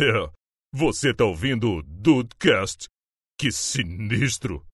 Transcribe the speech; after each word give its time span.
É, 0.00 0.30
você 0.72 1.12
tá 1.12 1.24
ouvindo 1.24 1.72
o 1.72 1.82
Dudecast? 1.82 2.86
Que 3.36 3.50
sinistro! 3.50 4.64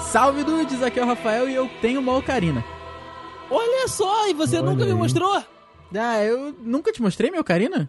Salve 0.00 0.42
dudes, 0.42 0.82
aqui 0.82 0.98
é 0.98 1.04
o 1.04 1.06
Rafael 1.06 1.50
e 1.50 1.54
eu 1.54 1.68
tenho 1.82 2.00
uma 2.00 2.16
ocarina. 2.16 2.64
Olha 3.50 3.86
só, 3.88 4.26
e 4.28 4.32
você 4.32 4.56
Olha 4.56 4.70
nunca 4.70 4.86
me 4.86 4.92
aí. 4.92 4.96
mostrou? 4.96 5.51
Ah, 5.94 6.22
eu 6.24 6.54
nunca 6.60 6.92
te 6.92 7.02
mostrei 7.02 7.30
minha 7.30 7.40
ocarina? 7.40 7.88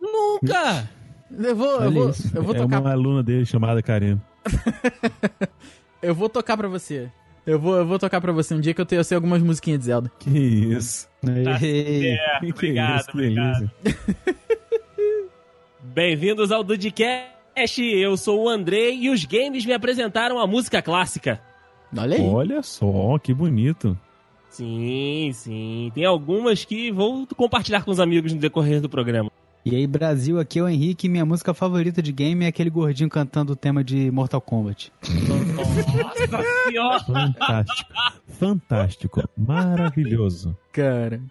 Nunca! 0.00 0.90
Eu 1.30 1.56
vou, 1.56 1.80
eu 1.80 1.90
vou, 1.90 2.10
isso. 2.10 2.30
eu 2.36 2.42
vou 2.42 2.54
é 2.54 2.58
tocar, 2.58 2.80
uma 2.80 2.92
aluna 2.92 3.22
dele 3.22 3.46
chamada 3.46 3.82
Karina. 3.82 4.22
eu 6.02 6.14
vou 6.14 6.28
tocar 6.28 6.56
pra 6.56 6.68
você. 6.68 7.10
Eu 7.46 7.58
vou, 7.58 7.76
eu 7.76 7.86
vou 7.86 7.98
tocar 7.98 8.20
pra 8.20 8.32
você 8.32 8.54
um 8.54 8.60
dia 8.60 8.74
que 8.74 8.80
eu, 8.80 8.86
tenho, 8.86 9.00
eu 9.00 9.04
sei 9.04 9.14
algumas 9.14 9.42
musiquinhas 9.42 9.80
de 9.80 9.86
Zelda. 9.86 10.12
Que 10.18 10.30
isso. 10.30 11.08
É, 11.26 12.38
Que 12.40 12.52
obrigado, 12.52 13.00
isso, 13.00 13.10
que 13.10 13.16
obrigado. 13.16 13.70
Bem-vindos 15.82 16.52
ao 16.52 16.62
Dudcast. 16.62 17.82
Eu 17.82 18.16
sou 18.16 18.44
o 18.44 18.48
Andrei 18.48 18.96
e 18.96 19.10
os 19.10 19.24
games 19.24 19.64
me 19.64 19.72
apresentaram 19.72 20.38
a 20.38 20.46
música 20.46 20.82
clássica. 20.82 21.40
Olha 21.96 22.16
aí. 22.16 22.22
Olha 22.22 22.62
só, 22.62 23.18
que 23.18 23.34
bonito. 23.34 23.98
Sim, 24.52 25.30
sim. 25.32 25.90
Tem 25.94 26.04
algumas 26.04 26.62
que 26.62 26.92
vou 26.92 27.26
compartilhar 27.34 27.82
com 27.82 27.90
os 27.90 27.98
amigos 27.98 28.34
no 28.34 28.38
decorrer 28.38 28.82
do 28.82 28.88
programa. 28.88 29.30
E 29.64 29.74
aí, 29.74 29.86
Brasil, 29.86 30.38
aqui 30.38 30.58
é 30.58 30.62
o 30.62 30.68
Henrique. 30.68 31.08
Minha 31.08 31.24
música 31.24 31.54
favorita 31.54 32.02
de 32.02 32.12
game 32.12 32.44
é 32.44 32.48
aquele 32.48 32.68
gordinho 32.68 33.08
cantando 33.08 33.54
o 33.54 33.56
tema 33.56 33.82
de 33.82 34.10
Mortal 34.10 34.42
Kombat. 34.42 34.92
Nossa 35.54 36.26
senhora! 36.66 37.00
Fantástico. 37.00 37.92
Fantástico. 38.28 39.28
Maravilhoso. 39.38 40.56
Cara. 40.70 41.22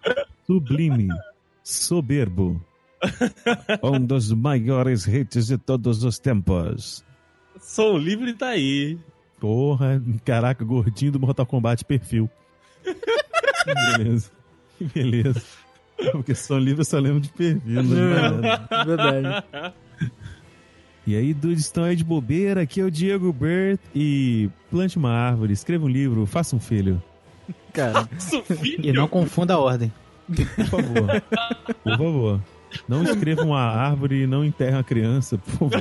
Sublime. 0.44 1.08
Soberbo. 1.62 2.60
Um 3.82 4.04
dos 4.04 4.32
maiores 4.32 5.06
hits 5.06 5.46
de 5.46 5.58
todos 5.58 6.02
os 6.02 6.18
tempos. 6.18 7.04
Sou 7.60 7.96
livre 7.96 8.34
tá 8.34 8.48
aí. 8.48 8.98
Porra, 9.38 10.02
caraca, 10.24 10.64
gordinho 10.64 11.12
do 11.12 11.20
Mortal 11.20 11.46
Kombat 11.46 11.84
perfil. 11.84 12.28
Que 12.82 13.74
beleza. 13.98 14.30
Que 14.78 14.84
beleza. 14.84 15.42
Porque 16.12 16.34
são 16.34 16.58
livre 16.58 16.80
eu 16.80 16.84
só 16.84 16.98
lembro 16.98 17.20
de. 17.20 17.30
Não 17.64 17.82
lembro 17.82 18.40
nada. 18.40 18.84
Verdade. 18.84 19.44
E 21.06 21.16
aí, 21.16 21.34
dudes, 21.34 21.64
estão 21.64 21.84
aí 21.84 21.96
de 21.96 22.04
bobeira. 22.04 22.62
Aqui 22.62 22.80
é 22.80 22.84
o 22.84 22.90
Diego 22.90 23.32
Bert. 23.32 23.80
E 23.94 24.48
plante 24.70 24.96
uma 24.96 25.10
árvore, 25.10 25.52
escreva 25.52 25.84
um 25.84 25.88
livro, 25.88 26.26
faça 26.26 26.54
um 26.56 26.60
filho. 26.60 27.02
Cara. 27.72 28.08
E 28.78 28.92
não 28.92 29.08
confunda 29.08 29.54
a 29.54 29.58
ordem. 29.58 29.92
Por 30.26 30.64
favor. 30.66 31.22
Por 31.82 31.98
favor. 31.98 32.40
Não 32.88 33.02
escreva 33.02 33.42
uma 33.42 33.60
árvore 33.60 34.22
e 34.22 34.26
não 34.26 34.44
enterre 34.44 34.76
uma 34.76 34.84
criança, 34.84 35.36
por 35.38 35.70
favor. 35.70 35.80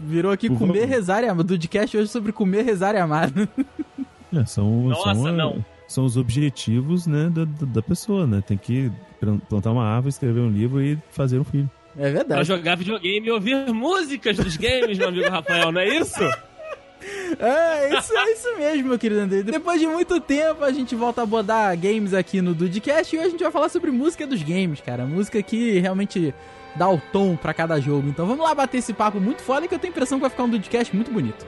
Virou 0.00 0.32
aqui 0.32 0.48
Por 0.48 0.58
comer, 0.58 0.80
favor. 0.80 0.88
rezar 0.88 1.22
e 1.24 1.28
amar. 1.28 1.44
Do 1.44 1.54
podcast 1.54 1.96
hoje 1.96 2.08
sobre 2.08 2.32
comer, 2.32 2.62
rezar 2.64 2.94
e 2.94 2.98
amar. 2.98 3.30
É, 4.36 4.44
são, 4.46 4.88
Nossa, 4.88 5.14
são, 5.14 5.26
a- 5.26 5.32
não. 5.32 5.64
são 5.86 6.04
os 6.04 6.16
objetivos 6.16 7.06
né, 7.06 7.30
da, 7.30 7.44
da 7.66 7.82
pessoa, 7.82 8.26
né? 8.26 8.42
Tem 8.46 8.56
que 8.56 8.90
plan- 9.20 9.38
plantar 9.38 9.70
uma 9.72 9.84
árvore, 9.84 10.10
escrever 10.10 10.40
um 10.40 10.50
livro 10.50 10.80
e 10.82 10.98
fazer 11.10 11.38
um 11.38 11.44
filho. 11.44 11.70
É 11.96 12.02
Pra 12.02 12.10
verdade. 12.10 12.44
jogar 12.44 12.76
videogame 12.76 13.26
e 13.28 13.30
ouvir 13.30 13.72
músicas 13.72 14.36
dos 14.36 14.56
games, 14.56 14.98
meu 14.98 15.08
amigo 15.08 15.28
Rafael, 15.30 15.70
não 15.70 15.80
é 15.80 15.88
isso? 15.98 16.18
É, 17.38 17.98
isso, 17.98 18.16
é 18.16 18.32
isso 18.32 18.56
mesmo, 18.56 18.88
meu 18.88 18.98
querido 18.98 19.20
André. 19.20 19.42
Depois 19.42 19.78
de 19.80 19.86
muito 19.86 20.18
tempo, 20.20 20.64
a 20.64 20.72
gente 20.72 20.94
volta 20.94 21.20
a 21.20 21.24
abordar 21.24 21.76
games 21.76 22.14
aqui 22.14 22.40
no 22.40 22.54
Dudecast 22.54 23.14
e 23.14 23.18
hoje 23.18 23.26
a 23.28 23.30
gente 23.30 23.42
vai 23.42 23.52
falar 23.52 23.68
sobre 23.68 23.90
música 23.90 24.26
dos 24.26 24.42
games, 24.42 24.80
cara. 24.80 25.04
Música 25.04 25.42
que 25.42 25.78
realmente 25.80 26.32
dá 26.76 26.88
o 26.88 26.98
tom 27.12 27.36
pra 27.36 27.52
cada 27.52 27.78
jogo. 27.80 28.08
Então 28.08 28.26
vamos 28.26 28.42
lá 28.44 28.54
bater 28.54 28.78
esse 28.78 28.94
papo 28.94 29.20
muito 29.20 29.42
foda 29.42 29.68
que 29.68 29.74
eu 29.74 29.78
tenho 29.78 29.92
a 29.92 29.94
impressão 29.94 30.16
que 30.18 30.22
vai 30.22 30.30
ficar 30.30 30.44
um 30.44 30.48
Dudecast 30.48 30.94
muito 30.94 31.10
bonito. 31.10 31.44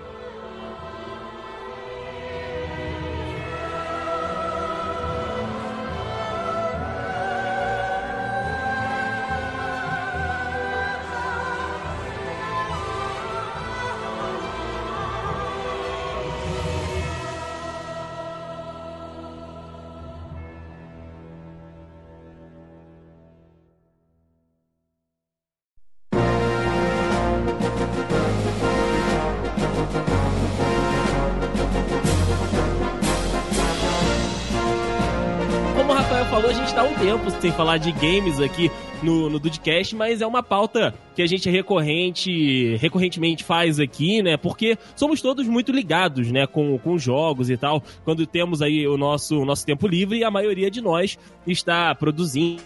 Como 35.87 35.97
o 35.97 36.03
Rafael 36.03 36.25
falou, 36.25 36.51
a 36.51 36.53
gente 36.53 36.75
tá 36.75 36.81
há 36.81 36.85
um 36.85 36.95
tempo 36.95 37.31
sem 37.41 37.53
falar 37.53 37.77
de 37.77 37.93
games 37.93 38.41
aqui 38.41 38.73
no, 39.05 39.31
no 39.31 39.39
Dudcast, 39.39 39.95
mas 39.95 40.21
é 40.21 40.27
uma 40.27 40.43
pauta 40.43 40.93
que 41.15 41.23
a 41.23 41.27
gente 41.29 41.49
recorrente, 41.49 42.75
recorrentemente 42.79 43.45
faz 43.45 43.79
aqui, 43.79 44.21
né? 44.21 44.37
Porque 44.37 44.77
somos 44.97 45.23
todos 45.23 45.47
muito 45.47 45.71
ligados, 45.71 46.33
né? 46.33 46.45
Com, 46.45 46.77
com 46.77 46.99
jogos 46.99 47.51
e 47.51 47.57
tal. 47.57 47.81
Quando 48.05 48.27
temos 48.27 48.63
aí 48.63 48.85
o 48.89 48.99
nosso, 48.99 49.39
o 49.39 49.45
nosso 49.45 49.65
tempo 49.65 49.87
livre, 49.87 50.25
a 50.25 50.31
maioria 50.31 50.69
de 50.73 50.81
nós 50.81 51.17
está 51.47 51.95
produzindo 51.95 52.61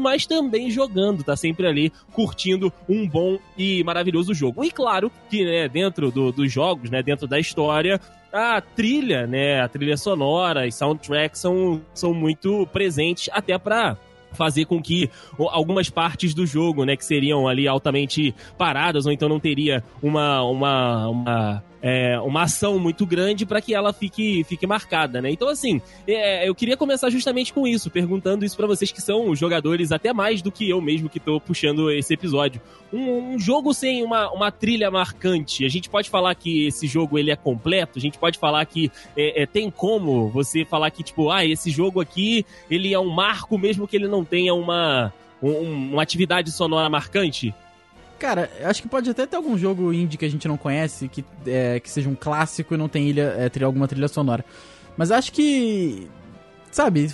mas 0.00 0.26
também 0.26 0.70
jogando, 0.70 1.22
tá 1.24 1.36
sempre 1.36 1.66
ali 1.66 1.92
curtindo 2.12 2.72
um 2.88 3.08
bom 3.08 3.38
e 3.58 3.82
maravilhoso 3.84 4.32
jogo. 4.34 4.64
E 4.64 4.70
claro 4.70 5.10
que, 5.28 5.44
né, 5.44 5.68
dentro 5.68 6.10
do- 6.10 6.32
dos 6.32 6.52
jogos, 6.52 6.90
né, 6.90 7.02
dentro 7.02 7.26
da 7.26 7.38
história, 7.38 8.00
a 8.32 8.60
trilha, 8.60 9.26
né, 9.26 9.60
a 9.60 9.68
trilha 9.68 9.96
sonora 9.96 10.66
e 10.66 10.72
soundtrack 10.72 11.38
são, 11.38 11.80
são 11.92 12.12
muito 12.12 12.66
presentes 12.72 13.28
até 13.32 13.56
pra 13.58 13.96
fazer 14.32 14.64
com 14.64 14.82
que 14.82 15.08
algumas 15.38 15.88
partes 15.88 16.34
do 16.34 16.44
jogo, 16.44 16.84
né, 16.84 16.96
que 16.96 17.04
seriam 17.04 17.46
ali 17.46 17.68
altamente 17.68 18.34
paradas 18.58 19.06
ou 19.06 19.12
então 19.12 19.28
não 19.28 19.38
teria 19.38 19.82
uma 20.02 20.42
uma 20.42 21.08
uma, 21.08 21.64
é, 21.86 22.18
uma 22.20 22.44
ação 22.44 22.78
muito 22.78 23.04
grande 23.04 23.44
para 23.44 23.60
que 23.60 23.74
ela 23.74 23.92
fique 23.92 24.42
fique 24.44 24.66
marcada, 24.66 25.20
né? 25.20 25.30
Então 25.30 25.48
assim, 25.50 25.82
é, 26.08 26.48
eu 26.48 26.54
queria 26.54 26.78
começar 26.78 27.10
justamente 27.10 27.52
com 27.52 27.66
isso, 27.66 27.90
perguntando 27.90 28.42
isso 28.42 28.56
pra 28.56 28.66
vocês 28.66 28.90
que 28.90 29.02
são 29.02 29.36
jogadores 29.36 29.92
até 29.92 30.10
mais 30.10 30.40
do 30.40 30.50
que 30.50 30.70
eu 30.70 30.80
mesmo 30.80 31.10
que 31.10 31.20
tô 31.20 31.38
puxando 31.38 31.90
esse 31.90 32.14
episódio. 32.14 32.58
Um, 32.90 33.34
um 33.34 33.38
jogo 33.38 33.74
sem 33.74 34.02
uma, 34.02 34.30
uma 34.32 34.50
trilha 34.50 34.90
marcante, 34.90 35.66
a 35.66 35.68
gente 35.68 35.90
pode 35.90 36.08
falar 36.08 36.34
que 36.34 36.66
esse 36.68 36.86
jogo 36.86 37.18
ele 37.18 37.30
é 37.30 37.36
completo? 37.36 37.98
A 37.98 38.00
gente 38.00 38.16
pode 38.16 38.38
falar 38.38 38.64
que 38.64 38.90
é, 39.14 39.42
é, 39.42 39.46
tem 39.46 39.70
como 39.70 40.28
você 40.30 40.64
falar 40.64 40.90
que, 40.90 41.02
tipo, 41.02 41.28
ah, 41.30 41.44
esse 41.44 41.70
jogo 41.70 42.00
aqui, 42.00 42.46
ele 42.70 42.94
é 42.94 42.98
um 42.98 43.10
marco 43.10 43.58
mesmo 43.58 43.86
que 43.86 43.94
ele 43.96 44.08
não 44.08 44.24
tenha 44.24 44.54
uma, 44.54 45.12
um- 45.42 45.92
uma 45.92 46.02
atividade 46.02 46.50
sonora 46.50 46.88
marcante? 46.88 47.54
Cara, 48.18 48.50
acho 48.64 48.80
que 48.82 48.88
pode 48.88 49.10
até 49.10 49.26
ter 49.26 49.36
algum 49.36 49.56
jogo 49.58 49.92
indie 49.92 50.16
que 50.16 50.24
a 50.24 50.30
gente 50.30 50.46
não 50.48 50.56
conhece, 50.56 51.08
que, 51.08 51.24
é, 51.46 51.78
que 51.80 51.90
seja 51.90 52.08
um 52.08 52.14
clássico 52.14 52.74
e 52.74 52.76
não 52.76 52.88
tem 52.88 53.08
ilha, 53.08 53.34
é, 53.38 53.48
trilha- 53.48 53.66
alguma 53.66 53.86
trilha 53.88 54.08
sonora. 54.08 54.44
Mas 54.96 55.10
acho 55.10 55.32
que. 55.32 56.06
Sabe, 56.70 57.08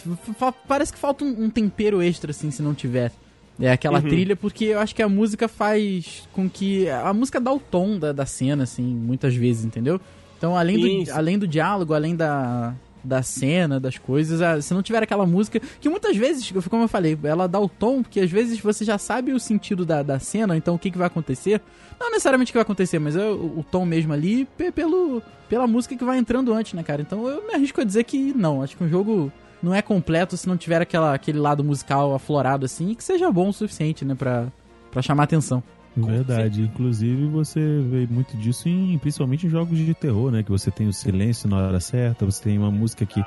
parece 0.67 0.93
que 0.93 0.99
falta 0.99 1.25
um, 1.25 1.45
um 1.45 1.51
tempero 1.51 2.01
extra, 2.03 2.31
assim, 2.31 2.51
se 2.51 2.63
não 2.63 2.75
tiver. 2.75 3.13
É 3.61 3.71
aquela 3.73 3.99
Uhum. 4.01 4.09
trilha, 4.09 4.35
porque 4.35 4.65
eu 4.67 4.79
acho 4.81 4.95
que 4.95 5.03
a 5.03 5.09
música 5.09 5.47
faz 5.49 6.27
com 6.33 6.49
que. 6.49 6.89
A 6.89 7.13
música 7.13 7.39
dá 7.41 7.53
o 7.53 7.59
tom 7.61 7.99
da, 7.99 8.11
da 8.13 8.25
cena, 8.25 8.63
assim, 8.65 8.83
muitas 8.85 9.35
vezes, 9.35 9.65
entendeu? 9.65 10.01
Então, 10.39 10.57
além 10.57 10.79
do, 10.79 10.87
Isso. 10.87 11.13
além 11.13 11.39
do 11.39 11.47
diálogo, 11.47 11.93
além 11.93 12.17
da, 12.17 12.73
da 13.03 13.23
cena, 13.23 13.79
das 13.81 13.97
coisas, 13.99 14.41
a- 14.43 14.61
se 14.61 14.73
não 14.75 14.83
tiver 14.83 15.03
aquela 15.03 15.25
música, 15.27 15.61
que 15.81 15.89
muitas 15.89 16.17
vezes, 16.17 16.51
como 16.69 16.85
eu 16.85 16.89
falei, 16.89 17.19
ela 17.25 17.47
dá 17.47 17.59
o 17.61 17.69
tom, 17.69 18.03
porque 18.03 18.21
às 18.21 18.31
vezes 18.31 18.61
você 18.61 18.85
já 18.85 18.99
sabe 18.99 19.33
o 19.33 19.41
sentido 19.41 19.85
da, 19.85 20.03
da 20.03 20.19
cena, 20.19 20.57
então 20.57 20.75
o 20.75 20.79
que, 20.79 20.91
que 20.91 20.99
vai 20.99 21.07
acontecer. 21.07 21.61
Não 21.99 22.11
necessariamente 22.11 22.51
o 22.51 22.53
que 22.53 22.59
vai 22.59 22.63
acontecer, 22.63 22.99
mas 22.99 23.17
é 23.17 23.25
o, 23.27 23.59
o 23.59 23.65
tom 23.71 23.85
mesmo 23.85 24.13
ali, 24.13 24.45
pe- 24.57 24.73
pelo, 24.73 25.23
pela 25.49 25.67
música 25.67 25.97
que 25.97 26.05
vai 26.05 26.19
entrando 26.19 26.53
antes, 26.53 26.73
né, 26.75 26.83
cara? 26.83 27.03
Então 27.03 27.27
eu 27.29 27.47
me 27.47 27.55
arrisco 27.55 27.81
a 27.81 27.85
dizer 27.85 28.05
que 28.05 28.33
não, 28.35 28.63
acho 28.63 28.77
que 28.77 28.85
um 28.85 28.89
jogo 28.89 29.31
não 29.63 29.75
é 29.75 29.83
completo 29.83 30.37
se 30.37 30.49
não 30.49 30.57
tiver 30.57 30.81
aquela, 30.81 31.13
aquele 31.15 31.39
lado 31.39 31.63
musical 31.63 32.15
aflorado 32.15 32.65
assim, 32.65 32.91
e 32.91 32.95
que 32.95 33.05
seja 33.05 33.31
bom 33.31 33.49
o 33.51 33.53
suficiente, 33.53 34.05
né, 34.05 34.15
pra, 34.15 34.47
pra 34.91 35.03
chamar 35.03 35.25
atenção. 35.25 35.63
Verdade. 35.97 36.63
Inclusive, 36.63 37.27
você 37.27 37.61
vê 37.61 38.07
muito 38.09 38.37
disso 38.37 38.69
em, 38.69 38.97
principalmente 38.99 39.47
em 39.47 39.51
jogos 39.51 39.79
de 39.79 39.93
terror, 39.95 40.31
né? 40.31 40.43
Que 40.43 40.51
você 40.51 40.71
tem 40.71 40.87
o 40.87 40.93
silêncio 40.93 41.49
na 41.49 41.57
hora 41.59 41.81
certa, 41.81 42.25
você 42.25 42.43
tem 42.43 42.59
uma 42.59 42.71
música 42.71 43.05
que 43.05 43.25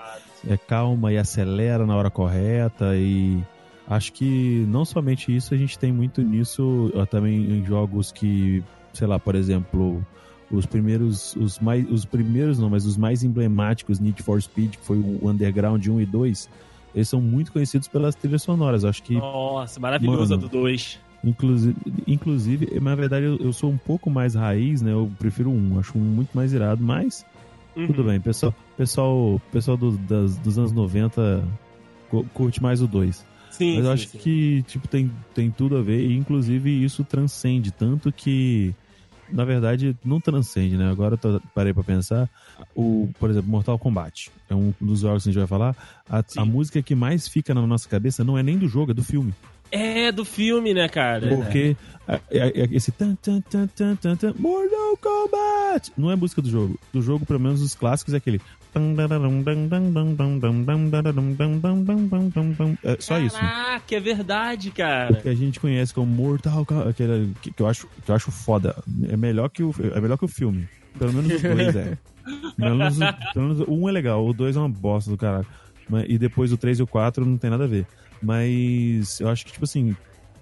é 0.48 0.58
calma 0.58 1.12
e 1.12 1.18
acelera 1.18 1.86
na 1.86 1.96
hora 1.96 2.10
correta 2.10 2.96
e 2.96 3.42
acho 3.88 4.14
que 4.14 4.66
não 4.70 4.86
somente 4.86 5.36
isso, 5.36 5.54
a 5.54 5.58
gente 5.58 5.78
tem 5.78 5.92
muito 5.92 6.22
nisso 6.22 6.92
ó, 6.96 7.06
também 7.06 7.60
em 7.60 7.66
jogos 7.66 8.12
que, 8.12 8.64
sei 8.94 9.08
lá, 9.08 9.20
por 9.20 9.36
exemplo, 9.36 10.06
os 10.50 10.66
primeiros, 10.66 11.36
os 11.36 11.60
mais, 11.60 11.90
os 11.90 12.06
primeiros 12.06 12.60
não, 12.60 12.70
mas 12.70 12.86
os 12.86 12.98
mais 12.98 13.24
emblemáticos, 13.24 14.00
Need 14.00 14.22
for 14.22 14.42
Speed, 14.42 14.76
que 14.76 14.86
foi 14.86 14.98
o 14.98 15.28
Underground 15.30 15.86
1 15.86 16.02
e 16.02 16.06
2, 16.06 16.50
eles 16.96 17.10
são 17.10 17.20
muito 17.20 17.52
conhecidos 17.52 17.88
pelas 17.88 18.16
trilhas 18.16 18.44
sonoras. 18.44 18.86
Acho 18.86 19.02
que 19.04 19.16
Nossa, 19.16 19.80
maravilhosa 19.80 20.38
do 20.38 20.48
2. 20.48 21.00
Inclusive, 21.24 21.76
inclusive, 22.06 22.80
na 22.82 22.96
verdade, 22.96 23.26
eu, 23.26 23.38
eu 23.38 23.54
sou 23.54 23.72
um 23.72 23.78
pouco 23.78 24.10
mais 24.10 24.36
raiz, 24.36 24.82
né? 24.82 24.92
Eu 24.92 25.10
prefiro 25.18 25.50
um, 25.50 25.80
acho 25.80 25.98
um 25.98 26.02
muito 26.02 26.30
mais 26.34 26.52
irado, 26.54 26.84
mas 26.84 27.26
Uhum. 27.76 27.88
tudo 27.88 28.04
bem. 28.04 28.20
Pessoal, 28.20 28.54
pessoal, 28.78 29.42
pessoal 29.52 29.78
do- 29.78 29.98
das- 29.98 30.38
dos 30.38 30.58
anos 30.60 30.72
90 30.72 31.44
cu- 32.10 32.26
curte 32.34 32.62
mais 32.62 32.82
o 32.82 32.88
2. 32.88 33.26
Sim, 33.50 33.76
Mas 33.78 33.86
eu 33.86 33.92
sim, 33.92 33.94
acho 33.94 34.08
sim. 34.10 34.18
que, 34.18 34.64
tipo, 34.68 34.88
tem, 34.88 35.12
tem 35.34 35.50
tudo 35.50 35.78
a 35.78 35.82
ver 35.82 36.06
e, 36.06 36.16
inclusive, 36.18 36.84
isso 36.84 37.04
transcende. 37.04 37.72
Tanto 37.72 38.12
que, 38.12 38.74
na 39.32 39.46
verdade, 39.46 39.96
não 40.04 40.20
transcende, 40.20 40.76
né? 40.76 40.90
Agora 40.90 41.18
eu 41.24 41.42
parei 41.54 41.72
pra 41.74 41.84
pensar. 41.84 42.30
O, 42.76 43.10
por 43.20 43.30
exemplo, 43.30 43.50
Mortal 43.50 43.78
Kombat. 43.80 44.30
É 44.50 44.56
um 44.56 44.74
dos 44.82 45.00
jogos 45.02 45.24
que 45.24 45.30
a 45.30 45.32
gente 45.32 45.40
vai 45.40 45.48
falar. 45.48 45.76
A, 46.10 46.24
a 46.38 46.46
música 46.46 46.82
que 46.82 46.96
mais 46.96 47.28
fica 47.28 47.54
na 47.54 47.66
nossa 47.66 47.88
cabeça 47.88 48.24
não 48.24 48.38
é 48.38 48.44
nem 48.44 48.58
do 48.58 48.68
jogo, 48.68 48.92
é 48.92 48.94
do 48.94 49.04
filme. 49.04 49.34
É 49.76 50.12
do 50.12 50.24
filme, 50.24 50.74
né, 50.74 50.88
cara? 50.88 51.28
Porque 51.36 51.76
a- 52.08 52.20
esse 52.72 52.92
tan, 52.92 53.16
tan, 53.16 53.42
tan, 53.42 53.66
tan, 53.68 53.96
tan, 53.96 54.16
tan, 54.16 54.34
Mortal 54.38 54.98
Kombat 55.02 55.92
não 55.98 56.12
é 56.12 56.16
música 56.16 56.42
do 56.42 56.50
jogo. 56.50 56.80
Do 56.94 57.02
jogo, 57.02 57.26
pelo 57.26 57.40
menos 57.40 57.62
os 57.62 57.74
clássicos, 57.74 58.14
é 58.14 58.18
aquele. 58.18 58.40
É 62.84 62.98
só 63.00 63.20
isso. 63.20 63.36
Caraca, 63.40 63.96
é 63.96 64.00
verdade, 64.00 64.72
cara. 64.72 65.16
Que 65.16 65.30
a 65.30 65.36
gente 65.36 65.60
conhece 65.60 65.94
como 65.94 66.12
Mortal 66.12 66.66
Kombat, 66.66 66.94
que, 67.42 67.52
que 67.52 67.62
eu 67.62 67.68
acho, 67.68 67.88
que 68.06 68.12
eu 68.12 68.16
acho 68.16 68.32
foda. 68.32 68.76
É 69.10 69.18
melhor 69.18 69.50
que 69.50 69.64
o, 69.64 69.74
é 69.96 70.00
melhor 70.02 70.18
que 70.18 70.26
o 70.26 70.28
filme. 70.28 70.68
Pelo 71.00 71.14
menos 71.14 71.34
os 71.34 71.42
dois 71.42 71.76
é. 71.76 71.98
Pelo 72.58 72.76
menos, 72.78 72.98
o- 72.98 73.34
pelo 73.34 73.46
menos 73.48 73.60
o 73.68 73.74
um 73.74 73.90
é 73.90 73.92
legal, 73.92 74.26
o 74.26 74.34
dois 74.34 74.56
é 74.56 74.60
uma 74.60 74.70
bosta 74.70 75.10
do 75.10 75.18
caralho. 75.18 75.48
E 76.08 76.18
depois 76.18 76.52
o 76.54 76.58
3 76.58 76.80
e 76.80 76.84
o 76.84 76.88
4 76.88 77.26
não 77.26 77.38
tem 77.38 77.50
nada 77.50 77.66
a 77.66 77.68
ver. 77.68 77.86
Mas 78.24 79.20
eu 79.20 79.28
acho 79.30 79.46
que, 79.46 79.52
tipo 79.52 79.66
assim, 79.66 79.96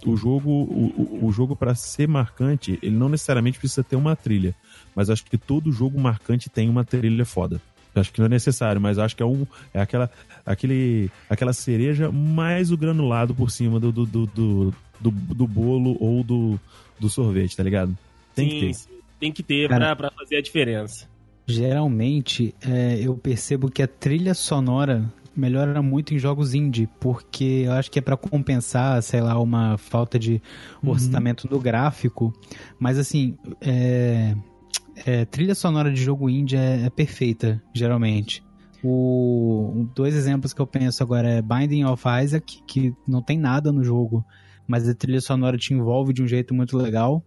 o 0.05 0.15
jogo, 0.15 0.49
o, 0.49 1.19
o- 1.25 1.31
jogo 1.31 1.55
para 1.55 1.73
ser 1.75 2.07
marcante, 2.07 2.77
ele 2.81 2.95
não 2.95 3.09
necessariamente 3.09 3.59
precisa 3.59 3.83
ter 3.83 3.95
uma 3.95 4.15
trilha. 4.15 4.55
Mas 4.95 5.09
acho 5.09 5.23
que 5.25 5.37
todo 5.37 5.71
jogo 5.71 5.99
marcante 5.99 6.49
tem 6.49 6.69
uma 6.69 6.83
trilha 6.85 7.25
foda. 7.25 7.61
Eu 7.93 7.99
acho 8.01 8.13
que 8.13 8.19
não 8.19 8.25
é 8.27 8.29
necessário, 8.29 8.79
mas 8.79 8.97
acho 8.97 9.15
que 9.15 9.21
é, 9.23 9.25
um, 9.25 9.45
é 9.73 9.81
aquela, 9.81 10.09
aquele, 10.45 11.09
aquela 11.29 11.51
cereja 11.53 12.09
mais 12.11 12.71
o 12.71 12.77
granulado 12.77 13.35
por 13.35 13.51
cima 13.51 13.79
do, 13.79 13.91
do, 13.91 14.05
do, 14.05 14.25
do, 14.27 14.73
do- 14.99 15.11
do 15.11 15.47
bolo 15.47 15.97
ou 15.99 16.23
do, 16.23 16.59
do 16.99 17.09
sorvete, 17.09 17.57
tá 17.57 17.63
ligado? 17.63 17.97
Tem 18.33 18.49
sim, 18.49 18.59
que 18.59 18.65
ter. 18.67 18.73
sim. 18.73 18.89
Tem 19.19 19.31
que 19.31 19.43
ter 19.43 19.67
Cara- 19.69 19.95
pra, 19.95 20.09
pra 20.09 20.17
fazer 20.19 20.37
a 20.37 20.41
diferença. 20.41 21.05
Geralmente, 21.45 22.55
é, 22.61 22.97
eu 23.01 23.15
percebo 23.15 23.69
que 23.69 23.83
a 23.83 23.87
trilha 23.87 24.33
sonora 24.33 25.03
melhora 25.41 25.81
muito 25.81 26.13
em 26.13 26.19
jogos 26.19 26.53
indie, 26.53 26.87
porque 26.99 27.63
eu 27.65 27.71
acho 27.71 27.89
que 27.89 27.97
é 27.97 28.01
pra 28.01 28.15
compensar, 28.15 29.01
sei 29.01 29.21
lá, 29.21 29.39
uma 29.39 29.75
falta 29.75 30.19
de 30.19 30.39
orçamento 30.85 31.47
do 31.47 31.59
gráfico. 31.59 32.31
Mas 32.79 32.99
assim, 32.99 33.35
é, 33.59 34.35
é, 35.03 35.25
trilha 35.25 35.55
sonora 35.55 35.91
de 35.91 35.99
jogo 35.99 36.29
indie 36.29 36.57
é, 36.57 36.85
é 36.85 36.89
perfeita, 36.91 37.61
geralmente. 37.73 38.43
O, 38.83 39.87
dois 39.95 40.15
exemplos 40.15 40.53
que 40.53 40.61
eu 40.61 40.67
penso 40.67 41.01
agora 41.01 41.27
é 41.27 41.41
Binding 41.41 41.85
of 41.85 42.03
Isaac, 42.23 42.61
que 42.67 42.93
não 43.07 43.21
tem 43.21 43.37
nada 43.39 43.71
no 43.71 43.83
jogo, 43.83 44.23
mas 44.67 44.87
a 44.87 44.93
trilha 44.93 45.21
sonora 45.21 45.57
te 45.57 45.73
envolve 45.73 46.13
de 46.13 46.21
um 46.21 46.27
jeito 46.27 46.53
muito 46.53 46.77
legal. 46.77 47.23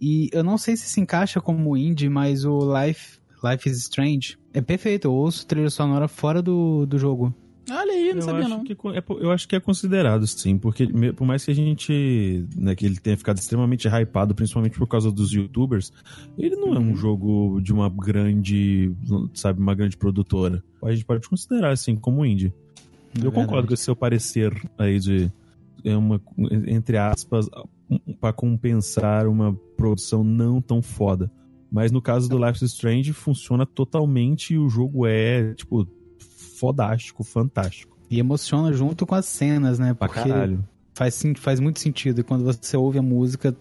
E 0.00 0.28
eu 0.32 0.44
não 0.44 0.56
sei 0.56 0.76
se 0.76 0.86
se 0.88 1.00
encaixa 1.00 1.40
como 1.40 1.76
indie, 1.76 2.08
mas 2.08 2.44
o 2.44 2.58
Life, 2.72 3.18
Life 3.42 3.68
is 3.68 3.78
Strange 3.78 4.38
é 4.52 4.60
perfeito. 4.60 5.06
Eu 5.06 5.12
ouço 5.12 5.44
trilha 5.44 5.70
sonora 5.70 6.06
fora 6.06 6.40
do, 6.40 6.86
do 6.86 6.98
jogo. 6.98 7.34
Olha 7.70 7.92
aí, 7.92 8.10
não 8.10 8.16
eu 8.16 8.22
sabia 8.22 8.40
acho 8.40 8.48
não. 8.50 8.64
Que, 8.64 8.72
é- 8.72 9.04
eu 9.20 9.30
acho 9.30 9.48
que 9.48 9.56
é 9.56 9.60
considerado, 9.60 10.26
sim, 10.26 10.56
porque 10.58 10.86
por 11.12 11.26
mais 11.26 11.44
que 11.44 11.50
a 11.50 11.54
gente, 11.54 12.46
né, 12.56 12.74
que 12.74 12.86
ele 12.86 12.96
tenha 12.98 13.16
ficado 13.16 13.38
extremamente 13.38 13.88
hypado, 13.88 14.34
principalmente 14.34 14.78
por 14.78 14.86
causa 14.86 15.10
dos 15.10 15.32
youtubers, 15.32 15.92
ele 16.38 16.56
não 16.56 16.74
é 16.74 16.78
um 16.78 16.96
jogo 16.96 17.60
de 17.60 17.72
uma 17.72 17.88
grande, 17.88 18.92
sabe, 19.34 19.60
uma 19.60 19.74
grande 19.74 19.96
produtora. 19.96 20.62
A 20.82 20.92
gente 20.92 21.04
pode 21.04 21.28
considerar, 21.28 21.70
assim, 21.70 21.96
como 21.96 22.24
indie. 22.24 22.52
É 23.20 23.26
eu 23.26 23.32
concordo 23.32 23.68
com 23.68 23.74
esse 23.74 23.84
seu 23.84 23.96
parecer 23.96 24.52
aí 24.78 24.98
de, 24.98 25.30
é 25.84 25.96
uma, 25.96 26.20
entre 26.66 26.96
aspas, 26.96 27.48
para 28.20 28.32
compensar 28.32 29.26
uma 29.26 29.54
produção 29.76 30.22
não 30.22 30.60
tão 30.60 30.80
foda. 30.82 31.30
Mas 31.70 31.92
no 31.92 32.00
caso 32.00 32.28
do 32.28 32.38
Life 32.38 32.64
is 32.64 32.72
Strange, 32.72 33.12
funciona 33.12 33.66
totalmente 33.66 34.54
e 34.54 34.58
o 34.58 34.68
jogo 34.70 35.06
é, 35.06 35.52
tipo, 35.54 35.86
fodástico, 36.58 37.22
fantástico. 37.24 37.96
E 38.10 38.18
emociona 38.18 38.72
junto 38.72 39.06
com 39.06 39.14
as 39.14 39.26
cenas, 39.26 39.78
né? 39.78 39.94
Pra 39.94 40.08
Porque 40.08 40.28
caralho. 40.28 40.64
faz, 40.94 41.22
faz 41.36 41.60
muito 41.60 41.78
sentido. 41.78 42.20
E 42.20 42.24
quando 42.24 42.44
você 42.44 42.76
ouve 42.76 42.98
a 42.98 43.02
música, 43.02 43.54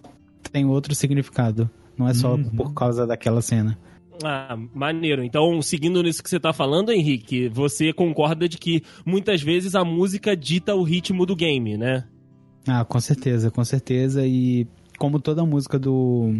tem 0.51 0.65
outro 0.65 0.95
significado. 0.95 1.69
Não 1.97 2.07
é 2.07 2.13
só 2.13 2.35
Uhum. 2.35 2.43
por 2.55 2.73
causa 2.73 3.05
daquela 3.05 3.41
cena. 3.41 3.77
Ah, 4.23 4.57
maneiro. 4.73 5.23
Então, 5.23 5.61
seguindo 5.61 6.01
nisso 6.01 6.23
que 6.23 6.29
você 6.29 6.39
tá 6.39 6.51
falando, 6.53 6.91
Henrique, 6.91 7.49
você 7.49 7.91
concorda 7.93 8.47
de 8.49 8.57
que 8.57 8.81
muitas 9.05 9.41
vezes 9.41 9.75
a 9.75 9.83
música 9.83 10.35
dita 10.35 10.73
o 10.75 10.83
ritmo 10.83 11.25
do 11.25 11.35
game, 11.35 11.77
né? 11.77 12.03
Ah, 12.67 12.83
com 12.85 12.99
certeza, 12.99 13.51
com 13.51 13.63
certeza. 13.63 14.25
E 14.25 14.65
como 14.97 15.19
toda 15.19 15.45
música 15.45 15.77
do, 15.77 16.33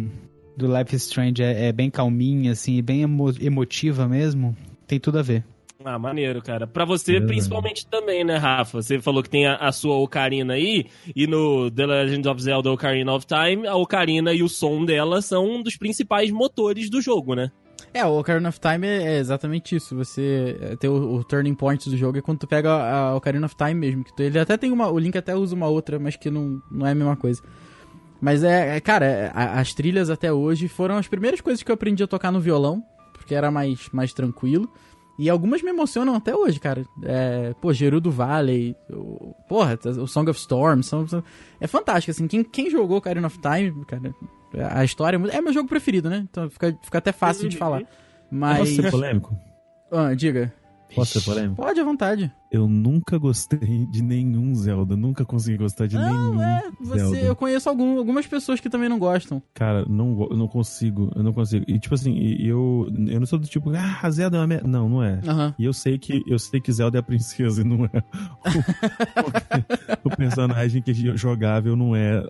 do 0.56 0.66
Life 0.76 0.94
is 0.96 1.04
Strange 1.04 1.42
é, 1.42 1.66
é 1.68 1.72
bem 1.72 1.90
calminha, 1.90 2.52
assim, 2.52 2.76
e 2.76 2.82
bem 2.82 3.02
emo- 3.02 3.32
emotiva 3.40 4.08
mesmo, 4.08 4.56
tem 4.86 4.98
tudo 4.98 5.18
a 5.18 5.22
ver. 5.22 5.44
Ah, 5.84 5.96
maneiro, 5.98 6.42
cara. 6.42 6.66
Pra 6.66 6.84
você, 6.84 7.20
principalmente 7.20 7.86
também, 7.86 8.24
né, 8.24 8.36
Rafa? 8.36 8.82
Você 8.82 8.98
falou 9.00 9.22
que 9.22 9.30
tem 9.30 9.46
a, 9.46 9.54
a 9.56 9.70
sua 9.70 9.96
Ocarina 9.96 10.54
aí, 10.54 10.86
e 11.14 11.24
no 11.26 11.70
The 11.70 11.86
Legend 11.86 12.28
of 12.28 12.42
Zelda 12.42 12.72
Ocarina 12.72 13.12
of 13.14 13.24
Time, 13.24 13.64
a 13.66 13.76
Ocarina 13.76 14.32
e 14.34 14.42
o 14.42 14.48
som 14.48 14.84
dela 14.84 15.22
são 15.22 15.48
um 15.48 15.62
dos 15.62 15.76
principais 15.76 16.32
motores 16.32 16.90
do 16.90 17.00
jogo, 17.00 17.34
né? 17.36 17.52
É, 17.94 18.04
o 18.04 18.18
Ocarina 18.18 18.48
of 18.48 18.58
Time 18.58 18.86
é 18.88 19.02
é 19.14 19.18
exatamente 19.18 19.76
isso. 19.76 19.94
Você 19.96 20.58
é, 20.60 20.76
tem 20.76 20.90
o, 20.90 21.14
o 21.14 21.22
turning 21.24 21.54
point 21.54 21.88
do 21.88 21.96
jogo 21.96 22.18
é 22.18 22.22
quando 22.22 22.40
tu 22.40 22.48
pega 22.48 22.70
a, 22.72 22.98
a 23.10 23.14
Ocarina 23.14 23.46
of 23.46 23.54
Time 23.56 23.74
mesmo. 23.74 24.02
Que 24.02 24.14
tu- 24.16 24.22
ele 24.22 24.38
até 24.38 24.56
tem 24.56 24.72
uma. 24.72 24.90
O 24.90 24.98
Link 24.98 25.16
até 25.16 25.36
usa 25.36 25.54
uma 25.54 25.68
outra, 25.68 25.96
mas 25.98 26.16
que 26.16 26.28
não, 26.28 26.60
não 26.72 26.88
é 26.88 26.90
a 26.90 26.94
mesma 26.94 27.16
coisa. 27.16 27.40
Mas 28.20 28.42
é, 28.42 28.76
é, 28.76 28.80
cara, 28.80 29.06
é, 29.06 29.32
as 29.32 29.72
trilhas 29.74 30.10
até 30.10 30.32
hoje 30.32 30.66
foram 30.66 30.96
as 30.96 31.06
primeiras 31.06 31.40
coisas 31.40 31.62
que 31.62 31.70
eu 31.70 31.74
aprendi 31.74 32.02
a 32.02 32.06
tocar 32.08 32.32
no 32.32 32.40
violão, 32.40 32.82
porque 33.12 33.32
era 33.32 33.48
mais, 33.48 33.88
mais 33.92 34.12
tranquilo. 34.12 34.68
E 35.18 35.28
algumas 35.28 35.62
me 35.62 35.70
emocionam 35.70 36.14
até 36.14 36.34
hoje, 36.34 36.60
cara. 36.60 36.84
É, 37.02 37.52
pô, 37.60 37.72
Gerudo 37.72 38.10
Valley, 38.10 38.76
o, 38.88 39.34
porra, 39.48 39.76
o 40.00 40.06
Song 40.06 40.30
of 40.30 40.38
Storm, 40.38 40.80
são, 40.82 41.06
são- 41.08 41.24
é 41.60 41.66
fantástico, 41.66 42.10
assim. 42.12 42.28
Quem, 42.28 42.44
quem 42.44 42.70
jogou 42.70 42.98
Ocarina 42.98 43.26
of 43.26 43.38
Time, 43.40 43.84
cara, 43.84 44.14
a 44.70 44.84
história 44.84 45.16
é 45.32 45.36
é 45.36 45.40
meu 45.40 45.52
jogo 45.52 45.68
preferido, 45.68 46.08
né? 46.08 46.24
Então 46.30 46.48
fica, 46.48 46.78
fica 46.82 46.98
até 46.98 47.10
fácil 47.12 47.48
de 47.48 47.56
falar. 47.56 47.82
Mas. 48.30 48.58
Posso 48.60 48.74
ser 48.82 48.90
polêmico? 48.90 49.36
Ah, 49.90 50.14
diga. 50.14 50.52
Posso 50.94 51.20
ser 51.20 51.24
polêmico? 51.24 51.56
Pode 51.56 51.78
à 51.78 51.84
vontade. 51.84 52.32
Eu 52.50 52.66
nunca 52.66 53.18
gostei 53.18 53.86
de 53.90 54.02
nenhum 54.02 54.54
Zelda. 54.54 54.96
Nunca 54.96 55.22
consegui 55.24 55.58
gostar 55.58 55.86
de 55.86 55.98
nenhum 55.98 56.40
É, 56.42 56.62
você, 56.80 56.98
Zelda. 56.98 57.18
eu 57.18 57.36
conheço 57.36 57.68
algum- 57.68 57.98
algumas 57.98 58.26
pessoas 58.26 58.58
que 58.58 58.70
também 58.70 58.88
não 58.88 58.98
gostam. 58.98 59.42
Cara, 59.52 59.84
não, 59.86 60.26
eu 60.30 60.36
não 60.36 60.48
consigo. 60.48 61.12
Eu 61.14 61.22
não 61.22 61.32
consigo. 61.34 61.64
E 61.68 61.78
tipo 61.78 61.94
assim, 61.94 62.16
eu, 62.40 62.88
eu 63.06 63.20
não 63.20 63.26
sou 63.26 63.38
do 63.38 63.46
tipo, 63.46 63.70
ah, 63.76 63.98
a 64.02 64.10
Zelda 64.10 64.38
é 64.38 64.40
uma 64.40 64.46
merda. 64.46 64.66
Não, 64.66 64.88
não 64.88 65.02
é. 65.02 65.20
E 65.58 65.64
eu 65.66 65.72
sei 65.74 65.98
que 65.98 66.22
eu 66.26 66.38
sei 66.38 66.58
que 66.60 66.72
Zelda 66.72 66.96
é 66.96 67.00
a 67.00 67.02
princesa 67.02 67.60
e 67.60 67.64
não 67.64 67.84
é 67.84 68.02
o, 70.04 70.08
o 70.08 70.16
personagem 70.16 70.80
que 70.82 70.90
é 70.90 70.94
jogável 71.16 71.76
não 71.76 71.94
é 71.94 72.24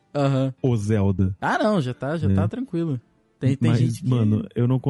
o 0.62 0.76
Zelda. 0.76 1.34
Ah, 1.40 1.58
não, 1.62 1.80
já 1.80 1.94
tá, 1.94 2.16
já 2.16 2.28
É. 2.30 2.34
tá 2.34 2.48
tranquilo. 2.48 3.00
Tem, 3.40 3.56
tem 3.56 3.70
Mas, 3.70 3.78
gente 3.78 4.02
que... 4.02 4.08
mano, 4.08 4.44
eu 4.54 4.66
não, 4.66 4.80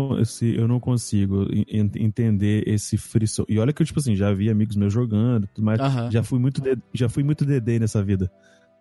eu 0.42 0.66
não 0.68 0.80
consigo 0.80 1.42
en- 1.52 1.90
entender 1.96 2.66
esse 2.66 2.96
frisson. 2.96 3.44
E 3.48 3.58
olha 3.58 3.72
que 3.72 3.82
eu, 3.82 3.86
tipo 3.86 3.98
assim, 4.00 4.16
já 4.16 4.32
vi 4.32 4.48
amigos 4.48 4.74
meus 4.74 4.92
jogando 4.92 5.44
e 5.44 5.48
tudo 5.48 5.64
mais. 5.64 5.78
Aham. 5.78 6.10
Já 6.10 6.22
fui 6.22 6.38
muito 6.38 6.60
de- 6.62 6.78
já 6.94 7.08
fui 7.10 7.22
muito 7.22 7.44
DD 7.44 7.78
nessa 7.78 8.02
vida. 8.02 8.30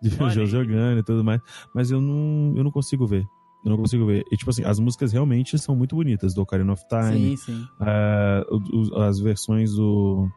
De 0.00 0.10
jogando 0.46 1.00
e 1.00 1.02
tudo 1.02 1.24
mais. 1.24 1.40
Mas 1.74 1.90
eu 1.90 2.00
não, 2.00 2.54
eu 2.56 2.62
não 2.64 2.70
consigo 2.70 3.04
ver. 3.06 3.24
Eu 3.64 3.70
não 3.70 3.76
consigo 3.76 4.06
ver. 4.06 4.24
E, 4.30 4.36
tipo 4.36 4.48
assim, 4.48 4.62
as 4.64 4.78
músicas 4.78 5.12
realmente 5.12 5.58
são 5.58 5.74
muito 5.74 5.96
bonitas, 5.96 6.32
do 6.32 6.40
Ocarina 6.42 6.72
of 6.72 6.82
Time. 6.88 7.36
Sim, 7.36 7.36
sim. 7.36 7.66
os- 8.72 8.92
as 8.92 9.18
versões 9.18 9.72
do, 9.72 10.28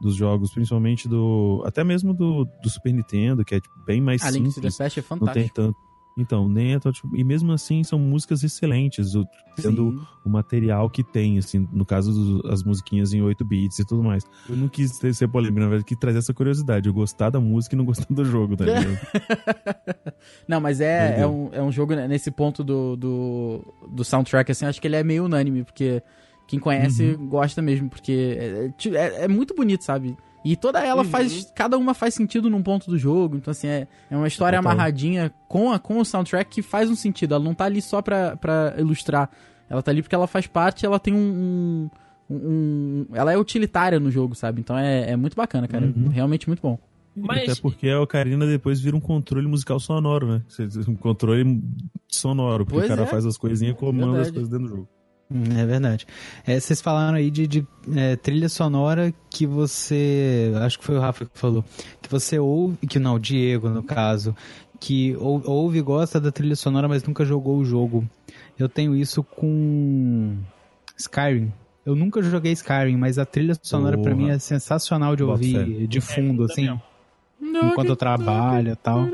dos 0.00 0.16
jogos, 0.16 0.50
principalmente 0.52 1.06
do. 1.08 1.62
Até 1.66 1.84
mesmo 1.84 2.14
do, 2.14 2.44
do 2.62 2.70
Super 2.70 2.92
Nintendo, 2.92 3.44
que 3.44 3.54
é 3.54 3.60
tipo, 3.60 3.74
bem 3.86 4.00
mais 4.00 4.22
A 4.22 4.30
Link 4.30 4.44
to 4.54 4.60
the 4.60 4.70
simples. 4.70 4.78
Past 4.78 4.98
é 4.98 5.02
Não 5.02 5.18
tem 5.18 5.26
fantástico. 5.26 5.54
tanto. 5.54 5.76
Então, 6.20 6.48
nem 6.48 6.74
é 6.74 6.78
tão, 6.78 6.92
tipo, 6.92 7.16
E 7.16 7.24
mesmo 7.24 7.52
assim, 7.52 7.82
são 7.82 7.98
músicas 7.98 8.42
excelentes, 8.44 9.14
o, 9.14 9.26
tendo 9.56 9.90
Sim. 9.90 10.00
o 10.24 10.28
material 10.30 10.88
que 10.90 11.02
tem, 11.02 11.38
assim, 11.38 11.68
no 11.72 11.84
caso 11.84 12.42
as 12.50 12.62
musiquinhas 12.62 13.12
em 13.12 13.22
8 13.22 13.44
bits 13.44 13.78
e 13.78 13.84
tudo 13.84 14.02
mais. 14.02 14.24
Eu 14.48 14.56
não 14.56 14.68
quis 14.68 14.98
ter, 14.98 15.14
ser 15.14 15.28
polêmico, 15.28 15.60
na 15.60 15.66
verdade, 15.68 15.84
quis 15.84 15.98
trazer 15.98 16.18
essa 16.18 16.32
curiosidade. 16.34 16.88
Eu 16.88 16.94
gostar 16.94 17.30
da 17.30 17.40
música 17.40 17.74
e 17.74 17.78
não 17.78 17.84
gostar 17.84 18.06
do 18.10 18.24
jogo, 18.24 18.56
tá 18.56 18.64
ligado? 18.66 18.98
Não, 20.46 20.60
mas 20.60 20.80
é, 20.80 21.08
Entendeu? 21.08 21.22
é, 21.22 21.26
um, 21.26 21.48
é 21.52 21.62
um 21.62 21.72
jogo 21.72 21.94
né, 21.94 22.06
nesse 22.06 22.30
ponto 22.30 22.62
do, 22.62 22.96
do, 22.96 23.74
do 23.88 24.04
soundtrack, 24.04 24.50
assim, 24.50 24.66
acho 24.66 24.80
que 24.80 24.86
ele 24.86 24.96
é 24.96 25.02
meio 25.04 25.24
unânime, 25.24 25.64
porque 25.64 26.02
quem 26.46 26.58
conhece 26.58 27.14
gosta 27.16 27.62
mesmo, 27.62 27.88
porque 27.88 28.36
é, 28.38 28.66
é 28.66 28.94
é- 28.96 29.24
é 29.24 29.28
muito 29.28 29.54
bonito, 29.54 29.84
sabe? 29.84 30.16
E 30.44 30.56
toda 30.56 30.78
ela 30.84 31.02
Uhum. 31.02 31.08
faz. 31.08 31.52
Cada 31.54 31.76
uma 31.76 31.92
faz 31.94 32.14
sentido 32.14 32.48
num 32.48 32.62
ponto 32.62 32.90
do 32.90 32.96
jogo. 32.96 33.36
Então, 33.36 33.50
assim, 33.50 33.66
é, 33.68 33.86
é 34.10 34.16
uma 34.16 34.26
história 34.28 34.58
Total. 34.58 34.72
amarradinha 34.72 35.32
com, 35.48 35.70
a, 35.70 35.78
com 35.78 35.98
o 35.98 36.04
soundtrack 36.04 36.50
que 36.50 36.62
faz 36.62 36.88
um 36.90 36.94
sentido. 36.96 37.34
Ela 37.34 37.44
não 37.44 37.54
tá 37.54 37.64
ali 37.66 37.82
só 37.82 38.00
pra, 38.00 38.36
pra 38.36 38.74
ilustrar. 38.78 39.28
Ela 39.68 39.82
tá 39.82 39.90
ali 39.90 40.02
porque 40.02 40.14
ela 40.14 40.26
faz 40.26 40.46
parte 40.46 40.84
ela 40.86 40.98
tem 40.98 41.12
um. 41.14 41.88
um- 41.88 41.90
um- 42.32 43.06
ela 43.12 43.32
é 43.32 43.36
utilitária 43.36 43.98
no 44.00 44.10
jogo, 44.10 44.34
sabe? 44.34 44.60
Então 44.60 44.78
é, 44.78 45.10
é 45.10 45.16
muito 45.16 45.34
bacana, 45.36 45.66
cara. 45.68 45.84
Uhum. 45.86 46.08
Realmente 46.08 46.48
muito 46.48 46.60
bom. 46.62 46.78
Mas- 47.16 47.50
Até 47.50 47.60
porque 47.60 47.88
a 47.88 48.00
Ocarina 48.00 48.46
depois 48.46 48.80
vira 48.80 48.96
um 48.96 49.00
controle 49.00 49.46
musical 49.48 49.80
sonoro, 49.80 50.28
né? 50.28 50.42
Um 50.88 50.94
controle 50.94 51.60
sonoro, 52.08 52.64
porque 52.64 52.78
Pois 52.80 52.86
o 52.86 52.88
cara 52.94 53.02
é. 53.02 53.10
faz 53.10 53.26
as 53.26 53.36
coisinhas 53.36 53.74
e 53.74 53.78
comanda 53.78 54.06
as 54.20 54.30
Verdade. 54.30 54.32
coisas 54.34 54.48
dentro 54.48 54.66
do 54.68 54.76
jogo. 54.76 54.88
É 55.32 55.64
verdade. 55.64 56.06
É, 56.44 56.58
vocês 56.58 56.80
falaram 56.80 57.16
aí 57.16 57.30
de, 57.30 57.46
de, 57.46 57.66
é, 57.94 58.16
trilha 58.16 58.48
sonora 58.48 59.14
que 59.30 59.46
você. 59.46 60.52
Acho 60.56 60.78
que 60.78 60.84
foi 60.84 60.96
o 60.96 61.00
Rafa 61.00 61.24
que 61.24 61.38
falou. 61.38 61.64
Que 62.02 62.10
você 62.10 62.38
ouve. 62.38 62.76
Que 62.86 62.98
não, 62.98 63.14
o 63.14 63.18
Diego, 63.18 63.68
no 63.68 63.82
caso. 63.82 64.34
Que 64.80 65.14
ou- 65.18 65.42
ouve 65.46 65.78
e 65.78 65.82
gosta 65.82 66.20
da 66.20 66.32
trilha 66.32 66.56
sonora, 66.56 66.88
mas 66.88 67.04
nunca 67.04 67.24
jogou 67.24 67.58
o 67.58 67.64
jogo. 67.64 68.04
Eu 68.58 68.68
tenho 68.68 68.96
isso 68.96 69.22
com. 69.22 70.36
Skyrim. 70.96 71.52
Eu 71.86 71.94
nunca 71.94 72.20
joguei 72.22 72.52
Skyrim, 72.52 72.96
mas 72.96 73.18
a 73.18 73.24
trilha 73.24 73.54
sonora 73.62 73.96
pra 73.96 74.10
Porra. 74.12 74.24
mim 74.24 74.30
é 74.30 74.38
sensacional 74.38 75.14
de 75.16 75.22
ouvir 75.22 75.86
de 75.86 76.00
fundo, 76.00 76.44
assim, 76.44 76.78
enquanto 77.40 77.88
eu 77.88 77.96
trabalho 77.96 78.72
e 78.72 78.76
tal. 78.76 79.08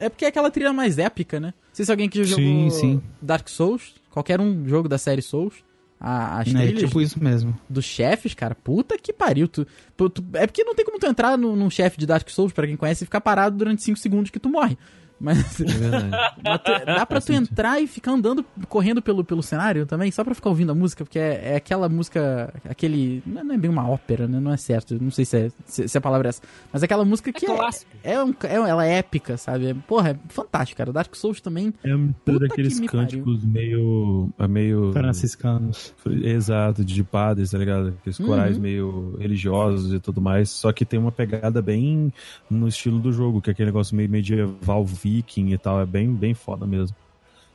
É 0.00 0.08
porque 0.08 0.24
é 0.24 0.28
aquela 0.28 0.50
trilha 0.50 0.72
mais 0.72 0.98
épica, 0.98 1.38
né? 1.38 1.48
Não 1.56 1.74
sei 1.74 1.84
se 1.84 1.90
alguém 1.90 2.08
que 2.08 2.24
já 2.24 2.34
Sim, 2.36 2.54
jogou 2.64 2.70
sim. 2.70 3.02
Dark 3.22 3.48
Souls, 3.48 3.94
qualquer 4.10 4.40
um 4.40 4.66
jogo 4.66 4.88
da 4.88 4.98
série 4.98 5.22
Souls, 5.22 5.54
a- 6.00 6.38
as 6.40 6.54
É 6.54 6.72
tipo 6.72 7.00
isso 7.00 7.22
mesmo. 7.22 7.58
dos 7.68 7.84
chefes, 7.84 8.34
cara, 8.34 8.54
puta 8.54 8.96
que 8.98 9.12
pariu. 9.12 9.48
Tu, 9.48 9.66
tu- 9.96 10.08
tu- 10.10 10.24
é 10.34 10.46
porque 10.46 10.62
não 10.64 10.74
tem 10.74 10.84
como 10.84 10.98
tu 10.98 11.06
entrar 11.06 11.36
no- 11.36 11.56
num 11.56 11.70
chefe 11.70 11.98
de 11.98 12.06
Dark 12.06 12.28
Souls, 12.30 12.52
pra 12.52 12.66
quem 12.66 12.76
conhece, 12.76 13.04
e 13.04 13.06
ficar 13.06 13.20
parado 13.20 13.56
durante 13.56 13.82
5 13.82 13.98
segundos 13.98 14.30
que 14.30 14.38
tu 14.38 14.48
morre. 14.48 14.78
Mas 15.20 15.60
É 15.60 15.64
verdade. 15.64 16.10
mas 16.44 16.60
tu- 16.62 16.86
dá 16.86 17.04
pra 17.06 17.20
tu 17.20 17.32
entrar 17.32 17.80
e 17.80 17.86
ficar 17.86 18.12
andando, 18.12 18.44
correndo 18.68 19.02
pelo, 19.02 19.24
pelo 19.24 19.42
cenário 19.42 19.84
também, 19.84 20.10
só 20.12 20.22
pra 20.22 20.34
ficar 20.34 20.48
ouvindo 20.50 20.70
a 20.72 20.74
música, 20.74 21.04
porque 21.04 21.18
é, 21.18 21.52
é 21.52 21.56
aquela 21.56 21.88
música, 21.88 22.52
aquele. 22.68 23.22
Não 23.26 23.52
é- 23.52 23.54
é 23.54 23.58
bem 23.58 23.70
uma 23.70 23.88
ópera, 23.88 24.28
né? 24.28 24.38
Não 24.38 24.52
é 24.52 24.56
certo. 24.56 24.96
Não 25.02 25.10
sei 25.10 25.24
se, 25.24 25.36
é, 25.36 25.50
se, 25.64 25.88
se 25.88 25.98
a 25.98 26.00
palavra 26.00 26.28
é 26.28 26.30
essa. 26.30 26.42
Mas 26.72 26.82
aquela 26.82 27.04
música 27.04 27.32
que 27.32 27.46
é, 27.46 27.54
clássico. 27.54 27.90
é, 28.04 28.22
um, 28.22 28.30
é, 28.44 28.54
ela 28.54 28.86
é 28.86 28.98
épica, 28.98 29.36
sabe? 29.36 29.66
É- 29.70 29.74
Porra, 29.74 30.10
é 30.10 30.16
fantástico, 30.28 30.78
cara. 30.78 30.92
Dark 30.92 31.14
Souls 31.16 31.40
também. 31.40 31.72
É 31.84 32.38
daqueles 32.38 32.74
que 32.76 32.82
me 32.82 32.88
cânticos 32.88 33.44
meio. 33.44 34.30
é 34.38 34.46
meio. 34.46 34.92
Franciscanos. 34.92 35.94
Exato, 36.06 36.84
de 36.84 37.02
padres, 37.02 37.50
tá 37.50 37.58
ligado? 37.58 37.88
Aqueles 38.00 38.18
Uhum. 38.20 38.26
corais 38.26 38.58
meio 38.58 39.16
religiosos 39.18 39.92
e 39.92 39.98
tudo 40.00 40.20
mais. 40.20 40.50
Só 40.50 40.72
que 40.72 40.84
tem 40.84 40.98
uma 40.98 41.10
pegada 41.12 41.60
bem 41.60 42.12
no 42.50 42.68
estilo 42.68 42.98
do 42.98 43.12
jogo, 43.12 43.40
que 43.40 43.50
é 43.50 43.52
aquele 43.52 43.66
negócio 43.66 43.96
meio 43.96 44.08
medieval 44.08 44.84
viking 45.08 45.52
e 45.52 45.58
tal. 45.58 45.80
É 45.80 45.86
bem, 45.86 46.12
bem 46.12 46.34
foda 46.34 46.66
mesmo. 46.66 46.96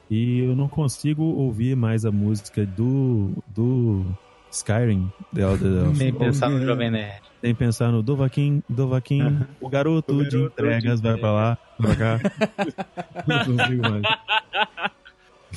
E 0.10 0.40
eu 0.40 0.56
não 0.56 0.68
consigo 0.68 1.24
ouvir 1.24 1.76
mais 1.76 2.06
a 2.06 2.12
música 2.12 2.66
do. 2.66 3.32
do. 3.56 4.06
Skyrim. 4.52 5.12
The 5.34 5.42
Elder- 5.42 5.98
Nem 5.98 6.14
pensar 6.14 6.50
no 6.50 6.64
Jovem 6.64 6.92
Nerd. 6.92 7.22
Tem 7.42 7.54
que 7.54 7.60
pensar 7.60 7.92
no 7.92 8.02
Dovaquim, 8.02 8.64
Dovaquim, 8.70 9.40
o 9.60 9.68
garoto 9.68 10.24
de 10.30 10.38
entregas 10.44 11.02
vai 11.02 11.18
pra 11.18 11.32
lá, 11.32 11.58
pra 11.78 11.96
cá. 11.96 12.20
não 13.28 13.40
consigo 13.44 13.82
mais. 13.82 14.04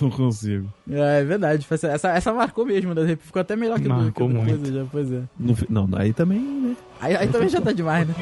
Não 0.01 0.11
consigo. 0.11 0.73
É, 0.91 1.21
é 1.21 1.25
verdade. 1.25 1.67
Essa, 1.71 2.09
essa, 2.09 2.33
marcou 2.33 2.67
mesmo, 2.67 2.93
né? 2.93 3.17
Ficou 3.21 3.41
até 3.41 3.55
melhor 3.55 3.79
que, 3.79 3.87
do, 3.87 3.95
que 3.95 4.01
Marcou 4.01 4.29
muito. 4.29 4.49
coisa 4.49 4.73
já, 4.73 4.85
pois 4.91 5.13
é. 5.13 5.23
No 5.39 5.57
não, 5.69 5.89
aí 5.97 6.13
também, 6.13 6.41
né? 6.41 6.77
Aí, 7.01 7.17
aí 7.17 7.29
também 7.29 7.49
já 7.49 7.61
tá 7.61 7.73
demais, 7.73 8.09
né? 8.09 8.15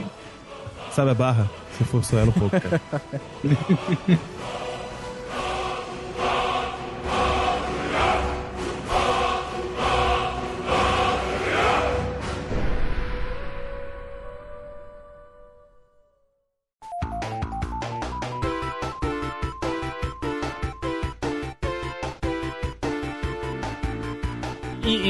Sabe 0.91 1.13
a 1.13 1.15
barra? 1.15 1.51
Você 1.77 1.85
forçou 1.85 2.19
ela 2.19 2.29
um 2.29 2.33
pouco, 2.33 2.61
cara. 2.61 2.81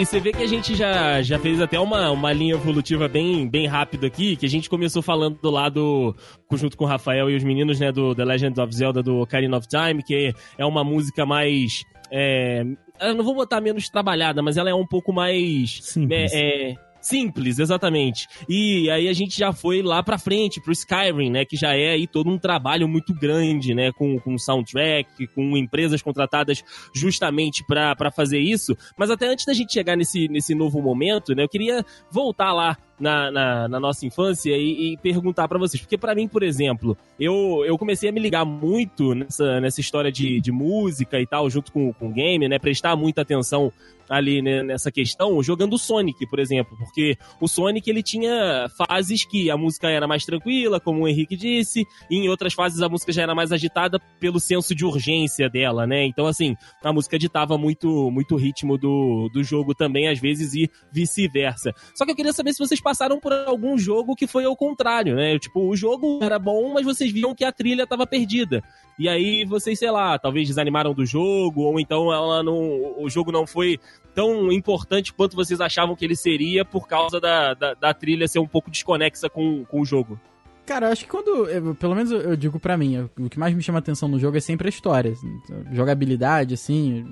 E, 0.05 0.07
você 0.07 0.21
vê 0.21 0.33
que 0.33 0.43
a 0.43 0.47
gente 0.47 0.75
já, 0.75 1.23
já 1.23 1.39
fez 1.39 1.63
até 1.63 1.81
uma, 1.81 2.11
uma 2.11 2.31
linha 2.31 2.53
evolutiva 2.53 3.09
bem, 3.09 3.49
bem 3.49 3.67
rápido 3.67 4.05
aqui, 4.05 4.37
que 4.37 4.45
a 4.45 4.49
gente 4.51 4.69
começou 4.69 5.01
falando 5.01 5.39
do 5.41 5.51
lado, 5.51 6.15
junto 6.53 6.77
com 6.77 6.85
o 6.85 6.87
Rafael 6.87 7.31
e 7.31 7.35
os 7.35 7.43
meninos, 7.43 7.81
né, 7.81 7.91
do 7.91 8.15
The 8.15 8.23
Legend 8.23 8.61
of 8.61 8.75
Zelda, 8.75 9.03
do 9.03 9.21
Ocarina 9.21 9.57
of 9.57 9.67
Time, 9.67 10.03
que 10.03 10.35
é 10.59 10.65
uma 10.67 10.85
música 10.85 11.25
mais... 11.25 11.85
É, 12.11 12.63
eu 13.01 13.15
não 13.15 13.25
vou 13.25 13.35
botar 13.35 13.63
menos 13.63 13.89
trabalhada, 13.89 14.43
mas 14.43 14.59
ela 14.59 14.69
é 14.69 14.75
um 14.75 14.87
pouco 14.87 15.11
mais... 15.11 15.79
Simples. 15.81 16.31
É, 16.35 16.73
é, 16.73 16.77
simples, 17.07 17.59
exatamente. 17.59 18.27
E 18.49 18.91
aí 18.91 19.09
a 19.09 19.13
gente 19.13 19.39
já 19.39 19.53
foi 19.53 19.83
lá 19.83 20.03
pra 20.03 20.19
frente, 20.19 20.61
pro 20.61 20.73
Skyrim, 20.73 21.31
né? 21.31 21.45
Que 21.45 21.57
já 21.57 21.75
é 21.75 21.91
aí 21.91 22.07
todo 22.07 22.31
um 22.31 22.39
trabalho 22.39 22.89
muito 22.89 23.15
grande, 23.15 23.75
né? 23.75 23.93
Com, 23.93 24.19
com 24.19 24.39
soundtrack, 24.39 25.27
com 25.29 25.57
empresas 25.57 26.03
contratadas 26.03 26.63
justamente 26.95 27.65
pra 27.67 28.11
fazer 28.15 28.39
isso. 28.39 28.77
Mas 28.97 29.11
até 29.11 29.29
antes 29.29 29.45
da 29.45 29.53
gente 29.53 29.73
chegar 29.73 29.97
nesse, 29.97 30.29
nesse 30.29 30.55
novo 30.55 30.81
momento, 30.81 31.35
né? 31.35 31.45
Eu 31.45 31.49
queria 31.49 31.85
voltar 32.11 32.53
lá 32.53 32.77
na, 32.99 33.31
na, 33.31 33.69
na 33.69 33.81
nossa 33.81 34.07
infância 34.07 34.57
e, 34.57 34.93
e 34.93 34.97
perguntar 34.99 35.49
pra 35.49 35.59
vocês. 35.59 35.81
Porque 35.81 35.99
pra 35.99 36.15
mim, 36.15 36.29
por 36.29 36.43
exemplo, 36.43 36.97
eu, 37.19 37.65
eu 37.67 37.77
comecei 37.77 38.09
a 38.09 38.13
me 38.13 38.21
ligar 38.21 38.45
muito 38.45 39.15
nessa, 39.15 39.61
nessa 39.61 39.81
história 39.81 40.11
de, 40.11 40.41
de 40.41 40.53
música 40.53 41.21
e 41.21 41.27
tal, 41.27 41.49
junto 41.51 41.73
com, 41.73 41.93
com 41.93 42.09
o 42.09 42.13
game, 42.13 42.49
né? 42.49 42.59
Prestar 42.59 42.97
muita 42.97 43.23
atenção 43.23 43.73
ali 44.09 44.43
né, 44.43 44.63
nessa 44.63 44.91
questão, 44.91 45.43
jogando 45.43 45.79
Sonic, 45.79 46.27
por 46.29 46.39
exemplo, 46.39 46.77
porque 46.77 47.17
o 47.41 47.49
Sonic 47.49 47.89
ele 47.89 48.03
tinha 48.03 48.67
fases 48.77 49.25
que 49.25 49.51
a 49.51 49.57
música 49.57 49.89
era 49.89 50.07
mais 50.07 50.25
tranquila, 50.25 50.81
como 50.81 51.03
o 51.03 51.09
Henrique 51.09 51.37
disse, 51.37 51.87
e 52.11 52.19
em 52.19 52.29
outras 52.29 52.55
fases 52.55 52.83
a 52.83 52.89
música 52.89 53.13
já 53.13 53.23
era 53.23 53.35
mais 53.35 53.53
agitada 53.53 53.99
pelo 54.21 54.41
senso 54.41 54.75
de 54.75 54.85
urgência 54.85 55.49
dela, 55.49 55.87
né? 55.87 56.05
Então 56.05 56.27
assim, 56.27 56.57
a 56.83 56.93
música 56.93 57.19
ditava 57.19 57.57
muito 57.57 58.11
muito 58.11 58.35
o 58.35 58.39
ritmo 58.39 58.77
do, 58.77 59.29
do 59.33 59.43
jogo 59.43 59.75
também 59.75 60.09
às 60.09 60.19
vezes 60.19 60.55
e 60.55 60.71
vice-versa. 60.93 61.73
Só 61.95 62.05
que 62.05 62.11
eu 62.11 62.17
queria 62.17 62.33
saber 62.33 62.53
se 62.53 62.59
vocês 62.59 62.81
passaram 62.85 63.19
por 63.19 63.33
algum 63.33 63.77
jogo 63.77 64.15
que 64.15 64.29
foi 64.29 64.45
ao 64.45 64.55
contrário, 64.55 65.17
né? 65.17 65.37
Tipo, 65.41 65.69
o 65.69 65.75
jogo 65.75 66.21
era 66.23 66.39
bom, 66.39 66.73
mas 66.73 66.85
vocês 66.85 67.11
viam 67.11 67.35
que 67.35 67.45
a 67.45 67.51
trilha 67.51 67.83
estava 67.83 68.07
perdida. 68.07 68.63
E 68.97 69.09
aí 69.09 69.45
vocês, 69.45 69.77
sei 69.79 69.91
lá, 69.91 70.17
talvez 70.19 70.47
desanimaram 70.47 70.95
do 70.95 71.05
jogo, 71.05 71.63
ou 71.63 71.81
então 71.81 72.13
ela 72.13 72.45
não, 72.45 72.95
o 73.03 73.09
jogo 73.11 73.33
não 73.33 73.45
foi 73.45 73.81
tão 74.15 74.53
importante 74.53 75.13
quanto 75.13 75.35
vocês 75.35 75.61
achavam 75.61 75.97
que 75.97 76.05
ele 76.05 76.15
seria 76.15 76.65
por 76.65 76.87
causa 76.87 77.19
da, 77.21 77.55
da, 77.55 77.75
da 77.75 77.93
trilha 77.93 78.29
ser 78.29 78.39
um 78.39 78.47
pouco 78.47 78.71
desconexa 78.71 79.29
com, 79.29 79.65
com 79.65 79.81
o 79.81 79.85
jogo. 79.85 80.21
Cara, 80.65 80.87
eu 80.87 80.93
acho 80.93 81.05
que 81.05 81.11
quando. 81.11 81.47
eu- 81.47 81.75
pelo 81.75 81.95
menos 81.95 82.11
eu, 82.11 82.35
digo 82.37 82.59
pra 82.59 82.75
mim, 82.79 83.07
o 83.19 83.29
que 83.29 83.39
mais 83.39 83.53
me 83.55 83.63
chama 83.63 83.81
atenção 83.81 84.09
no 84.09 84.19
jogo 84.19 84.37
é 84.39 84.41
sempre 84.41 84.67
a 84.67 84.71
história. 84.71 85.11
assim, 85.13 85.29
Jogabilidade, 85.73 86.55
assim. 86.55 87.05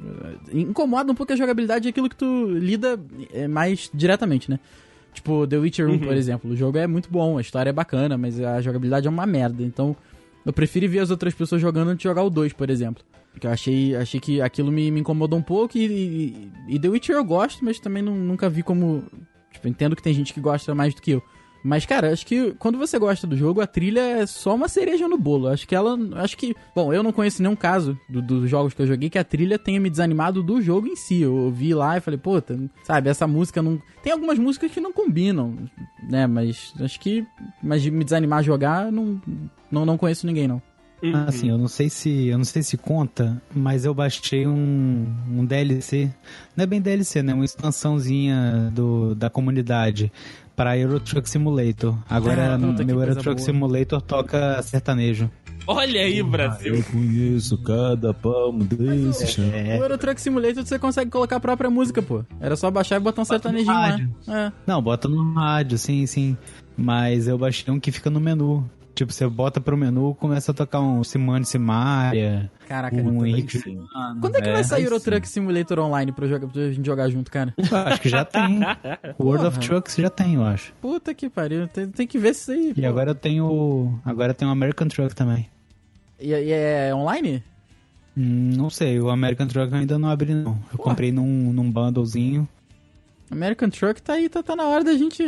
eh, 0.53 0.57
Incomoda 0.59 1.13
um 1.13 1.15
pouco 1.15 1.33
a 1.33 1.37
jogabilidade 1.37 1.89
aquilo 1.89 2.09
que 2.09 2.17
tu 2.17 2.47
lida 2.47 2.99
eh, 3.33 3.47
mais 3.49 3.91
diretamente, 3.93 4.51
né? 4.51 4.59
Tipo, 5.13 5.47
The 5.47 5.59
Witcher 5.59 5.89
1, 5.89 5.93
Uhum. 5.93 5.99
por 5.99 6.15
exemplo. 6.15 6.51
O 6.51 6.57
jogo 6.57 6.79
é 6.79 6.87
muito 6.87 7.11
bom, 7.11 7.37
a 7.39 7.41
história 7.41 7.71
é 7.71 7.73
bacana, 7.73 8.17
mas 8.17 8.41
a 8.41 8.61
jogabilidade 8.61 9.07
é 9.07 9.11
uma 9.11 9.27
merda. 9.27 9.63
Então, 9.63 9.95
eu 10.45 10.53
prefiro 10.53 10.89
ver 10.89 11.01
as 11.01 11.11
outras 11.11 11.35
pessoas 11.35 11.61
jogando 11.61 11.89
antes 11.89 11.99
de 12.03 12.05
jogar 12.09 12.23
o 12.23 12.31
2, 12.31 12.53
por 12.53 12.71
exemplo. 12.71 13.05
Porque 13.33 13.47
eu 13.47 13.51
achei, 13.51 13.95
achei 13.97 14.21
que 14.21 14.41
aquilo 14.43 14.71
me, 14.73 14.91
me 14.91 15.01
incomodou 15.01 15.39
um 15.39 15.43
pouco 15.43 15.77
e, 15.79 15.85
e, 15.87 16.75
e 16.75 16.79
The 16.79 16.89
Witcher 16.89 17.17
eu 17.17 17.25
gosto, 17.25 17.65
mas 17.65 17.79
também 17.79 18.03
não- 18.03 18.15
nunca 18.15 18.49
vi 18.49 18.63
como. 18.63 19.05
Tipo, 19.53 19.69
entendo 19.69 19.95
que 19.97 20.03
tem 20.03 20.13
gente 20.15 20.33
que 20.35 20.41
gosta 20.41 20.75
mais 20.75 20.95
do 20.95 21.01
que 21.03 21.13
eu. 21.13 21.23
Mas, 21.65 21.87
cara, 21.87 22.13
acho 22.13 22.27
que 22.27 22.53
quando 22.59 22.77
você 22.77 22.99
gosta 22.99 23.27
do 23.27 23.37
jogo, 23.37 23.61
a 23.61 23.67
trilha 23.67 24.01
é 24.01 24.27
só 24.27 24.55
uma 24.55 24.69
cereja 24.69 25.07
no 25.07 25.17
bolo. 25.17 25.47
Acho 25.49 25.67
que 25.69 25.75
ela. 25.75 25.97
Acho 26.17 26.37
que. 26.37 26.55
Bom, 26.75 26.93
eu 26.93 27.03
não 27.03 27.13
conheço 27.13 27.41
nenhum 27.41 27.55
caso 27.55 27.97
do- 28.09 28.21
dos 28.21 28.51
jogos 28.51 28.75
que 28.75 28.83
eu 28.83 28.87
joguei 28.87 29.09
que 29.09 29.19
a 29.19 29.25
trilha 29.25 29.59
tenha 29.59 29.79
me 29.81 29.89
desanimado 29.89 30.43
do 30.43 30.61
jogo 30.61 30.89
em 30.89 30.97
si. 30.97 31.21
Eu 31.23 31.35
ouvi 31.37 31.73
lá 31.73 31.97
e 31.97 32.01
falei, 32.01 32.19
puta, 32.19 32.59
sabe, 32.85 33.09
essa 33.11 33.27
música 33.27 33.63
não. 33.63 33.81
Tem 34.03 34.13
algumas 34.13 34.39
músicas 34.39 34.73
que 34.73 34.81
não 34.81 34.93
combinam, 34.93 35.57
né? 36.09 36.27
Mas 36.27 36.75
acho 36.81 36.99
que. 36.99 37.25
Mas 37.63 37.81
de 37.83 37.91
me 37.91 38.03
desanimar 38.03 38.41
a 38.41 38.43
jogar, 38.43 38.91
não, 38.91 39.21
não, 39.71 39.87
não 39.87 39.97
conheço 39.97 40.27
ninguém, 40.27 40.49
não. 40.49 40.61
Uhum. 41.03 41.25
Assim, 41.27 41.49
eu 41.51 41.59
não 41.59 41.67
sei 41.67 41.91
se 41.91 42.29
eu 42.29 42.39
não 42.39 42.45
sei 42.45 42.63
se 42.63 42.77
conta, 42.77 43.43
mas 43.53 43.85
eu 43.85 43.93
baixei 43.93 44.47
um, 44.47 45.05
um 45.29 45.45
DLC, 45.45 46.09
não 46.57 46.63
é 46.63 46.67
bem 46.67 46.81
DLC, 46.81 47.25
né? 47.25 47.35
Uma 47.35 47.45
expansãozinha 47.45 48.71
do, 48.73 49.13
da 49.15 49.29
comunidade 49.29 50.13
para 50.57 50.77
Euro 50.77 51.01
Truck 51.01 51.29
Simulator. 51.29 51.97
Agora 52.09 52.55
Ah, 52.55 52.59
que 52.77 52.85
meu 52.85 53.01
Euro 53.01 53.15
Truck 53.15 53.37
boa. 53.37 53.39
Simulator 53.47 54.01
toca 54.03 54.61
sertanejo. 54.63 55.31
Olha 55.67 56.01
aí, 56.01 56.23
Brasil. 56.23 56.75
Eu 56.75 56.83
conheço 56.85 57.57
cada 57.59 58.13
palmo 58.13 58.65
desse 58.65 59.27
chão. 59.29 59.45
É. 59.55 59.79
O 59.79 59.83
Euro 59.83 59.97
Truck 59.97 60.21
Simulator 60.21 60.65
você 60.67 60.79
consegue 60.79 61.11
colocar 61.11 61.37
a 61.37 61.41
própria 61.41 61.71
música, 61.71 62.03
pô. 62.03 62.25
Era 62.41 62.57
só 62.57 62.71
baixar 62.71 62.97
e 62.97 63.01
botar 63.01 63.23
um 63.23 63.25
sertanejinho 63.25 63.73
lá. 63.73 63.97
É. 64.29 64.53
Não, 64.67 64.83
bota 64.83 65.09
no 65.09 65.35
rádio, 65.35 65.79
sim, 65.79 66.05
sim. 66.07 66.37
Mas 66.77 67.29
eu 67.29 67.39
baixei 67.39 67.73
um 67.73 67.79
que 67.79 67.93
fica 67.93 68.11
no 68.11 68.19
menu. 68.21 68.69
Tipo, 68.95 69.11
você 69.13 69.27
bota 69.27 69.61
pro 69.61 69.77
menu, 69.77 70.15
começa 70.15 70.53
a 70.53 70.55
tocar 70.55 70.81
um 70.81 71.03
Simone 71.03 71.47
Simaria, 71.47 72.51
Caraca, 72.69 72.95
um 72.97 73.25
Henrique. 73.25 73.59
Juliano. 73.59 74.21
Quando 74.21 74.37
é 74.37 74.43
que 74.43 74.51
vai 74.51 74.65
sair 74.65 74.89
sim. 74.89 75.01
Truck 75.01 75.27
Simulator 75.29 75.79
online 75.79 76.13
pra, 76.13 76.27
jogar, 76.27 76.47
pra 76.47 76.71
gente 76.71 76.85
jogar 76.85 77.09
junto, 77.09 77.31
cara? 77.31 77.55
Acho 77.87 78.01
que 78.01 78.09
já 78.11 78.25
tem. 78.25 78.61
World 79.19 79.47
of 79.47 79.57
Porra. 79.59 79.69
Trucks 79.69 79.97
já 79.97 80.11
tem, 80.11 80.35
eu 80.35 80.45
acho. 80.45 80.75
Puta 80.81 81.15
que 81.15 81.31
pariu. 81.31 81.67
Tem, 81.69 81.89
tem 81.89 82.07
que 82.07 82.19
ver 82.19 82.31
isso 82.31 82.51
aí. 82.51 82.73
E 82.77 82.83
pô. 82.83 82.87
agora 82.87 83.11
eu 83.11 83.15
tenho. 83.15 83.99
Agora 84.05 84.35
tem 84.35 84.47
o 84.47 84.51
American 84.51 84.89
Truck 84.89 85.15
também. 85.15 85.49
E, 86.21 86.29
e 86.29 86.53
é 86.53 86.95
online? 86.95 87.43
Hum, 88.17 88.53
não 88.57 88.69
sei, 88.69 89.01
o 89.01 89.09
American 89.09 89.47
Truck 89.47 89.75
ainda 89.75 89.99
não 89.99 90.11
abri, 90.11 90.35
não. 90.35 90.59
Eu 90.71 90.79
comprei 90.79 91.11
num, 91.11 91.53
num 91.53 91.71
bundlezinho. 91.71 92.47
American 93.31 93.71
Truck 93.71 94.03
tá 94.03 94.15
aí, 94.15 94.29
tá, 94.29 94.43
tá 94.43 94.55
na 94.55 94.65
hora 94.65 94.85
da 94.85 94.95
gente. 94.95 95.25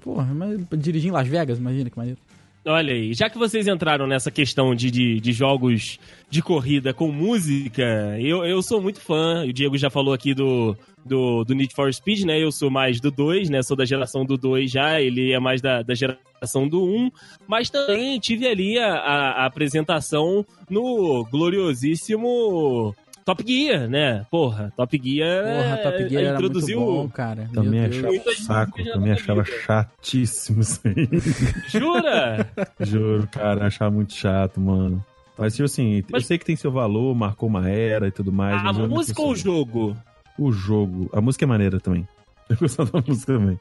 Porra, 0.00 0.32
mas 0.32 0.60
dirigir 0.78 1.10
em 1.10 1.12
Las 1.12 1.26
Vegas, 1.26 1.58
imagina 1.58 1.90
que 1.90 1.96
maneiro. 1.96 2.18
Olha 2.64 2.94
aí, 2.94 3.12
já 3.12 3.28
que 3.28 3.36
vocês 3.36 3.66
entraram 3.66 4.06
nessa 4.06 4.30
questão 4.30 4.72
de, 4.72 4.88
de, 4.88 5.20
de 5.20 5.32
jogos 5.32 5.98
de 6.30 6.40
corrida 6.40 6.94
com 6.94 7.10
música, 7.10 7.82
eu, 8.20 8.44
eu 8.44 8.62
sou 8.62 8.80
muito 8.80 9.00
fã. 9.00 9.44
O 9.44 9.52
Diego 9.52 9.76
já 9.76 9.90
falou 9.90 10.14
aqui 10.14 10.32
do, 10.32 10.76
do, 11.04 11.42
do 11.42 11.54
Need 11.56 11.74
for 11.74 11.92
Speed, 11.92 12.24
né? 12.24 12.40
Eu 12.40 12.52
sou 12.52 12.70
mais 12.70 13.00
do 13.00 13.10
2, 13.10 13.50
né? 13.50 13.62
Sou 13.64 13.76
da 13.76 13.84
geração 13.84 14.24
do 14.24 14.36
2 14.36 14.70
já, 14.70 15.00
ele 15.00 15.32
é 15.32 15.40
mais 15.40 15.60
da, 15.60 15.82
da 15.82 15.92
geração 15.92 16.68
do 16.68 16.84
1. 16.84 17.10
Mas 17.48 17.68
também 17.68 18.20
tive 18.20 18.46
ali 18.46 18.78
a, 18.78 18.94
a, 18.94 19.30
a 19.42 19.46
apresentação 19.46 20.46
no 20.70 21.24
gloriosíssimo 21.24 22.94
Top 23.24 23.44
Gear, 23.46 23.88
né? 23.88 24.26
Porra, 24.30 24.72
Top 24.76 25.00
Gear, 25.02 25.44
Porra, 25.44 25.76
Top 25.78 26.08
Gear 26.08 26.24
era 26.24 26.34
introduziu... 26.34 26.80
muito 26.80 26.92
bom, 27.02 27.08
cara. 27.08 27.48
Também 27.54 27.84
achava 27.84 28.34
saco, 28.34 28.84
também 28.84 29.12
achava 29.12 29.44
chatíssimo 29.44 30.60
isso 30.60 30.80
aí. 30.84 31.08
Jura? 31.68 32.48
Juro, 32.80 33.28
cara, 33.28 33.66
achava 33.66 33.90
muito 33.90 34.12
chato, 34.14 34.60
mano. 34.60 35.04
Mas, 35.38 35.54
tipo 35.54 35.64
assim, 35.64 35.98
eu 35.98 36.04
Mas- 36.10 36.26
sei 36.26 36.38
que 36.38 36.44
tem 36.44 36.56
seu 36.56 36.70
valor, 36.70 37.14
marcou 37.14 37.48
uma 37.48 37.68
era 37.68 38.08
e 38.08 38.10
tudo 38.12 38.32
mais. 38.32 38.54
a 38.64 38.80
eu 38.80 38.88
música 38.88 39.20
ou 39.22 39.30
o 39.30 39.36
jogo? 39.36 39.96
O 40.38 40.52
jogo. 40.52 41.08
A 41.12 41.20
música 41.20 41.44
é 41.44 41.46
maneira 41.46 41.78
também. 41.80 42.06
Eu 42.48 42.56
gostava 42.56 42.90
da 43.00 43.06
música 43.06 43.32
também. 43.32 43.58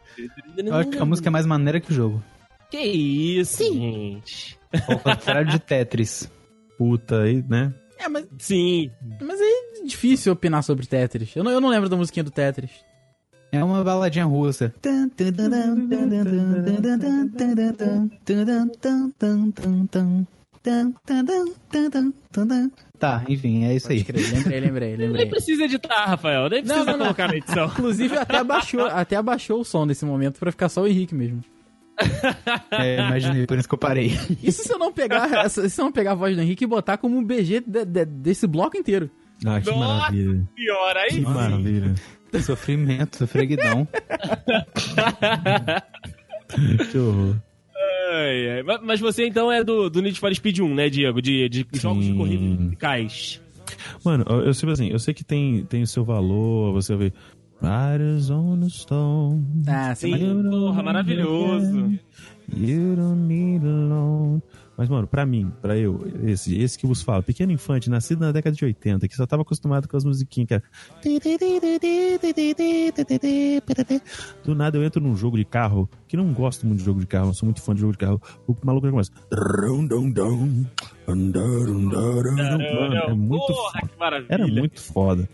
Eu 0.57 0.75
acho 0.75 0.89
que 0.89 0.97
a 0.97 1.05
música 1.05 1.29
é 1.29 1.31
mais 1.31 1.45
maneira 1.45 1.79
que 1.79 1.91
o 1.91 1.93
jogo. 1.95 2.21
Que 2.69 2.79
isso, 2.79 3.63
gente. 3.63 4.57
Ao 4.87 4.97
contrário 4.99 5.47
de 5.49 5.59
Tetris. 5.59 6.29
Puta 6.77 7.21
aí, 7.21 7.43
né? 7.47 7.73
É, 8.01 8.07
mas, 8.09 8.25
Sim. 8.39 8.89
mas 9.21 9.39
é 9.39 9.85
difícil 9.85 10.33
opinar 10.33 10.63
sobre 10.63 10.85
Tetris. 10.87 11.35
Eu 11.35 11.43
não, 11.43 11.51
eu 11.51 11.61
não 11.61 11.69
lembro 11.69 11.87
da 11.87 11.95
musiquinha 11.95 12.23
do 12.23 12.31
Tetris. 12.31 12.71
É 13.51 13.63
uma 13.63 13.83
baladinha 13.83 14.25
russa. 14.25 14.73
Tá, 22.97 23.23
enfim, 23.27 23.65
é 23.65 23.75
isso 23.75 23.91
aí. 23.91 24.03
Crer, 24.03 24.21
lembrei, 24.31 24.59
lembrei, 24.59 24.89
Nem 24.97 25.07
lembrei. 25.07 25.25
precisa 25.25 25.63
editar, 25.63 26.05
Rafael. 26.05 26.47
Nem 26.49 26.63
precisa 26.63 26.85
não, 26.85 26.93
não. 26.93 27.05
colocar 27.05 27.27
na 27.27 27.35
edição. 27.35 27.65
Inclusive, 27.65 28.15
até 28.17 28.37
abaixou, 28.37 28.85
até 28.85 29.15
abaixou 29.15 29.59
o 29.61 29.65
som 29.65 29.85
nesse 29.85 30.05
momento 30.05 30.39
pra 30.39 30.51
ficar 30.51 30.69
só 30.69 30.83
o 30.83 30.87
Henrique 30.87 31.15
mesmo. 31.15 31.43
É, 32.71 32.99
imaginei, 32.99 33.45
por 33.47 33.57
isso 33.57 33.67
que 33.67 33.73
eu 33.73 33.79
parei. 33.79 34.11
Isso 34.43 34.63
se 34.63 34.71
eu 34.73 34.77
não 34.79 34.91
pegar, 34.91 35.47
se 35.49 35.61
eu 35.81 35.85
não 35.85 35.91
pegar 35.91 36.11
a 36.11 36.15
voz 36.15 36.35
do 36.35 36.41
Henrique 36.41 36.63
e 36.63 36.67
botar 36.67 36.97
como 36.97 37.17
um 37.17 37.23
BG 37.23 37.61
de- 37.65 37.85
de- 37.85 38.05
desse 38.05 38.45
bloco 38.47 38.77
inteiro. 38.77 39.09
Ah, 39.45 39.59
que 39.59 39.69
Nossa! 39.71 39.79
maravilha. 39.79 40.47
Pior 40.55 40.97
aí. 40.97 41.07
Que 41.09 41.13
sim. 41.15 41.21
maravilha. 41.21 41.95
Sofrimento, 42.43 43.17
sofreguidão. 43.17 43.87
Que 46.91 46.97
horror. 46.97 47.35
Ai, 48.13 48.49
ai. 48.57 48.63
Ma- 48.63 48.79
Mas 48.83 48.99
você 48.99 49.25
então 49.25 49.51
é 49.51 49.63
do, 49.63 49.89
do 49.89 50.01
Need 50.01 50.19
for 50.19 50.33
Speed 50.35 50.59
1, 50.59 50.75
né, 50.75 50.89
Diego? 50.89 51.21
De, 51.21 51.47
de 51.49 51.65
jogos 51.73 52.05
de 52.05 52.13
corrida 52.13 52.43
musicais. 52.43 53.41
Mano, 54.03 54.25
eu, 54.29 54.41
eu 54.47 54.53
sei 54.53 54.69
assim, 54.69 54.87
eu 54.89 54.99
sei 54.99 55.13
que 55.13 55.23
tem, 55.23 55.63
tem 55.65 55.81
o 55.83 55.87
seu 55.87 56.03
valor, 56.03 56.73
você 56.73 56.95
vê. 56.95 57.13
Riders 57.61 58.29
on 58.31 58.59
the 58.61 58.69
stone. 58.69 59.45
Ah, 59.67 59.93
Sim, 59.93 60.43
porra, 60.49 60.81
maravilhoso. 60.83 61.99
You 62.53 62.95
don't 62.95 63.21
need 63.27 63.65
alone. 63.65 64.41
Mas, 64.77 64.89
mano, 64.89 65.05
pra 65.05 65.25
mim, 65.27 65.51
pra 65.61 65.77
eu, 65.77 66.03
esse, 66.23 66.57
esse 66.59 66.75
que 66.77 66.87
vos 66.87 67.03
falo, 67.03 67.21
pequeno 67.21 67.51
infante, 67.51 67.87
nascido 67.89 68.21
na 68.21 68.31
década 68.31 68.55
de 68.55 68.65
80, 68.65 69.07
que 69.07 69.15
só 69.15 69.27
tava 69.27 69.43
acostumado 69.43 69.87
com 69.87 69.95
as 69.95 70.03
musiquinhas 70.03 70.47
que 70.47 70.53
era. 70.55 70.63
Do 74.43 74.55
nada 74.55 74.77
eu 74.77 74.83
entro 74.83 75.01
num 75.01 75.15
jogo 75.15 75.37
de 75.37 75.45
carro, 75.45 75.87
que 76.07 76.17
não 76.17 76.33
gosto 76.33 76.65
muito 76.65 76.79
de 76.79 76.85
jogo 76.85 76.99
de 76.99 77.05
carro, 77.05 77.27
não 77.27 77.33
sou 77.33 77.45
muito 77.45 77.61
fã 77.61 77.75
de 77.75 77.81
jogo 77.81 77.93
de 77.93 77.99
carro. 77.99 78.19
O 78.47 78.55
maluco 78.63 78.87
já 78.87 78.91
começa. 78.91 79.11
Mano, 81.07 82.95
é 82.95 83.13
muito 83.13 83.45
Porra, 83.47 83.71
foda. 83.81 83.87
que 83.87 83.99
maravilha. 83.99 84.27
Era 84.33 84.47
muito 84.47 84.81
foda. 84.81 85.29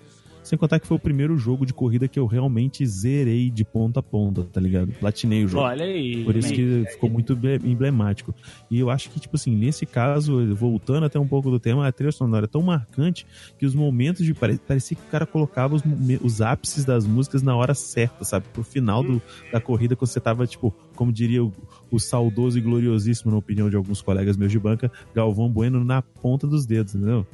Sem 0.48 0.58
contar 0.58 0.80
que 0.80 0.88
foi 0.88 0.96
o 0.96 1.00
primeiro 1.00 1.38
jogo 1.38 1.66
de 1.66 1.74
corrida 1.74 2.08
que 2.08 2.18
eu 2.18 2.26
realmente 2.26 2.86
zerei 2.88 3.50
de 3.50 3.66
ponta 3.66 4.00
a 4.00 4.04
ponta, 4.04 4.44
tá 4.44 4.62
ligado? 4.62 4.94
Platinei 4.94 5.44
o 5.44 5.48
jogo. 5.50 5.64
Olha 5.66 5.84
aí. 5.84 6.24
Por 6.24 6.38
isso 6.38 6.54
que 6.54 6.86
ficou 6.92 7.10
muito 7.10 7.34
emble- 7.34 7.60
emblemático. 7.66 8.34
E 8.72 8.80
eu 8.80 8.90
acho 8.90 9.10
que, 9.10 9.20
tipo 9.20 9.36
assim, 9.36 9.54
nesse 9.54 9.86
caso, 9.86 10.56
voltando 10.56 11.06
até 11.06 11.20
um 11.20 11.28
pouco 11.28 11.52
do 11.52 11.60
tema, 11.60 11.86
a 11.86 11.92
trilha 11.92 12.14
sonora 12.14 12.46
é 12.46 12.48
tão 12.48 12.62
marcante 12.62 13.26
que 13.60 13.66
os 13.66 13.76
momentos 13.76 14.26
de. 14.26 14.34
pare- 14.34 14.58
Parecia 14.66 14.96
que 14.96 15.04
o 15.04 15.12
cara 15.12 15.26
colocava 15.26 15.76
os, 15.76 15.84
os 16.24 16.42
ápices 16.42 16.86
das 16.86 17.06
músicas 17.06 17.42
na 17.44 17.54
hora 17.56 17.74
certa, 17.74 18.24
sabe? 18.24 18.46
Pro 18.54 18.64
final 18.64 19.04
do- 19.04 19.22
da 19.52 19.60
corrida, 19.60 19.96
quando 19.98 20.10
você 20.10 20.20
tava, 20.22 20.48
tipo, 20.48 20.74
como 20.96 21.12
diria 21.12 21.44
o, 21.44 21.52
o 21.92 22.00
saudoso 22.00 22.58
e 22.58 22.62
gloriosíssimo, 22.62 23.32
na 23.32 23.38
opinião 23.38 23.70
de 23.70 23.76
alguns 23.76 24.02
colegas 24.02 24.38
meus 24.38 24.52
de 24.52 24.60
banca, 24.60 24.90
Galvão 25.14 25.50
Bueno 25.50 25.84
na 25.84 26.02
ponta 26.02 26.48
dos 26.48 26.66
dedos, 26.66 26.96
entendeu? 26.96 27.28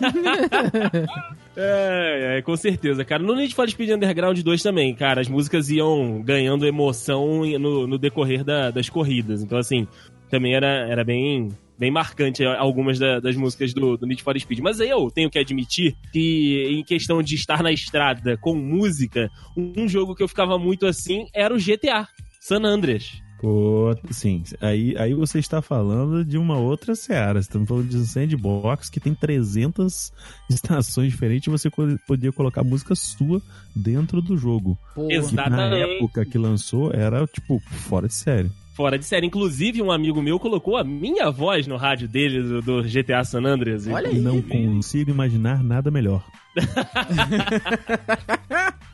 É, 1.56 2.38
é, 2.38 2.42
com 2.42 2.56
certeza, 2.56 3.04
cara. 3.04 3.22
No 3.22 3.34
Need 3.34 3.54
for 3.54 3.68
Speed 3.68 3.90
Underground 3.90 4.38
2 4.38 4.62
também, 4.62 4.94
cara, 4.94 5.20
as 5.20 5.28
músicas 5.28 5.68
iam 5.68 6.22
ganhando 6.22 6.64
emoção 6.66 7.42
no, 7.58 7.86
no 7.86 7.98
decorrer 7.98 8.44
da- 8.44 8.70
das 8.70 8.88
corridas. 8.88 9.42
Então, 9.42 9.58
assim, 9.58 9.86
também 10.30 10.54
era, 10.54 10.86
era 10.88 11.04
bem, 11.04 11.48
bem 11.76 11.90
marcante 11.90 12.44
algumas 12.44 12.98
da- 12.98 13.18
das 13.20 13.34
músicas 13.36 13.74
do, 13.74 13.96
do 13.96 14.06
Need 14.06 14.22
for 14.22 14.38
Speed. 14.38 14.60
Mas 14.60 14.78
eu 14.80 15.10
tenho 15.10 15.28
que 15.28 15.38
admitir 15.38 15.94
que, 16.12 16.66
em 16.70 16.84
questão 16.84 17.20
de 17.22 17.34
estar 17.34 17.62
na 17.62 17.72
estrada 17.72 18.36
com 18.38 18.54
música, 18.54 19.28
um 19.56 19.88
jogo 19.88 20.14
que 20.14 20.22
eu 20.22 20.28
ficava 20.28 20.56
muito 20.58 20.86
assim 20.86 21.26
era 21.34 21.52
o 21.52 21.58
GTA, 21.58 22.06
San 22.40 22.62
Andreas. 22.64 23.10
Pô, 23.40 23.96
sim. 24.10 24.42
Aí, 24.60 24.94
aí 24.98 25.14
você 25.14 25.38
está 25.38 25.62
falando 25.62 26.22
de 26.22 26.36
uma 26.36 26.58
outra 26.58 26.94
seara. 26.94 27.40
Estamos 27.40 27.66
falando 27.66 27.88
de 27.88 27.96
um 27.96 28.04
sandbox 28.04 28.90
que 28.90 29.00
tem 29.00 29.14
300 29.14 30.12
estações 30.50 31.10
diferentes 31.10 31.46
e 31.46 31.50
você 31.50 31.70
podia 32.06 32.30
colocar 32.32 32.62
música 32.62 32.94
sua 32.94 33.40
dentro 33.74 34.20
do 34.20 34.36
jogo. 34.36 34.78
Que 34.94 35.00
na 35.00 35.14
Exatamente. 35.14 35.96
época 35.96 36.26
que 36.26 36.36
lançou 36.36 36.92
era, 36.92 37.26
tipo, 37.26 37.58
fora 37.88 38.06
de 38.06 38.14
série. 38.14 38.50
Fora 38.74 38.98
de 38.98 39.06
série. 39.06 39.26
Inclusive, 39.26 39.80
um 39.80 39.90
amigo 39.90 40.20
meu 40.20 40.38
colocou 40.38 40.76
a 40.76 40.84
minha 40.84 41.30
voz 41.30 41.66
no 41.66 41.78
rádio 41.78 42.06
dele, 42.06 42.42
do, 42.42 42.60
do 42.60 42.82
GTA 42.82 43.24
San 43.24 43.46
Andreas. 43.46 43.86
Olha 43.86 44.10
aí. 44.10 44.18
Não 44.18 44.42
consigo 44.42 45.10
imaginar 45.10 45.64
nada 45.64 45.90
melhor. 45.90 46.22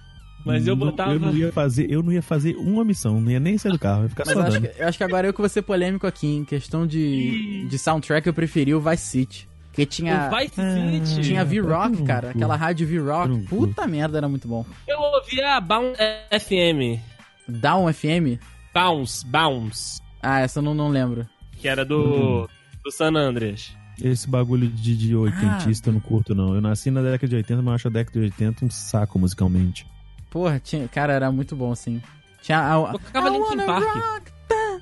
Mas 0.47 0.65
eu 0.65 0.77
botava... 0.77 1.13
Eu 1.13 1.19
não 1.19 1.37
ia 1.37 1.53
fazer, 1.53 1.91
eu 1.91 2.03
não 2.05 2.13
ia 2.13 2.23
fazer 2.23 2.55
uma 2.55 2.85
missão, 2.85 3.21
não 3.21 3.31
ia 3.33 3.41
nem 3.41 3.59
sair 3.59 3.73
do 3.73 3.79
carro, 3.81 4.05
ia 4.05 4.09
ficar 4.09 4.25
Mas 4.25 4.35
só 4.35 4.41
eu 4.41 4.47
acho, 4.47 4.61
que, 4.61 4.81
eu 4.81 4.89
acho 4.89 4.99
que 4.99 5.05
agora 5.05 5.27
eu 5.27 5.33
que 5.35 5.41
vou 5.41 5.49
ser 5.49 5.63
polêmico 5.63 6.07
aqui. 6.07 6.29
Em 6.29 6.45
questão 6.45 6.87
de, 6.87 7.67
de 7.69 7.79
soundtrack, 7.79 8.27
eu 8.29 8.33
preferi 8.33 8.73
o 8.73 8.81
Vice 8.81 9.03
City. 9.03 9.49
Porque 9.67 9.85
tinha, 9.85 10.31
O 10.33 10.39
Vice 10.39 10.55
City. 10.55 11.23
tinha 11.23 11.45
V-Rock, 11.45 12.05
cara. 12.05 12.31
Aquela 12.31 12.55
rádio 12.55 12.87
V-Rock. 12.87 13.41
Puta 13.49 13.87
merda, 13.89 14.17
era 14.19 14.29
muito 14.29 14.47
bom. 14.47 14.65
Eu 14.87 14.99
ouvi 15.01 15.43
a 15.43 15.61
Bounce 15.61 16.01
FM. 16.31 17.03
Down 17.49 17.93
FM? 17.93 18.41
Bounce, 18.73 19.27
Bounce. 19.27 20.01
Ah, 20.23 20.41
essa 20.41 20.61
eu 20.61 20.63
não, 20.63 20.75
não 20.75 20.89
lembro. 20.89 21.27
Que 21.59 21.67
era 21.67 21.85
do, 21.85 22.49
do 22.85 22.91
San 22.91 23.15
Andreas. 23.17 23.77
Esse 24.03 24.29
bagulho 24.29 24.69
de, 24.69 24.97
de 24.97 25.17
oitentista 25.17 25.89
eu 25.89 25.95
não 25.95 26.01
curto, 26.01 26.35
não. 26.35 26.55
Eu 26.55 26.61
nasci 26.61 26.91
na 26.91 27.03
década 27.03 27.29
de 27.29 27.37
80, 27.37 27.57
mas 27.63 27.67
eu 27.67 27.75
acho 27.75 27.89
a 27.89 27.91
década 27.91 28.19
de 28.19 28.25
80 28.27 28.65
um 28.65 28.71
saco 28.71 29.19
musicalmente. 29.19 29.87
Porra, 30.37 30.61
tinha, 30.63 30.87
cara, 30.87 31.15
era 31.15 31.33
muito 31.33 31.57
bom, 31.57 31.73
assim. 31.73 32.03
Tinha 32.43 32.59
a, 32.59 32.91
a, 32.91 32.93
Tocava 32.93 33.29
I 33.29 33.33
Linkin 33.33 33.49
wanna 33.49 33.65
Park. 33.65 33.85
rock 33.87 34.31
the- 34.49 34.81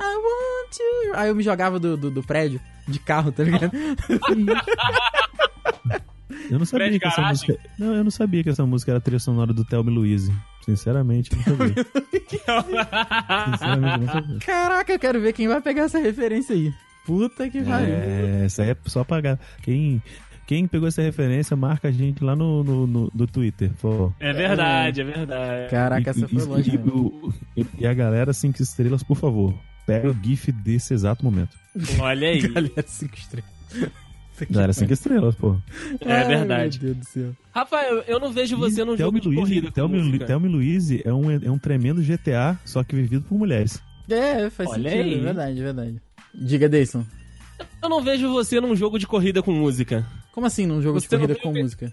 I 0.00 0.14
want 0.14 0.70
to... 0.76 1.18
Aí 1.18 1.28
eu 1.28 1.34
me 1.34 1.42
jogava 1.42 1.80
do, 1.80 1.96
do, 1.96 2.08
do 2.08 2.22
prédio, 2.22 2.60
de 2.86 3.00
carro, 3.00 3.32
tá 3.32 3.42
ligado? 3.42 3.72
Eu 6.50 6.58
não 6.58 6.64
sabia 6.66 6.98
que 6.98 7.04
essa 7.06 7.16
Garagem. 7.20 7.48
música. 7.48 7.70
Não, 7.78 7.94
eu 7.96 8.04
não 8.04 8.10
sabia 8.12 8.44
que 8.44 8.50
essa 8.50 8.64
música 8.64 8.92
era 8.92 8.98
a 8.98 9.00
trilha 9.00 9.18
sonora 9.18 9.52
do 9.52 9.64
Thelma 9.64 9.90
e 9.90 9.94
Louise. 9.94 10.32
Sinceramente, 10.64 11.34
não 11.34 11.42
sabia. 11.42 11.74
Sinceramente, 13.50 13.98
não 14.06 14.12
sabia. 14.12 14.38
Caraca, 14.46 14.92
eu 14.92 14.98
quero 15.00 15.20
ver 15.20 15.32
quem 15.32 15.48
vai 15.48 15.60
pegar 15.60 15.82
essa 15.82 15.98
referência 15.98 16.54
aí. 16.54 16.72
Puta 17.04 17.50
que 17.50 17.60
pariu. 17.60 17.92
É, 17.94 18.44
essa 18.44 18.62
aí 18.62 18.70
é 18.70 18.76
só 18.86 19.02
pagar. 19.02 19.36
Quem, 19.62 20.00
quem 20.46 20.66
pegou 20.66 20.88
essa 20.88 21.00
referência, 21.02 21.56
marca 21.56 21.88
a 21.88 21.92
gente 21.92 22.22
lá 22.22 22.34
no, 22.36 22.62
no, 22.64 22.86
no, 22.86 23.10
no 23.14 23.26
Twitter. 23.26 23.70
Pô. 23.80 24.12
É 24.20 24.32
verdade, 24.32 25.00
é 25.00 25.04
verdade. 25.04 25.70
Caraca, 25.70 26.10
essa 26.10 26.28
foi 26.28 26.42
E- 26.42 26.46
longe 26.46 26.70
e, 26.70 26.78
mesmo. 26.78 26.92
o- 27.22 27.34
e- 27.56 27.66
e 27.78 27.86
a 27.86 27.94
galera, 27.94 28.32
cinco 28.32 28.60
estrelas, 28.62 29.02
por 29.02 29.16
favor. 29.16 29.54
Pega 29.86 30.08
o 30.10 30.14
GIF 30.22 30.52
desse 30.52 30.94
exato 30.94 31.24
momento. 31.24 31.56
Olha 31.98 32.28
aí. 32.28 32.40
Galera, 32.48 32.84
cinco 32.86 33.16
estrelas. 33.16 33.50
Galera, 34.50 34.72
cinco 34.72 34.92
estrelas, 34.92 35.34
pô. 35.34 35.56
É 36.00 36.12
Ai, 36.12 36.26
verdade. 36.28 36.78
Meu 36.82 36.94
Deus 36.94 37.06
do 37.06 37.10
céu. 37.10 37.36
Rafael, 37.54 38.02
eu 38.08 38.18
não 38.18 38.32
vejo 38.32 38.56
você 38.56 38.84
num 38.84 38.96
Thelma 38.96 39.16
jogo 39.16 39.18
e 39.18 39.20
de 39.20 39.36
corrida 39.36 39.70
Thelma 39.70 39.96
e- 40.46 40.50
e 40.50 40.52
Louise 40.52 41.02
é 41.04 41.12
um, 41.12 41.30
é 41.30 41.50
um 41.50 41.58
tremendo 41.58 42.02
GTA, 42.02 42.58
só 42.64 42.82
que 42.82 42.96
vivido 42.96 43.24
por 43.28 43.38
mulheres. 43.38 43.80
É, 44.10 44.50
faz 44.50 44.68
Olha 44.70 44.90
sentido, 44.90 45.06
aí. 45.08 45.14
é 45.14 45.22
verdade, 45.22 45.60
é 45.60 45.62
verdade. 45.62 46.02
Diga, 46.34 46.68
Deison. 46.68 47.04
Eu 47.82 47.88
não 47.88 48.02
vejo 48.02 48.28
você 48.32 48.60
num 48.60 48.74
jogo 48.74 48.98
de 48.98 49.06
corrida 49.06 49.42
com 49.42 49.52
música. 49.52 50.04
Como 50.32 50.46
assim 50.46 50.66
num 50.66 50.80
jogo 50.82 50.98
de 50.98 51.06
Você 51.06 51.16
não 51.16 51.22
corrida 51.26 51.40
com 51.40 51.52
que- 51.52 51.62
música? 51.62 51.92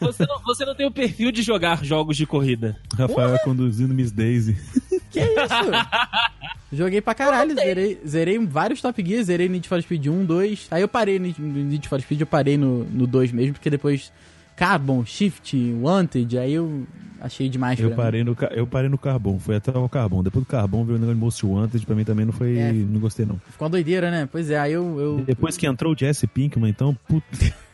Você 0.00 0.26
não, 0.26 0.42
você 0.42 0.64
não 0.64 0.74
tem 0.74 0.86
o 0.86 0.90
perfil 0.90 1.30
de 1.30 1.42
jogar 1.42 1.84
jogos 1.84 2.16
de 2.16 2.24
corrida. 2.26 2.76
Rafael 2.96 3.38
conduzindo 3.44 3.92
Miss 3.94 4.10
Daisy. 4.10 4.56
Que 5.10 5.18
isso? 5.20 6.72
Joguei 6.72 7.00
pra 7.00 7.16
caralho, 7.16 7.52
zerei, 7.56 8.00
zerei 8.06 8.38
vários 8.38 8.80
Top 8.80 9.04
Gear, 9.04 9.24
zerei 9.24 9.48
Need 9.48 9.66
for 9.68 9.82
Speed 9.82 10.06
1, 10.06 10.24
2. 10.24 10.68
Aí 10.70 10.82
eu 10.82 10.86
parei 10.88 11.18
no 11.18 11.26
no 11.36 11.64
Need 11.64 11.88
for 11.88 12.00
Speed, 12.00 12.20
eu 12.20 12.26
parei 12.28 12.56
no, 12.56 12.84
no 12.84 13.08
2 13.08 13.32
mesmo, 13.32 13.54
porque 13.54 13.68
depois 13.68 14.12
Carbon, 14.54 15.04
Shift, 15.04 15.56
Wanted, 15.80 16.38
aí 16.38 16.52
eu 16.52 16.86
achei 17.20 17.48
demais 17.48 17.78
Eu 17.78 17.90
mim. 17.90 17.96
parei, 17.96 18.24
no, 18.24 18.36
eu 18.52 18.66
parei 18.66 18.88
no 18.88 18.96
Carbon, 18.98 19.38
foi 19.38 19.56
até 19.56 19.70
o 19.70 19.88
Carbon. 19.88 20.22
Depois 20.22 20.44
do 20.44 20.48
Carbon 20.48 20.84
veio 20.84 20.96
o 20.96 21.00
negócio 21.00 21.14
de 21.14 21.20
Most 21.20 21.46
Wanted, 21.46 21.86
pra 21.86 21.94
mim 21.94 22.04
também 22.04 22.24
não 22.26 22.32
foi. 22.32 22.58
É. 22.58 22.72
Não 22.72 22.98
gostei, 23.00 23.26
não. 23.26 23.36
Ficou 23.50 23.66
uma 23.66 23.70
doideira, 23.70 24.10
né? 24.10 24.28
Pois 24.30 24.50
é, 24.50 24.58
aí 24.58 24.72
eu... 24.72 24.98
eu... 24.98 25.24
Depois 25.26 25.56
que 25.56 25.66
entrou 25.66 25.92
o 25.92 25.96
Jesse 25.98 26.26
Pinkman, 26.26 26.70
então, 26.70 26.96
puta. 27.06 27.26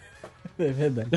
É 0.58 0.70
verdade. 0.72 1.10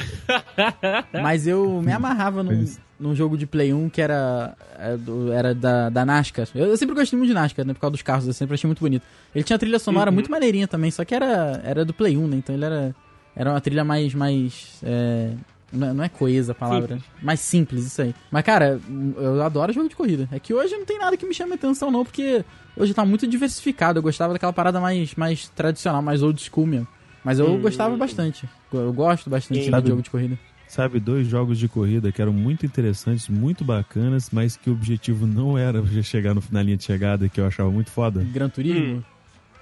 Mas 1.23 1.47
eu 1.47 1.81
me 1.81 1.93
amarrava 1.93 2.43
num, 2.43 2.65
num 2.99 3.15
jogo 3.15 3.37
de 3.37 3.45
Play 3.45 3.73
1 3.73 3.87
que 3.89 4.01
era, 4.01 4.53
é, 4.77 4.97
do- 4.97 5.31
era 5.31 5.55
da, 5.55 5.89
da 5.89 6.05
NASCAR. 6.05 6.45
Eu, 6.53 6.65
eu 6.67 6.75
sempre 6.75 6.93
gostei 6.93 7.17
muito 7.17 7.29
de 7.29 7.33
NASCAR, 7.33 7.65
né? 7.65 7.73
Por 7.73 7.79
causa 7.79 7.91
dos 7.93 8.01
carros, 8.01 8.27
eu 8.27 8.33
sempre 8.33 8.55
achei 8.55 8.67
muito 8.67 8.79
bonito. 8.81 9.03
Ele 9.33 9.43
tinha 9.45 9.57
trilha 9.57 9.79
sonora 9.79 10.09
Uhum. 10.09 10.13
muito 10.15 10.29
maneirinha 10.29 10.67
também, 10.67 10.91
só 10.91 11.05
que 11.05 11.15
era, 11.15 11.61
era 11.63 11.85
do 11.85 11.93
Play 11.93 12.17
1, 12.17 12.27
né? 12.27 12.35
Então 12.37 12.53
ele 12.53 12.65
era, 12.65 12.93
era 13.33 13.51
uma 13.51 13.61
trilha 13.61 13.85
mais. 13.85 14.13
mais 14.13 14.79
é, 14.83 15.31
não 15.71 15.87
é- 15.89 15.93
não 15.93 16.03
é 16.03 16.09
coesa 16.09 16.51
a 16.51 16.55
palavra. 16.55 16.99
Mais 17.21 17.39
simples, 17.39 17.85
isso 17.85 18.01
aí. 18.01 18.13
Mas, 18.31 18.43
cara, 18.43 18.79
eu 19.17 19.41
adoro 19.41 19.71
jogo 19.73 19.89
de 19.89 19.95
corrida. 19.95 20.27
É 20.31 20.39
que 20.39 20.53
hoje 20.53 20.75
não 20.75 20.85
tem 20.85 20.97
nada 20.97 21.15
que 21.17 21.25
me 21.25 21.33
chame 21.33 21.53
atenção, 21.53 21.89
não, 21.91 22.03
porque 22.03 22.43
hoje 22.77 22.93
tá 22.93 23.05
muito 23.05 23.27
diversificado. 23.27 23.99
Eu 23.99 24.03
gostava 24.03 24.33
daquela 24.33 24.53
parada 24.53 24.79
mais, 24.79 25.15
mais 25.15 25.47
tradicional, 25.49 26.01
mais 26.01 26.21
old 26.23 26.41
school 26.41 26.65
mesmo. 26.67 26.87
Mas 27.23 27.37
eu 27.39 27.47
Hum. 27.53 27.61
gostava 27.61 27.95
bastante. 27.97 28.47
Eu 28.71 28.93
gosto 28.93 29.29
bastante 29.29 29.63
Sim. 29.65 29.71
de 29.71 29.87
jogo 29.89 30.01
de 30.01 30.09
corrida. 30.09 30.39
Sabe, 30.67 30.99
dois 30.99 31.27
jogos 31.27 31.57
de 31.57 31.67
corrida 31.67 32.11
que 32.11 32.21
eram 32.21 32.31
muito 32.31 32.63
interessantes, 32.65 33.27
muito 33.27 33.63
bacanas, 33.65 34.29
mas 34.31 34.55
que 34.55 34.69
o 34.69 34.73
objetivo 34.73 35.25
não 35.25 35.57
era 35.57 35.81
chegar 36.03 36.35
no, 36.35 36.43
na 36.51 36.61
linha 36.61 36.77
de 36.77 36.83
chegada, 36.83 37.27
que 37.27 37.41
eu 37.41 37.47
achava 37.47 37.71
muito 37.71 37.89
foda. 37.89 38.23
Gran 38.31 38.49
Turismo. 38.49 39.03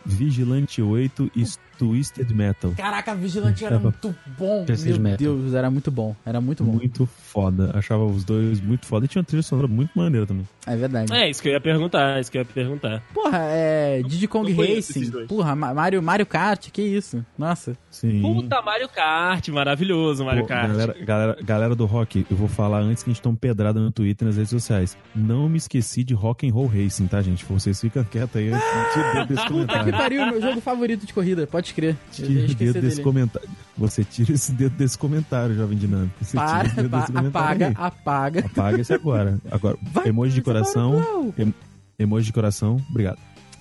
Vigilante 0.08 0.82
8 0.82 1.32
e 1.36 1.44
Twisted 1.78 2.32
Metal. 2.34 2.72
Caraca, 2.76 3.14
Vigilante 3.14 3.64
era 3.64 3.78
muito 3.78 4.16
bom. 4.38 4.66
Twisted 4.66 4.94
Meu 4.94 5.02
Metal. 5.02 5.18
Deus, 5.18 5.54
era 5.54 5.70
muito 5.70 5.92
bom. 5.92 6.16
Era 6.26 6.42
muito 6.42 6.64
bom. 6.64 6.72
Muito 6.74 7.06
foda. 7.06 7.72
Achava 7.76 8.04
os 8.06 8.24
dois 8.24 8.60
muito 8.60 8.86
foda. 8.86 9.06
E 9.06 9.08
tinha 9.08 9.20
uma 9.20 9.26
trilha 9.26 9.44
sonora 9.44 9.68
muito 9.68 9.92
maneira 9.96 10.26
também. 10.26 10.48
É 10.66 10.76
verdade. 10.76 11.14
É, 11.14 11.30
isso 11.30 11.42
que 11.42 11.48
eu 11.50 11.54
ia 11.54 11.62
perguntar, 11.62 12.20
isso 12.20 12.32
que 12.32 12.38
eu 12.38 12.42
ia 12.42 12.46
perguntar. 12.46 13.04
Porra, 13.14 13.38
é. 13.44 14.02
Diddy 14.02 14.28
Kong 14.28 14.52
Racing. 14.54 15.12
Porra, 15.28 15.56
Ma- 15.56 15.74
Mario, 15.74 16.02
Mario 16.02 16.26
Kart, 16.26 16.70
que 16.72 16.82
isso. 16.82 17.24
Nossa. 17.38 17.78
Sim. 17.92 18.22
Puta, 18.22 18.62
Mario 18.62 18.90
Kart, 18.90 19.48
maravilhoso 19.50 20.26
Mario 20.26 20.42
Pô, 20.42 20.48
Kart. 20.48 20.68
Galera, 20.70 20.96
galera, 21.06 21.38
galera 21.44 21.76
do 21.76 21.86
rock, 21.86 22.26
eu 22.30 22.36
vou 22.38 22.48
falar 22.48 22.80
antes 22.80 23.04
que 23.04 23.10
a 23.10 23.14
gente 23.14 23.22
tome 23.22 23.38
pedrada 23.38 23.80
no 23.80 23.92
Twitter 23.92 24.26
e 24.26 24.30
nas 24.30 24.36
redes 24.38 24.50
sociais. 24.50 24.98
Não 25.16 25.48
me 25.48 25.58
esqueci 25.58 26.04
de 26.04 26.14
Rock 26.14 26.48
and 26.50 26.54
Roll 26.54 26.68
Racing, 26.68 27.08
tá, 27.08 27.22
gente? 27.22 27.46
Vocês 27.46 27.80
ficam 27.80 28.04
quietos 28.04 28.36
aí 28.36 28.52
antes 28.52 28.66
de 28.94 29.26
dedo 29.28 29.42
que 29.42 29.48
comentário. 29.48 29.97
Pariu, 29.98 30.26
meu 30.28 30.42
jogo 30.42 30.62
favorito 30.62 31.06
de 31.06 31.14
corrida, 31.14 31.48
pode 31.48 31.74
crer. 31.74 31.96
Tira 32.12 32.28
o 32.30 32.32
esquecer 32.46 32.74
dedo 32.74 32.82
desse 32.82 33.02
comentário. 33.02 33.50
Você 33.78 34.04
tira 34.04 34.34
esse 34.34 34.52
dedo 34.52 34.76
desse 34.76 34.98
comentário, 34.98 35.56
jovem 35.56 35.78
dinâmico. 35.78 36.14
Você 36.24 36.36
Para, 36.38 36.48
tira 36.48 36.68
esse 36.68 36.76
dedo 36.76 36.90
desse 36.98 37.12
comentário 37.12 37.28
apaga, 37.30 37.68
aí. 37.68 37.74
apaga. 37.78 38.46
Apaga 38.46 38.82
esse 38.82 38.94
agora. 38.94 39.40
Agora, 39.52 39.78
Vai, 39.94 40.08
emoji 40.08 40.34
de 40.36 40.42
coração. 40.42 41.34
Em- 41.38 41.54
emoji 42.00 42.26
de 42.28 42.34
coração, 42.34 42.78
obrigado. 42.90 43.18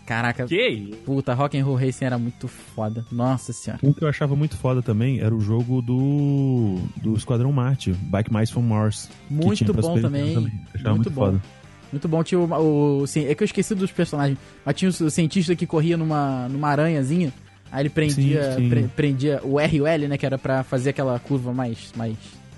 Caraca, 0.06 0.46
Que 0.46 0.94
puta, 1.04 1.34
Rock 1.34 1.58
and 1.58 1.64
Roll 1.64 1.74
Racing 1.74 2.04
era 2.04 2.16
muito 2.16 2.46
foda. 2.46 3.04
Nossa 3.10 3.52
senhora. 3.52 3.80
Um 3.82 3.92
que 3.92 4.04
eu 4.04 4.08
achava 4.08 4.36
muito 4.36 4.56
foda 4.56 4.80
também 4.80 5.18
era 5.18 5.34
o 5.34 5.40
jogo 5.40 5.82
do 5.82 6.76
do 7.02 7.14
Esquadrão 7.16 7.50
Marte, 7.50 7.90
Bike 7.92 8.32
Mice 8.32 8.52
from 8.52 8.62
Mars. 8.62 9.10
Muito 9.28 9.74
bom 9.74 10.00
também. 10.00 10.36
Achava 10.72 10.94
Muito 10.94 10.94
muito, 10.94 11.10
bom. 11.10 11.24
foda. 11.26 11.42
Muito 11.96 12.08
bom. 12.08 12.22
Tinha 12.22 12.38
o, 12.40 13.00
o- 13.02 13.06
sim, 13.06 13.26
É 13.26 13.34
que 13.34 13.42
eu 13.42 13.46
esqueci 13.46 13.74
dos 13.74 13.90
personagens. 13.90 14.38
Mas 14.64 14.76
tinha 14.76 14.88
o 14.88 15.10
cientista 15.10 15.56
que 15.56 15.66
corria 15.66 15.96
numa, 15.96 16.48
numa 16.48 16.68
aranhazinha. 16.68 17.32
Aí 17.72 17.82
ele 17.82 17.88
prendia, 17.90 18.52
Sim, 18.52 18.56
sim. 18.62 18.68
pre- 18.68 18.88
prendia 18.94 19.40
o 19.42 19.58
R 19.58 19.76
e 19.76 19.80
o 19.80 19.86
L, 19.86 20.08
né? 20.08 20.16
Que 20.16 20.24
era 20.26 20.38
pra 20.38 20.62
fazer 20.62 20.90
aquela 20.90 21.18
curva 21.18 21.52
mais, 21.52 21.90
mais, 21.96 22.14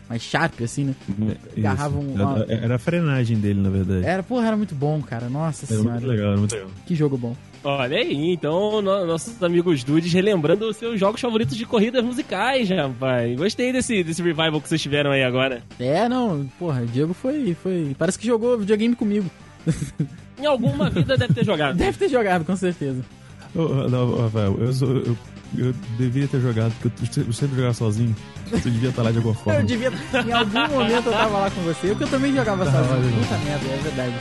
mais 0.08 0.20
sharp, 0.22 0.60
assim, 0.62 0.84
né? 0.84 0.94
Isso. 1.18 1.58
Agarrava 1.60 1.98
um- 1.98 2.14
era 2.48 2.74
a 2.74 2.78
frenagem 2.78 3.38
dele, 3.38 3.60
na 3.60 3.70
verdade. 3.70 4.04
Era, 4.04 4.22
porra, 4.22 4.48
era 4.48 4.56
muito 4.56 4.74
bom, 4.74 5.00
cara. 5.00 5.28
Nossa 5.30 5.64
Era 5.66 5.80
senhora. 5.80 5.90
muito 6.00 6.06
legal, 6.06 6.26
era 6.32 6.36
muito 6.36 6.52
legal. 6.54 6.68
Que 6.86 6.94
jogo 6.94 7.16
bom. 7.16 7.34
Olha 7.64 7.98
aí, 7.98 8.32
então 8.32 8.80
no- 8.80 9.04
nossos 9.06 9.42
amigos 9.42 9.82
dudes 9.82 10.12
relembrando 10.12 10.68
os 10.68 10.76
seus 10.76 10.98
jogos 10.98 11.20
favoritos 11.20 11.56
de 11.56 11.66
corridas 11.66 12.04
musicais, 12.04 12.68
rapaz. 12.70 13.36
Gostei 13.36 13.72
desse, 13.72 14.02
desse 14.04 14.22
revival 14.22 14.60
que 14.60 14.68
vocês 14.68 14.80
tiveram 14.80 15.10
aí 15.10 15.22
agora. 15.24 15.62
É, 15.78 16.08
não, 16.08 16.48
porra, 16.58 16.82
o 16.82 16.86
Diego 16.86 17.12
foi, 17.12 17.54
foi. 17.60 17.94
Parece 17.98 18.18
que 18.18 18.26
jogou 18.26 18.56
videogame 18.58 18.94
comigo. 18.94 19.28
Em 20.40 20.46
alguma 20.46 20.88
vida 20.88 21.16
deve 21.16 21.34
ter 21.34 21.44
jogado. 21.44 21.76
Deve 21.76 21.98
ter 21.98 22.08
jogado, 22.08 22.44
com 22.44 22.54
certeza. 22.54 23.04
Ô, 23.54 23.88
não, 23.88 24.16
Rafael, 24.22 24.56
eu, 24.60 24.72
sou, 24.72 24.88
eu, 24.98 25.16
eu 25.58 25.74
deveria 25.98 26.28
ter 26.28 26.40
jogado, 26.40 26.72
porque 26.80 27.20
eu, 27.20 27.24
eu 27.26 27.32
sempre 27.32 27.56
jogava 27.56 27.74
sozinho. 27.74 28.14
Você 28.50 28.70
devia 28.70 28.90
estar 28.90 29.02
lá 29.02 29.10
de 29.10 29.16
alguma 29.16 29.34
forma. 29.42 29.58
Eu 29.58 29.66
devia. 29.66 29.90
Em 30.24 30.32
algum 30.32 30.68
momento 30.68 31.06
eu 31.06 31.12
tava 31.12 31.38
lá 31.38 31.50
com 31.50 31.60
você, 31.62 31.88
porque 31.88 32.04
eu 32.04 32.08
também 32.08 32.32
jogava 32.32 32.64
Tá, 32.64 32.70
sozinho. 32.84 33.18
Puta 33.20 33.38
merda, 33.38 33.66
é 33.66 33.76
verdade. 33.82 34.14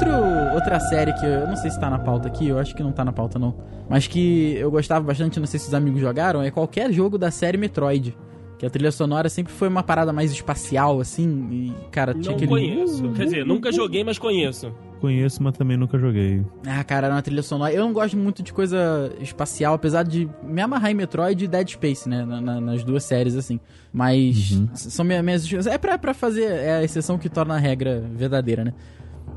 Outro, 0.00 0.54
outra 0.54 0.80
série 0.80 1.12
que 1.12 1.26
eu 1.26 1.46
não 1.46 1.56
sei 1.56 1.70
se 1.70 1.78
tá 1.78 1.90
na 1.90 1.98
pauta 1.98 2.26
aqui, 2.28 2.48
eu 2.48 2.58
acho 2.58 2.74
que 2.74 2.82
não 2.82 2.90
tá 2.92 3.04
na 3.04 3.12
pauta 3.12 3.38
não. 3.38 3.54
Mas 3.88 4.06
que 4.06 4.54
eu 4.56 4.70
gostava 4.70 5.04
bastante, 5.04 5.38
não 5.38 5.46
sei 5.46 5.60
se 5.60 5.68
os 5.68 5.74
amigos 5.74 6.00
jogaram, 6.00 6.42
é 6.42 6.50
qualquer 6.50 6.90
jogo 6.92 7.18
da 7.18 7.30
série 7.30 7.58
Metroid. 7.58 8.16
Que 8.58 8.66
a 8.66 8.70
trilha 8.70 8.92
sonora 8.92 9.28
sempre 9.30 9.52
foi 9.52 9.68
uma 9.68 9.82
parada 9.82 10.12
mais 10.12 10.30
espacial, 10.32 11.00
assim, 11.00 11.48
e, 11.50 11.74
cara, 11.90 12.12
tinha 12.12 12.24
Não 12.26 12.32
aquele... 12.34 12.48
conheço. 12.50 13.08
Quer 13.12 13.24
dizer, 13.24 13.46
nunca 13.46 13.72
joguei, 13.72 14.04
mas 14.04 14.18
conheço. 14.18 14.70
Conheço, 15.00 15.42
mas 15.42 15.56
também 15.56 15.78
nunca 15.78 15.98
joguei. 15.98 16.44
Ah, 16.66 16.84
cara, 16.84 17.06
era 17.06 17.14
uma 17.16 17.22
trilha 17.22 17.42
sonora. 17.42 17.72
Eu 17.72 17.82
não 17.84 17.92
gosto 17.94 18.18
muito 18.18 18.42
de 18.42 18.52
coisa 18.52 19.10
espacial, 19.18 19.72
apesar 19.74 20.02
de 20.02 20.28
me 20.42 20.60
amarrar 20.60 20.90
em 20.90 20.94
Metroid 20.94 21.42
e 21.42 21.48
Dead 21.48 21.68
Space, 21.70 22.06
né? 22.06 22.22
na- 22.24 22.40
na- 22.40 22.60
nas 22.60 22.84
duas 22.84 23.02
séries, 23.04 23.34
assim. 23.34 23.58
Mas 23.90 24.50
Uhum. 24.52 24.68
são 24.74 25.04
minhas, 25.06 25.22
minhas. 25.24 25.66
É 25.66 25.78
pra, 25.78 25.96
pra 25.96 26.12
fazer. 26.12 26.44
É 26.44 26.74
a 26.76 26.84
exceção 26.84 27.16
que 27.18 27.30
torna 27.30 27.54
a 27.54 27.58
regra 27.58 28.02
verdadeira, 28.14 28.62
né? 28.62 28.74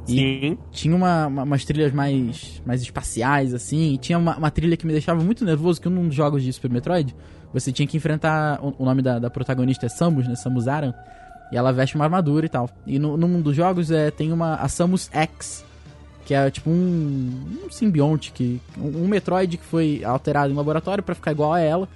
Sim. 0.06 0.58
tinha 0.72 0.96
uma, 0.96 1.28
uma- 1.28 1.44
umas 1.44 1.64
trilhas 1.66 1.92
mais, 1.94 2.62
mais 2.66 2.82
espaciais, 2.82 3.54
assim. 3.54 3.94
E 3.94 3.98
tinha 3.98 4.18
uma, 4.18 4.36
uma 4.38 4.52
trilha 4.52 4.76
que 4.76 4.86
me 4.86 4.92
deixava 4.94 5.24
muito 5.24 5.46
nervoso, 5.46 5.82
que 5.82 5.88
num 5.90 6.08
dos 6.08 6.16
jogos 6.16 6.44
de 6.44 6.52
Super 6.52 6.70
Metroid, 6.72 7.16
você 7.54 7.72
tinha 7.72 7.88
que 7.88 7.96
enfrentar. 7.98 8.60
O, 8.64 8.74
o 8.80 8.86
nome 8.86 9.02
da, 9.02 9.20
da 9.20 9.30
protagonista 9.30 9.86
é 9.86 9.90
Samus, 9.90 10.28
né? 10.28 10.36
Samus 10.36 10.68
Aran. 10.68 10.94
E 11.52 11.58
ela 11.58 11.72
veste 11.72 11.96
uma 11.96 12.06
armadura 12.06 12.46
e 12.46 12.50
tal. 12.50 12.70
E 12.86 12.98
no, 12.98 13.16
mundo 13.28 13.44
dos 13.44 13.56
jogos 13.56 13.92
é, 13.92 14.10
tem 14.10 14.32
uma 14.32 14.56
a 14.56 14.68
Samus 14.68 15.10
X, 15.14 15.64
que 16.26 16.34
é 16.34 16.50
tipo 16.50 16.70
um, 16.70 17.60
um 17.66 17.72
simbionte, 17.72 18.32
que, 18.32 18.60
um, 18.78 19.04
um 19.04 19.08
Metroid 19.08 19.58
que 19.58 19.66
foi 19.66 20.04
alterado 20.04 20.52
em 20.52 20.56
laboratório 20.56 21.04
pra 21.04 21.14
ficar 21.14 21.32
igual 21.32 21.54
a 21.54 21.60
ela. 21.60 21.88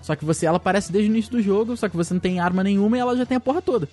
Só 0.00 0.14
que 0.16 0.24
você, 0.24 0.46
ela 0.46 0.56
aparece 0.56 0.92
desde 0.92 1.10
o 1.10 1.12
início 1.12 1.32
do 1.32 1.42
jogo, 1.42 1.76
só 1.76 1.88
que 1.88 1.96
você 1.96 2.14
não 2.14 2.20
tem 2.20 2.38
arma 2.40 2.62
nenhuma 2.62 2.96
e 2.96 3.00
ela 3.00 3.16
já 3.16 3.26
tem 3.26 3.36
a 3.36 3.40
porra 3.40 3.60
toda. 3.60 3.88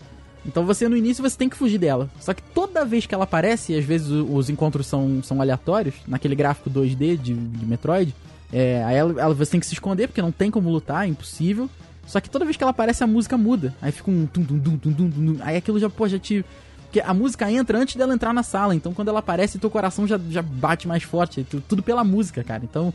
Então 0.45 0.65
você 0.65 0.89
no 0.89 0.97
início 0.97 1.21
você 1.23 1.38
tem 1.38 1.47
que 1.49 1.56
fugir 1.56 1.77
dela. 1.77 2.10
Só 2.19 2.34
que 2.34 2.41
toda 2.41 2.84
vez 2.86 3.06
que 3.06 3.13
ela 3.15 3.23
aparece, 3.23 3.73
e 3.73 3.77
às 3.77 3.86
vezes 3.86 4.10
os 4.10 4.49
encontros 4.49 4.88
são, 4.88 5.21
são 5.23 5.39
aleatórios, 5.41 5.95
naquele 6.08 6.36
gráfico 6.36 6.69
2D 6.69 7.17
de, 7.17 7.34
de 7.34 7.65
Metroid, 7.65 8.13
é, 8.51 8.84
aí 8.84 8.95
ela, 8.95 9.21
ela- 9.21 9.34
você 9.34 9.51
tem 9.51 9.60
que 9.60 9.65
se 9.65 9.73
esconder 9.73 10.08
porque 10.08 10.21
não 10.21 10.32
tem 10.32 10.51
como 10.51 10.69
lutar, 10.69 11.06
é 11.06 11.08
impossível. 11.08 11.69
Só 12.06 12.19
que 12.19 12.29
toda 12.29 12.43
vez 12.43 12.58
que 12.58 12.63
ela 12.63 12.71
aparece 12.71 13.01
a 13.03 13.08
música 13.08 13.38
muda. 13.38 13.73
Aí 13.82 13.91
fica 13.91 14.12
um 14.12 14.25
tum 14.25 14.43
tum 14.43 14.60
tum 14.60 14.77
tum 14.77 14.93
tum, 14.93 15.10
tum. 15.10 15.38
Aí 15.39 15.56
aquilo 15.56 15.79
já, 15.79 15.89
pô, 15.89 16.08
já 16.08 16.19
te. 16.19 16.43
Porque 16.84 16.99
a 16.99 17.13
música 17.13 17.49
entra 17.49 17.77
antes 17.79 17.95
dela 17.95 18.13
entrar 18.13 18.34
na 18.34 18.43
sala, 18.43 18.75
então 18.75 18.93
quando 18.93 19.08
ela 19.08 19.19
aparece, 19.19 19.58
teu 19.58 19.69
coração 19.69 20.06
já, 20.06 20.19
já 20.29 20.41
bate 20.41 20.88
mais 20.88 21.01
forte. 21.03 21.43
Tu- 21.49 21.62
Tudo 21.62 21.82
pela 21.82 22.03
música, 22.03 22.43
cara. 22.43 22.62
Então, 22.65 22.93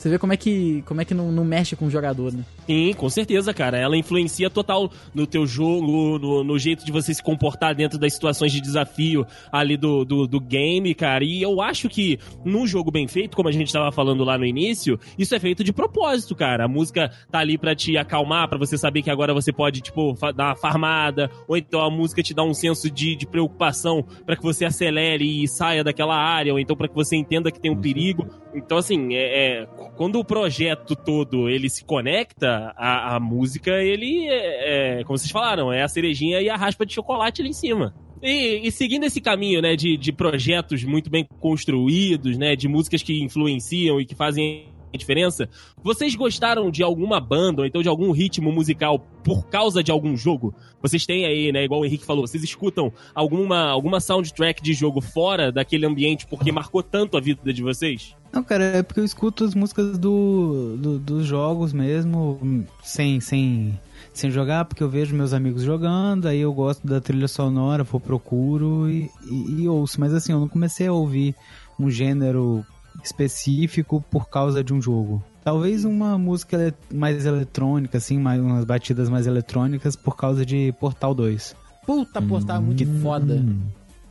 você 0.00 0.08
vê 0.08 0.18
como 0.18 0.32
é 0.32 0.36
que, 0.36 0.82
como 0.86 1.02
é 1.02 1.04
que 1.04 1.12
não, 1.12 1.30
não 1.30 1.44
mexe 1.44 1.76
com 1.76 1.84
o 1.84 1.90
jogador, 1.90 2.32
né? 2.32 2.42
Sim, 2.66 2.94
com 2.94 3.10
certeza, 3.10 3.52
cara. 3.52 3.76
Ela 3.76 3.98
influencia 3.98 4.48
total 4.48 4.90
no 5.14 5.26
teu 5.26 5.46
jogo, 5.46 6.18
no, 6.18 6.42
no 6.42 6.58
jeito 6.58 6.86
de 6.86 6.90
você 6.90 7.12
se 7.12 7.22
comportar 7.22 7.74
dentro 7.74 7.98
das 7.98 8.14
situações 8.14 8.50
de 8.50 8.62
desafio 8.62 9.26
ali 9.52 9.76
do, 9.76 10.02
do, 10.02 10.26
do 10.26 10.40
game, 10.40 10.94
cara. 10.94 11.22
E 11.22 11.42
eu 11.42 11.60
acho 11.60 11.86
que 11.86 12.18
num 12.42 12.66
jogo 12.66 12.90
bem 12.90 13.06
feito, 13.06 13.36
como 13.36 13.50
a 13.50 13.52
gente 13.52 13.70
tava 13.70 13.92
falando 13.92 14.24
lá 14.24 14.38
no 14.38 14.46
início, 14.46 14.98
isso 15.18 15.34
é 15.34 15.38
feito 15.38 15.62
de 15.62 15.70
propósito, 15.70 16.34
cara. 16.34 16.64
A 16.64 16.68
música 16.68 17.10
tá 17.30 17.40
ali 17.40 17.58
pra 17.58 17.74
te 17.74 17.98
acalmar, 17.98 18.48
pra 18.48 18.56
você 18.56 18.78
saber 18.78 19.02
que 19.02 19.10
agora 19.10 19.34
você 19.34 19.52
pode, 19.52 19.82
tipo, 19.82 20.14
dar 20.34 20.46
uma 20.46 20.56
farmada, 20.56 21.30
ou 21.46 21.58
então 21.58 21.82
a 21.82 21.90
música 21.90 22.22
te 22.22 22.32
dá 22.32 22.42
um 22.42 22.54
senso 22.54 22.90
de, 22.90 23.14
de 23.14 23.26
preocupação 23.26 24.02
pra 24.24 24.34
que 24.34 24.42
você 24.42 24.64
acelere 24.64 25.44
e 25.44 25.46
saia 25.46 25.84
daquela 25.84 26.16
área, 26.16 26.54
ou 26.54 26.58
então 26.58 26.74
pra 26.74 26.88
que 26.88 26.94
você 26.94 27.16
entenda 27.16 27.52
que 27.52 27.60
tem 27.60 27.70
um 27.70 27.78
perigo. 27.78 28.26
Então, 28.54 28.78
assim, 28.78 29.14
é, 29.14 29.60
é, 29.62 29.68
quando 29.96 30.18
o 30.18 30.24
projeto 30.24 30.96
todo 30.96 31.48
ele 31.48 31.68
se 31.68 31.84
conecta, 31.84 32.72
a, 32.76 33.16
a 33.16 33.20
música, 33.20 33.70
ele 33.82 34.26
é, 34.28 35.00
é, 35.00 35.04
como 35.04 35.18
vocês 35.18 35.30
falaram, 35.30 35.72
é 35.72 35.82
a 35.82 35.88
cerejinha 35.88 36.40
e 36.40 36.48
a 36.48 36.56
raspa 36.56 36.86
de 36.86 36.94
chocolate 36.94 37.42
ali 37.42 37.50
em 37.50 37.54
cima. 37.54 37.94
E, 38.22 38.66
e 38.66 38.70
seguindo 38.72 39.04
esse 39.04 39.20
caminho, 39.20 39.62
né, 39.62 39.74
de, 39.76 39.96
de 39.96 40.12
projetos 40.12 40.84
muito 40.84 41.10
bem 41.10 41.26
construídos, 41.38 42.36
né, 42.36 42.54
de 42.54 42.68
músicas 42.68 43.02
que 43.02 43.22
influenciam 43.22 44.00
e 44.00 44.04
que 44.04 44.14
fazem 44.14 44.66
diferença, 44.98 45.48
vocês 45.82 46.14
gostaram 46.14 46.70
de 46.70 46.82
alguma 46.82 47.20
banda 47.20 47.62
ou 47.62 47.66
então 47.66 47.82
de 47.82 47.88
algum 47.88 48.10
ritmo 48.10 48.50
musical 48.52 48.98
por 49.22 49.46
causa 49.46 49.82
de 49.82 49.90
algum 49.90 50.16
jogo? 50.16 50.54
Vocês 50.82 51.04
têm 51.04 51.26
aí, 51.26 51.52
né, 51.52 51.64
igual 51.64 51.80
o 51.80 51.84
Henrique 51.84 52.04
falou, 52.06 52.26
vocês 52.26 52.42
escutam 52.42 52.92
alguma, 53.14 53.68
alguma 53.70 54.00
soundtrack 54.00 54.62
de 54.62 54.72
jogo 54.72 55.00
fora 55.00 55.52
daquele 55.52 55.86
ambiente 55.86 56.26
porque 56.26 56.50
marcou 56.52 56.82
tanto 56.82 57.16
a 57.16 57.20
vida 57.20 57.52
de 57.52 57.62
vocês? 57.62 58.14
Não, 58.32 58.44
cara, 58.44 58.62
é 58.64 58.82
porque 58.82 59.00
eu 59.00 59.04
escuto 59.04 59.44
as 59.44 59.54
músicas 59.56 59.98
do, 59.98 60.76
do- 60.78 60.98
dos 61.00 61.26
jogos 61.26 61.72
mesmo, 61.72 62.64
sem, 62.82 63.20
sem, 63.20 63.76
sem 64.12 64.30
jogar, 64.30 64.64
porque 64.66 64.82
eu 64.84 64.88
vejo 64.88 65.16
meus 65.16 65.32
amigos 65.32 65.62
jogando, 65.62 66.28
aí 66.28 66.38
eu 66.38 66.52
gosto 66.52 66.86
da 66.86 67.00
trilha 67.00 67.26
sonora, 67.26 67.82
vou 67.82 68.00
procuro 68.00 68.88
e, 68.88 69.10
e- 69.28 69.62
e 69.62 69.68
ouço. 69.68 69.98
Mas 70.00 70.14
assim, 70.14 70.30
eu 70.32 70.38
não 70.38 70.48
comecei 70.48 70.86
a 70.86 70.92
ouvir 70.92 71.34
um 71.78 71.90
gênero 71.90 72.64
específico 73.02 74.04
por 74.10 74.28
causa 74.28 74.62
de 74.62 74.72
um 74.72 74.80
jogo. 74.80 75.22
Talvez 75.42 75.84
uma 75.84 76.18
música 76.18 76.74
mais 76.92 77.24
eletrônica, 77.24 77.98
assim, 77.98 78.18
mais, 78.18 78.40
umas 78.40 78.64
batidas 78.64 79.08
mais 79.08 79.26
eletrônicas 79.26 79.96
por 79.96 80.16
causa 80.16 80.44
de 80.44 80.72
Portal 80.78 81.14
2. 81.14 81.56
Puta, 81.86 82.20
pô, 82.20 82.40
tá 82.40 82.60
muito 82.60 82.86
foda. 83.00 83.34
Hum. 83.34 83.62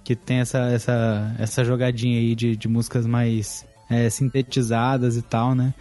que 0.03 0.15
tem 0.15 0.37
essa, 0.37 0.59
essa, 0.71 1.35
essa 1.37 1.63
jogadinha 1.63 2.17
aí 2.17 2.33
de, 2.35 2.55
de 2.55 2.67
músicas 2.67 3.05
mais 3.05 3.65
é, 3.89 4.09
sintetizadas 4.09 5.15
e 5.17 5.21
tal, 5.21 5.53
né? 5.53 5.73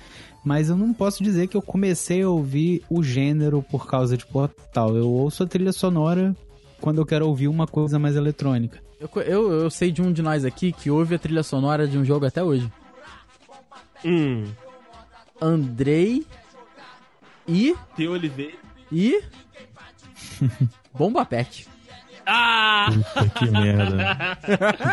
Mas 0.44 0.68
eu 0.70 0.76
não 0.76 0.94
posso 0.94 1.22
dizer 1.22 1.48
que 1.48 1.56
eu 1.56 1.62
comecei 1.62 2.22
a 2.22 2.28
ouvir 2.28 2.82
o 2.88 3.02
gênero 3.02 3.62
por 3.62 3.87
causa 3.87 4.16
de 4.16 4.24
Portal. 4.24 4.96
Eu 4.96 5.08
ouço 5.08 5.42
a 5.42 5.46
trilha 5.46 5.72
sonora 5.72 6.34
quando 6.80 6.98
eu 6.98 7.06
quero 7.06 7.26
ouvir 7.26 7.48
uma 7.48 7.66
coisa 7.66 7.98
mais 7.98 8.16
eletrônica. 8.16 8.80
Eu, 9.00 9.22
eu, 9.22 9.52
eu 9.52 9.70
sei 9.70 9.90
de 9.90 10.02
um 10.02 10.12
de 10.12 10.22
nós 10.22 10.44
aqui 10.44 10.72
que 10.72 10.90
ouve 10.90 11.14
a 11.14 11.18
trilha 11.18 11.42
sonora 11.42 11.87
de 11.87 11.98
um 11.98 12.04
jogo 12.04 12.26
até 12.26 12.42
hoje. 12.42 12.70
Hum, 14.04 14.44
Andrei 15.40 16.24
e. 17.46 17.74
T. 17.96 18.08
Oliveira. 18.08 18.52
e. 18.92 19.20
Bomba 20.94 21.24
Pet. 21.24 21.66
Ah! 22.30 22.88
Puta 23.14 23.28
que 23.30 23.50
merda. 23.50 24.37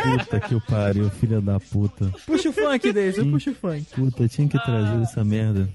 Puta 0.04 0.40
que 0.40 0.56
o 0.56 0.62
pariu, 0.62 1.10
filha 1.10 1.42
da 1.42 1.60
puta. 1.60 2.10
Puxa 2.26 2.48
o 2.50 2.54
funk 2.54 2.94
desse, 2.94 3.26
puxa 3.26 3.52
o 3.52 3.56
funk. 3.56 3.86
Puta, 3.94 4.26
tinha 4.30 4.48
que 4.48 4.58
trazer 4.64 5.02
essa 5.02 5.22
merda. 5.26 5.68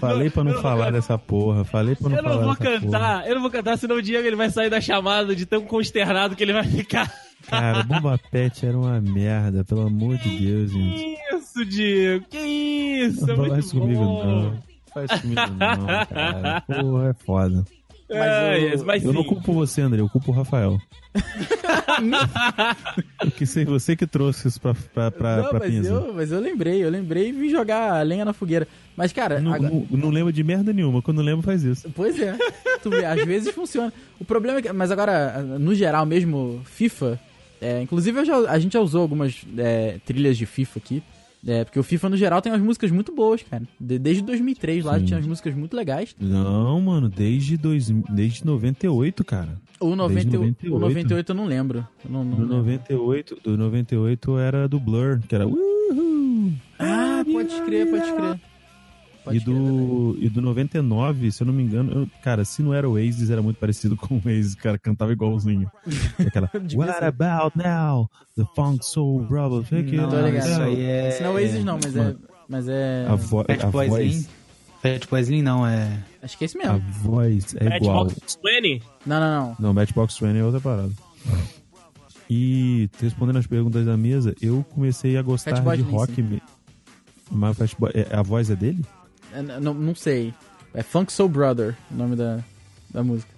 Falei 0.00 0.28
pra 0.28 0.42
não 0.42 0.60
falar 0.60 0.90
dessa 0.90 1.16
porra. 1.16 1.64
Falei 1.64 1.94
pra 1.94 2.08
não 2.08 2.16
Eu 2.16 2.22
falar 2.24 2.34
não 2.36 2.42
vou 2.46 2.56
dessa 2.56 2.64
porra. 2.80 2.80
cantar, 2.80 3.28
eu 3.28 3.34
não 3.36 3.42
vou 3.42 3.50
cantar, 3.50 3.78
senão 3.78 3.96
o 3.96 4.02
Diego 4.02 4.26
ele 4.26 4.34
vai 4.36 4.50
sair 4.50 4.70
da 4.70 4.80
chamada 4.80 5.36
de 5.36 5.46
tão 5.46 5.60
consternado 5.62 6.34
que 6.34 6.42
ele 6.42 6.52
vai 6.52 6.64
ficar. 6.64 7.08
Cara, 7.48 7.82
Bomba 7.84 8.18
Pet 8.30 8.64
era 8.66 8.76
uma 8.78 9.00
merda, 9.00 9.64
pelo 9.64 9.82
amor 9.86 10.16
de 10.18 10.28
Deus, 10.38 10.70
gente. 10.70 11.16
Que 11.30 11.36
isso, 11.36 11.64
Diego? 11.64 12.24
Que 12.30 12.38
isso? 12.38 13.24
É 13.24 13.26
Não 13.28 13.36
muito 13.36 13.50
faz 13.52 13.64
isso 13.64 13.78
comigo, 13.78 14.04
bom. 14.04 14.24
não. 14.24 14.62
Faz 14.92 15.10
isso 15.10 15.22
comigo, 15.22 15.40
não, 15.40 15.86
cara. 16.06 16.60
Porra, 16.66 17.08
é 17.10 17.14
foda. 17.24 17.64
Mas, 18.12 18.18
Mas 18.18 18.80
eu- 18.80 18.86
mas 18.86 19.04
Eu 19.04 19.12
não 19.12 19.22
culpo 19.22 19.52
você, 19.52 19.80
André, 19.80 20.00
eu 20.00 20.08
culpo 20.08 20.32
o 20.32 20.34
Rafael. 20.34 20.76
Porque 23.18 23.46
sei 23.46 23.64
você 23.64 23.94
que 23.96 24.06
trouxe 24.06 24.48
isso 24.48 24.60
pra, 24.60 24.74
pra, 24.74 25.10
pra, 25.10 25.36
não, 25.38 25.48
pra 25.48 25.58
mas 25.60 25.70
Pinza. 25.70 25.90
eu, 25.92 26.12
mas 26.14 26.32
eu 26.32 26.40
lembrei, 26.40 26.82
eu 26.84 26.90
lembrei 26.90 27.28
e 27.28 27.32
vim 27.32 27.48
jogar 27.48 28.00
a 28.00 28.02
lenha 28.02 28.24
na 28.24 28.32
fogueira. 28.32 28.66
Mas, 28.96 29.12
cara, 29.12 29.40
Não, 29.40 29.54
agora- 29.54 29.70
não, 29.72 29.86
não 29.90 30.10
lembro 30.10 30.32
de 30.32 30.42
merda 30.42 30.72
nenhuma. 30.72 31.00
Quando 31.02 31.22
lembro, 31.22 31.42
faz 31.42 31.62
isso. 31.62 31.88
Pois 31.94 32.18
é. 32.20 32.36
Tu 32.82 32.90
vê, 32.90 33.04
às 33.04 33.24
vezes 33.24 33.54
funciona. 33.54 33.92
O 34.18 34.24
problema 34.24 34.58
é 34.58 34.62
que. 34.62 34.72
Mas 34.72 34.90
agora, 34.90 35.40
no 35.42 35.74
geral 35.74 36.04
mesmo, 36.04 36.60
FIFA. 36.64 37.18
É, 37.60 37.82
inclusive 37.82 38.24
já- 38.24 38.50
a 38.50 38.58
gente 38.58 38.72
já 38.72 38.80
usou 38.80 39.02
algumas 39.02 39.44
é, 39.56 39.98
trilhas 40.04 40.36
de 40.38 40.46
FIFA 40.46 40.78
aqui. 40.78 41.02
É, 41.46 41.64
porque 41.64 41.78
o 41.78 41.82
FIFA, 41.82 42.10
no 42.10 42.16
geral, 42.18 42.42
tem 42.42 42.52
umas 42.52 42.60
músicas 42.60 42.90
muito 42.90 43.14
boas, 43.14 43.42
cara. 43.42 43.62
De- 43.80 43.98
desde 43.98 44.22
2003 44.22 44.84
lá 44.84 44.98
Sim. 44.98 45.06
tinha 45.06 45.16
umas 45.16 45.26
músicas 45.26 45.54
muito 45.54 45.74
legais. 45.74 46.14
Não, 46.20 46.78
mano, 46.82 47.08
desde, 47.08 47.56
dois, 47.56 47.88
desde 48.10 48.44
98, 48.44 49.24
cara. 49.24 49.58
O 49.80 49.96
90, 49.96 50.36
98. 50.36 50.74
o 50.76 50.78
98 50.78 51.32
eu 51.32 51.34
não 51.34 51.46
lembro. 51.46 51.86
Eu 52.04 52.10
não, 52.10 52.22
não 52.24 52.36
Do 52.36 52.42
lembro. 52.42 52.56
98, 52.58 53.38
do 53.42 53.56
98 53.56 54.36
era 54.38 54.68
do 54.68 54.78
Blur, 54.78 55.20
que 55.26 55.34
era 55.34 55.46
Uhul. 55.46 56.52
Ah, 56.78 57.24
pode 57.24 57.62
crer, 57.62 57.88
pode 57.90 58.12
crer. 58.12 58.40
Pode 59.24 59.36
e 59.36 59.40
crer, 59.40 59.54
do, 59.54 60.16
e 60.18 60.28
do 60.28 60.40
99, 60.40 61.30
se 61.30 61.42
eu 61.42 61.46
não 61.46 61.52
me 61.54 61.62
engano, 61.62 61.92
eu- 61.92 62.08
cara, 62.22 62.44
se 62.44 62.62
não 62.62 62.72
era 62.72 62.88
o 62.88 62.92
Oasis, 62.92 63.28
era 63.30 63.42
muito 63.42 63.58
parecido 63.58 63.94
com 63.98 64.14
o 64.16 64.22
Oasis, 64.24 64.54
cara, 64.54 64.78
cantava 64.78 65.12
igualzinho. 65.12 65.70
Aquela, 66.18 66.50
What 66.74 67.04
about 67.04 67.56
now? 67.56 68.10
The 68.36 68.44
Funk 68.56 68.84
Soul 68.84 69.26
it 69.30 69.96
Não, 69.96 70.08
Tô 70.08 70.20
ligado. 70.20 70.46
isso 70.48 70.58
down." 70.58 70.62
aí 70.68 70.80
é... 70.80 71.08
Esse 71.08 71.22
não 71.22 71.30
é 71.30 71.34
Oasis 71.34 71.64
não, 71.64 71.78
mas 71.82 71.96
é... 71.96 72.16
Mas 72.48 72.68
é... 72.68 73.06
A, 73.08 73.14
vo 73.14 73.44
Fat 73.44 73.64
a 73.64 73.70
voz, 73.70 73.92
Slim? 73.92 74.26
Fat 74.82 75.06
Boys 75.10 75.26
Slim 75.28 75.42
não, 75.42 75.66
é... 75.66 76.02
Acho 76.22 76.38
que 76.38 76.44
é 76.44 76.46
esse 76.46 76.58
a 76.62 76.72
mesmo. 76.72 76.88
voz 77.02 77.54
é 77.56 77.76
igual. 77.76 78.04
Matchbox 78.06 78.38
20? 78.44 78.82
Não, 79.06 79.20
não, 79.20 79.40
não. 79.48 79.56
Não, 79.60 79.74
Matchbox 79.74 80.18
20 80.18 80.36
é 80.36 80.44
outra 80.44 80.60
parada. 80.60 80.90
E 82.28 82.88
respondendo 83.00 83.38
as 83.38 83.46
perguntas 83.46 83.84
da 83.84 83.96
mesa, 83.96 84.34
eu 84.40 84.64
comecei 84.70 85.16
a 85.16 85.22
gostar 85.22 85.52
de 85.76 85.82
rock. 85.82 86.22
me- 86.22 86.42
Mas 87.30 87.56
Fat 87.56 87.74
Boy- 87.78 87.90
é- 87.94 88.08
a 88.14 88.22
voz 88.22 88.50
é 88.50 88.56
dele? 88.56 88.84
É, 89.32 89.42
não, 89.60 89.74
não 89.74 89.94
sei. 89.94 90.32
É 90.74 90.82
Funk 90.82 91.12
Soul 91.12 91.28
Brother, 91.28 91.76
o 91.90 91.94
nome 91.96 92.16
da, 92.16 92.40
da 92.92 93.02
música. 93.02 93.30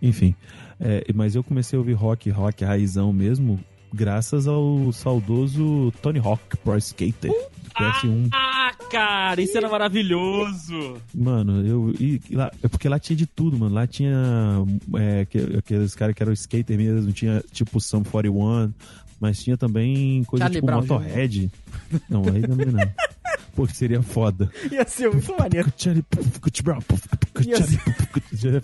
Enfim, 0.00 0.34
é, 0.80 1.04
mas 1.14 1.34
eu 1.34 1.44
comecei 1.44 1.76
a 1.76 1.80
ouvir 1.80 1.92
rock, 1.92 2.30
rock 2.30 2.64
raizão 2.64 3.12
mesmo, 3.12 3.60
graças 3.92 4.46
ao 4.48 4.90
saudoso 4.92 5.92
Tony 6.00 6.18
Hawk 6.18 6.56
Pro 6.58 6.76
Skater 6.78 7.30
do 7.30 7.70
PS1. 7.74 8.28
Ah, 8.32 8.72
cara, 8.90 9.42
isso 9.42 9.56
era 9.58 9.68
maravilhoso. 9.68 10.96
Mano, 11.14 11.66
eu. 11.66 11.94
E, 12.00 12.20
e 12.30 12.34
lá, 12.34 12.50
é 12.62 12.68
porque 12.68 12.88
lá 12.88 12.98
tinha 12.98 13.16
de 13.16 13.26
tudo, 13.26 13.58
mano. 13.58 13.74
Lá 13.74 13.86
tinha 13.86 14.16
é, 14.98 15.26
que- 15.26 15.56
aqueles 15.58 15.94
caras 15.94 16.14
que 16.14 16.22
eram 16.22 16.32
skater 16.32 16.76
mesmo, 16.78 17.12
tinha 17.12 17.42
tipo 17.52 17.78
Sum 17.80 18.02
41, 18.02 18.72
mas 19.20 19.42
tinha 19.42 19.56
também 19.58 20.24
coisa 20.24 20.44
Charlie 20.44 20.56
tipo 20.56 20.66
Brown 20.66 20.80
Motorhead. 20.80 21.50
Não, 22.08 22.22
aí 22.24 22.40
também 22.42 22.66
não. 22.66 22.80
Pô, 23.60 23.66
seria 23.66 24.00
foda. 24.02 24.50
Ia 24.72 24.86
ser 24.88 25.10
muito 25.10 25.36
maneiro. 25.38 25.70
Ia 27.46 27.62
ser- 27.62 28.62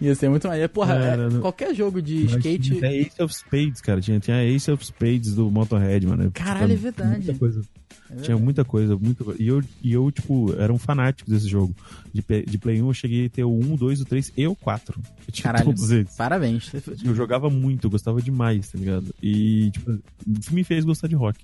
Ia 0.00 0.14
ser 0.14 0.28
muito 0.28 0.46
maneiro. 0.46 0.68
Porra, 0.70 0.94
Cara, 0.94 1.22
é, 1.22 1.28
não- 1.30 1.40
qualquer 1.40 1.74
jogo 1.74 2.02
de 2.02 2.26
skate. 2.26 2.76
Tinha 2.76 2.92
Ace 2.92 3.22
of 3.22 3.34
Spades, 3.34 3.80
cara. 3.80 4.00
Tinha, 4.00 4.20
tinha 4.20 4.44
Ace 4.44 4.70
of 4.70 4.84
Spades 4.84 5.34
do 5.34 5.50
Motorhead, 5.50 6.06
mano. 6.06 6.30
Caralho, 6.32 6.72
é 6.72 6.76
verdade. 6.76 7.26
Muita 7.26 7.34
coisa. 7.34 7.62
É 8.10 8.16
Tinha 8.16 8.36
muita 8.36 8.64
coisa, 8.64 8.96
muita 8.96 9.24
coisa. 9.24 9.42
E 9.42 9.46
eu, 9.48 9.62
e 9.82 9.92
eu, 9.92 10.10
tipo, 10.10 10.54
era 10.58 10.72
um 10.72 10.78
fanático 10.78 11.30
desse 11.30 11.48
jogo. 11.48 11.74
De, 12.12 12.22
de 12.46 12.58
Play 12.58 12.80
1 12.82 12.86
eu 12.88 12.94
cheguei 12.94 13.26
a 13.26 13.28
ter 13.30 13.44
o 13.44 13.50
1, 13.58 13.74
2, 13.76 14.00
o 14.02 14.04
3 14.04 14.32
e 14.36 14.46
o 14.46 14.54
4. 14.54 15.00
Eu 15.26 15.32
tinha 15.32 15.44
Caralho. 15.44 15.64
todos 15.64 15.90
eles. 15.90 16.14
Parabéns. 16.14 16.70
Eu 17.02 17.14
jogava 17.14 17.48
muito, 17.48 17.86
eu 17.86 17.90
gostava 17.90 18.20
demais, 18.20 18.68
tá 18.68 18.78
ligado? 18.78 19.14
E, 19.22 19.70
tipo, 19.70 19.98
isso 20.38 20.54
me 20.54 20.62
fez 20.64 20.84
gostar 20.84 21.08
de 21.08 21.14
rock. 21.14 21.42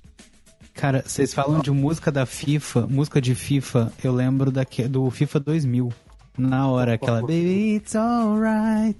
Cara, 0.73 1.03
vocês 1.05 1.33
falam 1.33 1.59
de 1.61 1.69
música 1.71 2.11
da 2.11 2.25
FIFA, 2.25 2.87
música 2.87 3.21
de 3.21 3.35
FIFA, 3.35 3.91
eu 4.03 4.13
lembro 4.13 4.51
daque, 4.51 4.87
do 4.87 5.09
FIFA 5.11 5.39
2000. 5.39 5.93
Na 6.37 6.67
hora, 6.67 6.93
aquela 6.93 7.21
Baby, 7.21 7.75
it's 7.75 7.95
alright. 7.95 8.97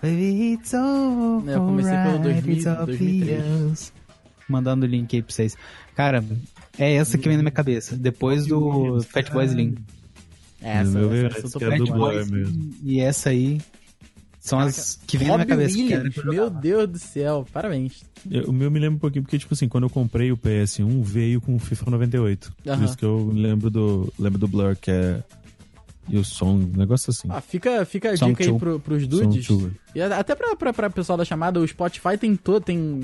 Baby, 0.00 0.52
it's 0.54 0.72
alright. 0.74 1.50
Eu 1.50 1.60
comecei 1.60 1.96
pelo 1.96 2.18
2000, 2.20 2.54
it's 2.54 2.66
all 2.66 2.86
2003. 2.86 3.28
yours. 3.28 3.92
Mandando 4.48 4.86
o 4.86 4.88
link 4.88 5.14
aí 5.14 5.22
pra 5.22 5.32
vocês. 5.34 5.56
Cara, 5.94 6.24
é 6.78 6.94
essa 6.94 7.18
que 7.18 7.28
vem 7.28 7.36
na 7.36 7.42
minha 7.42 7.52
cabeça. 7.52 7.96
Depois 7.96 8.46
do 8.46 8.98
Slim. 9.44 9.74
Essa, 10.62 10.90
No 10.90 10.98
meu 11.00 11.08
ver, 11.10 11.26
essa, 11.26 11.38
essa 11.38 11.46
esse 11.48 11.58
que 11.58 11.64
é 11.64 11.68
do 11.76 11.84
preocupado. 11.84 11.98
Boy 11.98 12.24
mesmo. 12.30 12.70
E 12.82 13.00
essa 13.00 13.30
aí 13.30 13.60
são 14.40 14.58
as 14.58 14.98
que 15.06 15.16
vem 15.18 15.28
na 15.28 15.34
minha 15.36 15.46
cabeça. 15.46 15.76
Williams, 15.76 16.14
que 16.14 16.26
meu. 16.26 16.48
Deus 16.50 16.88
do 16.88 16.98
céu, 16.98 17.46
parabéns. 17.52 18.02
Eu- 18.30 18.44
O 18.50 18.52
meu 18.52 18.70
me 18.70 18.78
lembra 18.78 18.96
um 18.96 19.00
pouquinho, 19.00 19.22
porque, 19.22 19.38
tipo 19.38 19.52
assim, 19.54 19.68
quando 19.68 19.84
eu 19.84 19.90
comprei 19.90 20.30
o 20.32 20.36
PS1, 20.36 21.02
veio 21.02 21.40
com 21.40 21.54
o 21.54 21.58
FIFA 21.58 21.90
98. 21.90 22.52
Por 22.62 22.82
isso 22.82 22.96
que 22.96 23.04
eu 23.04 23.30
lembro 23.34 23.70
do, 23.70 24.12
lembro 24.18 24.38
do 24.38 24.48
Blur, 24.48 24.76
que 24.76 24.90
é. 24.90 25.22
E 26.10 26.16
o 26.16 26.24
som, 26.24 26.54
um 26.54 26.72
negócio 26.74 27.10
assim. 27.10 27.28
Ah, 27.30 27.40
fica, 27.42 27.84
fica 27.84 28.10
a 28.10 28.14
dica 28.14 28.42
aí 28.42 28.48
two. 28.48 28.58
pro, 28.58 28.80
pros 28.80 29.06
dudes. 29.06 29.46
E 29.94 30.00
até 30.00 30.34
pra, 30.34 30.56
pra, 30.56 30.72
pra 30.72 30.88
pessoal 30.88 31.18
da 31.18 31.24
chamada, 31.24 31.60
o 31.60 31.68
Spotify 31.68 32.16
tem, 32.18 32.34
to, 32.34 32.58
tem 32.62 33.02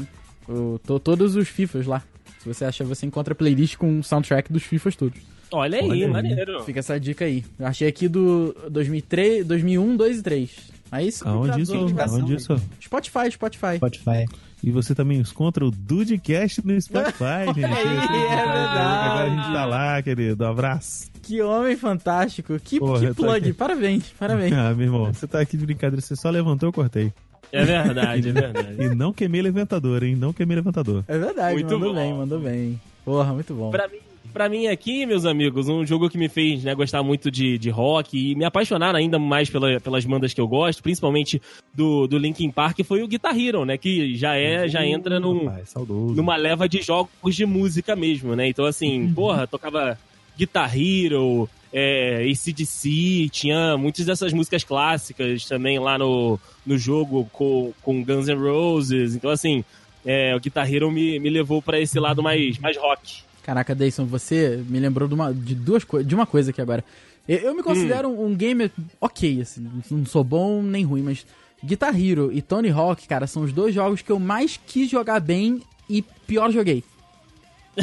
o- 0.48 0.78
to- 0.78 0.98
todos 0.98 1.36
os 1.36 1.46
FIFAs 1.48 1.84
lá. 1.86 2.02
Se 2.38 2.48
você 2.48 2.64
achar, 2.64 2.84
você 2.86 3.04
encontra 3.04 3.34
playlist 3.34 3.76
com 3.76 4.02
soundtrack 4.02 4.50
dos 4.50 4.62
FIFAs 4.62 4.96
todos. 4.96 5.20
Olha 5.52 5.78
aí, 5.78 5.88
Olha 5.90 6.06
aí. 6.06 6.12
maneiro. 6.12 6.62
Fica 6.64 6.78
essa 6.80 6.98
dica 6.98 7.26
aí. 7.26 7.44
Eu 7.58 7.66
achei 7.66 7.86
aqui 7.86 8.08
do 8.08 8.56
2003, 8.70 9.46
2001, 9.46 9.96
2 9.96 10.18
e 10.18 10.22
3. 10.22 10.50
Aí 10.90 11.08
isso 11.08 11.26
Aonde 11.28 11.60
isso? 11.62 11.74
Aonde 11.74 12.34
isso? 12.34 12.56
Spotify, 12.80 13.30
Spotify. 13.30 13.76
Spotify. 13.76 14.26
E 14.62 14.70
você 14.70 14.94
também 14.94 15.18
encontra 15.18 15.64
o 15.64 15.70
Dudecast 15.70 16.64
no 16.64 16.80
Spotify, 16.80 17.46
gente. 17.54 17.64
é 17.64 17.68
verdade. 17.68 19.08
Agora 19.08 19.24
a 19.24 19.28
gente 19.30 19.52
tá 19.52 19.64
lá, 19.66 20.02
querido. 20.02 20.44
Um 20.44 20.48
abraço. 20.48 21.10
Que 21.22 21.42
homem 21.42 21.76
fantástico. 21.76 22.58
Que, 22.58 22.78
Porra, 22.78 23.00
que 23.08 23.14
plug. 23.14 23.52
Parabéns, 23.54 24.04
parabéns. 24.18 24.52
Ah, 24.56 24.72
meu 24.74 24.86
irmão, 24.86 25.12
você 25.12 25.26
tá 25.26 25.40
aqui 25.40 25.56
de 25.56 25.64
brincadeira. 25.66 26.00
Você 26.00 26.14
só 26.16 26.30
levantou, 26.30 26.68
eu 26.68 26.72
cortei. 26.72 27.12
É 27.52 27.64
verdade, 27.64 28.28
é 28.28 28.32
verdade. 28.32 28.82
E 28.82 28.94
não 28.94 29.12
queimei 29.12 29.42
levantador, 29.42 30.02
hein? 30.02 30.16
Não 30.16 30.32
queimei 30.32 30.56
levantador. 30.56 31.04
É 31.08 31.18
verdade, 31.18 31.54
Muito 31.54 31.72
mandou 31.74 31.92
bom. 31.94 32.00
bem, 32.00 32.14
mandou 32.14 32.40
bem. 32.40 32.80
Porra, 33.04 33.32
muito 33.34 33.54
bom. 33.54 33.70
Pra 33.70 33.86
mim, 33.86 33.98
pra 34.32 34.48
mim 34.48 34.66
aqui, 34.66 35.06
meus 35.06 35.24
amigos, 35.24 35.68
um 35.68 35.84
jogo 35.86 36.08
que 36.10 36.18
me 36.18 36.28
fez 36.28 36.64
né, 36.64 36.74
gostar 36.74 37.02
muito 37.02 37.30
de, 37.30 37.56
de 37.58 37.70
rock 37.70 38.16
e 38.18 38.34
me 38.34 38.44
apaixonar 38.44 38.94
ainda 38.96 39.18
mais 39.18 39.48
pela- 39.50 39.78
pelas 39.80 40.04
bandas 40.04 40.32
que 40.34 40.40
eu 40.40 40.48
gosto, 40.48 40.82
principalmente 40.82 41.40
do, 41.72 42.06
do 42.06 42.18
Linkin 42.18 42.50
Park, 42.50 42.80
foi 42.84 43.02
o 43.02 43.08
Guitar 43.08 43.38
Hero, 43.38 43.64
né? 43.64 43.76
Que 43.78 44.14
já 44.16 44.36
é, 44.36 44.66
já 44.68 44.84
entra 44.84 45.20
num, 45.20 45.46
Rapaz, 45.46 45.74
numa 46.14 46.36
leva 46.36 46.68
de 46.68 46.82
jogos 46.82 47.34
de 47.36 47.46
música 47.46 47.94
mesmo, 47.94 48.34
né? 48.34 48.48
Então, 48.48 48.64
assim, 48.64 49.10
porra, 49.14 49.46
tocava 49.46 49.98
Guitar 50.36 50.76
Hero, 50.76 51.48
é, 51.72 52.24
ACDC, 52.30 53.28
tinha 53.30 53.76
muitas 53.76 54.06
dessas 54.06 54.32
músicas 54.32 54.64
clássicas 54.64 55.44
também 55.46 55.78
lá 55.78 55.98
no, 55.98 56.38
no 56.66 56.76
jogo 56.78 57.28
com, 57.32 57.72
com 57.82 58.02
Guns 58.04 58.26
N' 58.28 58.34
Roses. 58.38 59.14
Então, 59.14 59.30
assim, 59.30 59.64
é, 60.04 60.34
o 60.34 60.40
Guitar 60.40 60.72
Hero 60.72 60.90
me, 60.90 61.18
me 61.18 61.30
levou 61.30 61.60
pra 61.62 61.78
esse 61.80 61.98
lado 62.00 62.22
mais, 62.22 62.58
mais 62.58 62.76
rock. 62.76 63.22
Caraca, 63.44 63.74
Dayson, 63.74 64.06
você 64.06 64.64
me 64.68 64.80
lembrou 64.80 65.06
de, 65.06 65.14
uma, 65.14 65.32
de 65.32 65.54
duas 65.54 65.84
coisas, 65.84 66.08
de 66.08 66.14
uma 66.14 66.24
coisa 66.24 66.50
aqui 66.50 66.62
agora. 66.62 66.82
Eu, 67.28 67.54
me 67.54 67.62
considero 67.62 68.08
um, 68.08 68.26
um 68.26 68.34
gamer 68.34 68.70
ok, 69.00 69.42
assim, 69.42 69.66
não 69.90 70.06
sou 70.06 70.24
bom 70.24 70.62
nem 70.62 70.82
ruim, 70.82 71.02
mas 71.02 71.26
Guitar 71.62 71.94
Hero 71.98 72.30
e 72.32 72.40
Tony 72.40 72.70
Hawk, 72.70 73.06
cara, 73.06 73.26
são 73.26 73.42
os 73.42 73.52
dois 73.52 73.74
jogos 73.74 74.00
que 74.00 74.10
eu 74.10 74.18
mais 74.18 74.58
quis 74.66 74.90
jogar 74.90 75.20
bem 75.20 75.62
e 75.88 76.02
pior 76.26 76.50
joguei. 76.50 76.82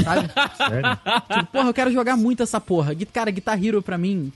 Sabe? 0.03 0.29
Sério? 0.57 0.99
tipo, 1.31 1.51
porra, 1.51 1.69
eu 1.69 1.73
quero 1.73 1.91
jogar 1.91 2.17
muito 2.17 2.41
essa 2.41 2.59
porra. 2.59 2.93
Cara, 3.13 3.29
Guitar 3.29 3.63
Hero 3.63 3.83
pra 3.83 3.97
mim, 3.97 4.31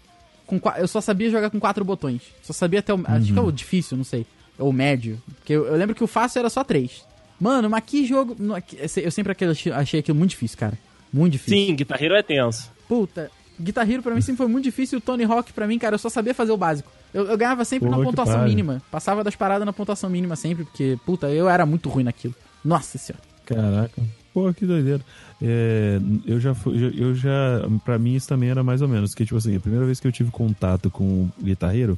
com, 0.46 0.60
eu 0.78 0.88
só 0.88 1.02
sabia 1.02 1.30
jogar 1.32 1.50
com 1.50 1.60
quatro 1.60 1.84
botões. 1.84 2.22
Só 2.44 2.54
sabia 2.54 2.80
até 2.80 2.94
o. 2.94 3.02
Acho 3.06 3.34
que 3.34 3.40
é 3.40 3.42
o 3.42 3.52
difícil, 3.52 3.98
não 3.98 4.04
sei. 4.04 4.26
Ou 4.60 4.70
o 4.70 4.74
médio. 4.74 5.22
Porque 5.38 5.54
eu, 5.54 5.66
eu 5.66 5.76
lembro 5.76 5.96
que 5.96 6.04
o 6.04 6.08
fácil 6.08 6.40
era 6.40 6.50
só 6.50 6.64
três. 6.64 7.04
Mano, 7.40 7.70
mas 7.70 7.84
que 7.84 8.06
jogo. 8.06 8.36
Eu 8.78 9.12
sempre 9.12 9.36
achei 9.76 10.00
aquilo 10.00 10.18
muito 10.18 10.32
difícil, 10.32 10.58
cara. 10.58 10.78
Muito 11.12 11.34
difícil. 11.34 11.68
Sim, 11.68 11.76
Guitar 11.76 12.02
Hero 12.04 12.16
é 12.16 12.24
tenso. 12.24 12.72
Puta, 12.88 13.32
Guitar 13.60 13.90
Hero 13.90 14.04
pra 14.04 14.14
mim 14.14 14.22
sempre 14.22 14.38
foi 14.38 14.48
muito 14.48 14.64
difícil. 14.66 14.98
O 15.00 15.02
Tony 15.02 15.24
Hawk 15.24 15.54
pra 15.54 15.66
mim, 15.68 15.80
cara, 15.80 15.96
eu 15.96 16.00
só 16.00 16.10
sabia 16.10 16.34
fazer 16.34 16.52
o 16.52 16.58
básico. 16.58 16.92
Eu, 17.14 17.26
eu 17.26 17.38
ganhava 17.38 17.64
sempre 17.64 17.90
Pô, 17.90 17.96
na 17.98 18.04
pontuação 18.04 18.36
pariu. 18.36 18.50
mínima. 18.50 18.82
Passava 18.92 19.24
das 19.24 19.36
paradas 19.36 19.66
na 19.66 19.72
pontuação 19.72 20.10
mínima 20.10 20.36
sempre, 20.36 20.66
porque, 20.66 20.98
puta, 21.06 21.30
eu 21.30 21.48
era 21.50 21.66
muito 21.66 21.88
ruim 21.90 22.04
naquilo. 22.04 22.36
Nossa 22.64 22.98
senhora. 22.98 23.24
Caraca. 23.46 24.02
Pô, 24.34 24.54
que 24.54 24.66
doideira. 24.66 25.02
É, 25.42 26.00
eu 26.26 26.40
já 26.40 26.54
fui, 26.54 26.76
eu- 26.84 26.92
eu 27.08 27.16
já, 27.16 27.62
pra 27.86 27.98
mim 27.98 28.16
isso 28.16 28.28
também 28.28 28.50
era 28.50 28.64
mais 28.64 28.82
ou 28.82 28.88
menos, 28.88 29.14
que 29.16 29.24
tipo 29.24 29.38
assim, 29.38 29.56
a 29.56 29.60
primeira 29.60 29.86
vez 29.86 30.00
que 30.00 30.08
eu 30.08 30.12
tive 30.12 30.32
contato 30.32 30.90
com 30.90 31.04
o 31.04 31.32
guitarreiro, 31.42 31.98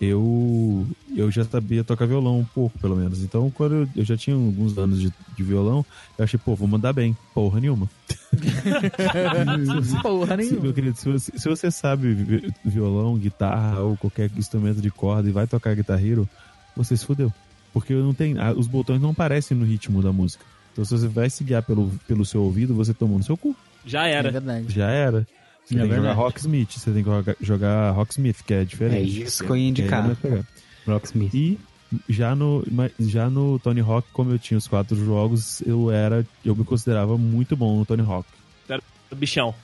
eu, 0.00 0.86
eu 1.14 1.30
já 1.30 1.44
sabia 1.44 1.82
tocar 1.84 2.06
violão 2.06 2.38
um 2.40 2.44
pouco, 2.44 2.78
pelo 2.78 2.96
menos. 2.96 3.22
Então, 3.22 3.50
quando 3.50 3.74
eu, 3.74 3.88
eu 3.96 4.04
já 4.04 4.16
tinha 4.16 4.36
alguns 4.36 4.76
anos 4.76 5.00
de, 5.00 5.12
de 5.36 5.42
violão, 5.42 5.84
eu 6.18 6.24
achei, 6.24 6.38
pô, 6.38 6.54
vou 6.54 6.68
mandar 6.68 6.92
bem. 6.92 7.16
Porra 7.34 7.60
nenhuma. 7.60 7.88
Porra 10.02 10.36
Se, 10.42 10.50
meu 10.52 10.58
nenhuma. 10.60 10.72
querido, 10.72 10.96
se 10.98 11.10
você, 11.10 11.32
se 11.38 11.48
você 11.48 11.70
sabe 11.70 12.12
vi- 12.12 12.52
violão, 12.64 13.16
guitarra 13.16 13.80
ou 13.80 13.96
qualquer 13.96 14.30
instrumento 14.36 14.80
de 14.80 14.90
corda 14.90 15.28
e 15.28 15.32
vai 15.32 15.46
tocar 15.46 15.74
guitarreiro, 15.74 16.28
você 16.76 16.96
se 16.96 17.04
fudeu. 17.04 17.32
Porque 17.72 17.92
não 17.94 18.14
tem, 18.14 18.34
os 18.56 18.66
botões 18.66 19.00
não 19.00 19.10
aparecem 19.10 19.56
no 19.56 19.64
ritmo 19.64 20.02
da 20.02 20.12
música. 20.12 20.44
Então, 20.72 20.84
se 20.84 20.90
você 20.96 21.08
vai 21.08 21.30
se 21.30 21.42
guiar 21.44 21.62
pelo, 21.62 21.90
pelo 22.06 22.24
seu 22.24 22.42
ouvido, 22.42 22.74
você 22.74 22.92
tomou 22.92 23.18
no 23.18 23.24
seu 23.24 23.36
cu. 23.36 23.54
Já 23.84 24.06
É 24.08 24.12
era. 24.12 24.30
verdade. 24.30 24.66
Já 24.68 24.88
era. 24.90 25.26
Você 25.66 25.74
É 25.74 25.78
tem 25.80 25.88
que 25.88 25.94
jogar 25.96 26.00
verdade. 26.02 26.16
Rocksmith, 26.16 26.70
você 26.78 26.90
tem 26.92 27.02
que 27.02 27.10
joga- 27.10 27.36
jogar 27.40 27.90
Rocksmith, 27.90 28.42
que 28.46 28.54
é 28.54 28.64
diferente. 28.64 29.20
É 29.20 29.24
isso 29.24 29.44
que 29.44 29.50
eu 29.50 29.56
ia 29.56 29.68
indicar. 29.68 30.16
Rocksmith. 30.86 31.34
E 31.34 31.58
já 32.08 32.34
no, 32.34 32.64
já 33.00 33.28
no 33.28 33.58
Tony 33.58 33.80
Hawk, 33.80 34.08
como 34.12 34.30
eu 34.30 34.38
tinha 34.38 34.56
os 34.58 34.66
quatro 34.68 34.96
jogos, 34.96 35.60
eu 35.66 35.90
era. 35.90 36.24
Eu 36.44 36.54
me 36.54 36.64
considerava 36.64 37.18
muito 37.18 37.56
bom 37.56 37.78
no 37.78 37.84
Tony 37.84 38.02
Hawk. 38.02 38.28
Bichão. 39.16 39.54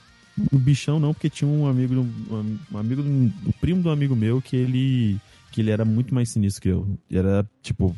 No 0.51 0.57
bichão 0.57 0.99
não, 0.99 1.13
porque 1.13 1.29
tinha 1.29 1.47
um 1.49 1.67
amigo, 1.67 1.93
um, 1.95 2.57
um 2.71 2.77
amigo, 2.77 3.03
do- 3.03 3.09
um 3.09 3.31
primo 3.61 3.81
do 3.83 3.89
amigo 3.89 4.15
meu 4.15 4.41
que 4.41 4.55
ele 4.55 5.17
que 5.51 5.61
ele 5.61 5.69
era 5.69 5.85
muito 5.85 6.13
mais 6.15 6.29
sinistro 6.29 6.61
que 6.61 6.69
eu. 6.69 6.87
Ele 7.09 7.19
era 7.19 7.45
tipo, 7.61 7.95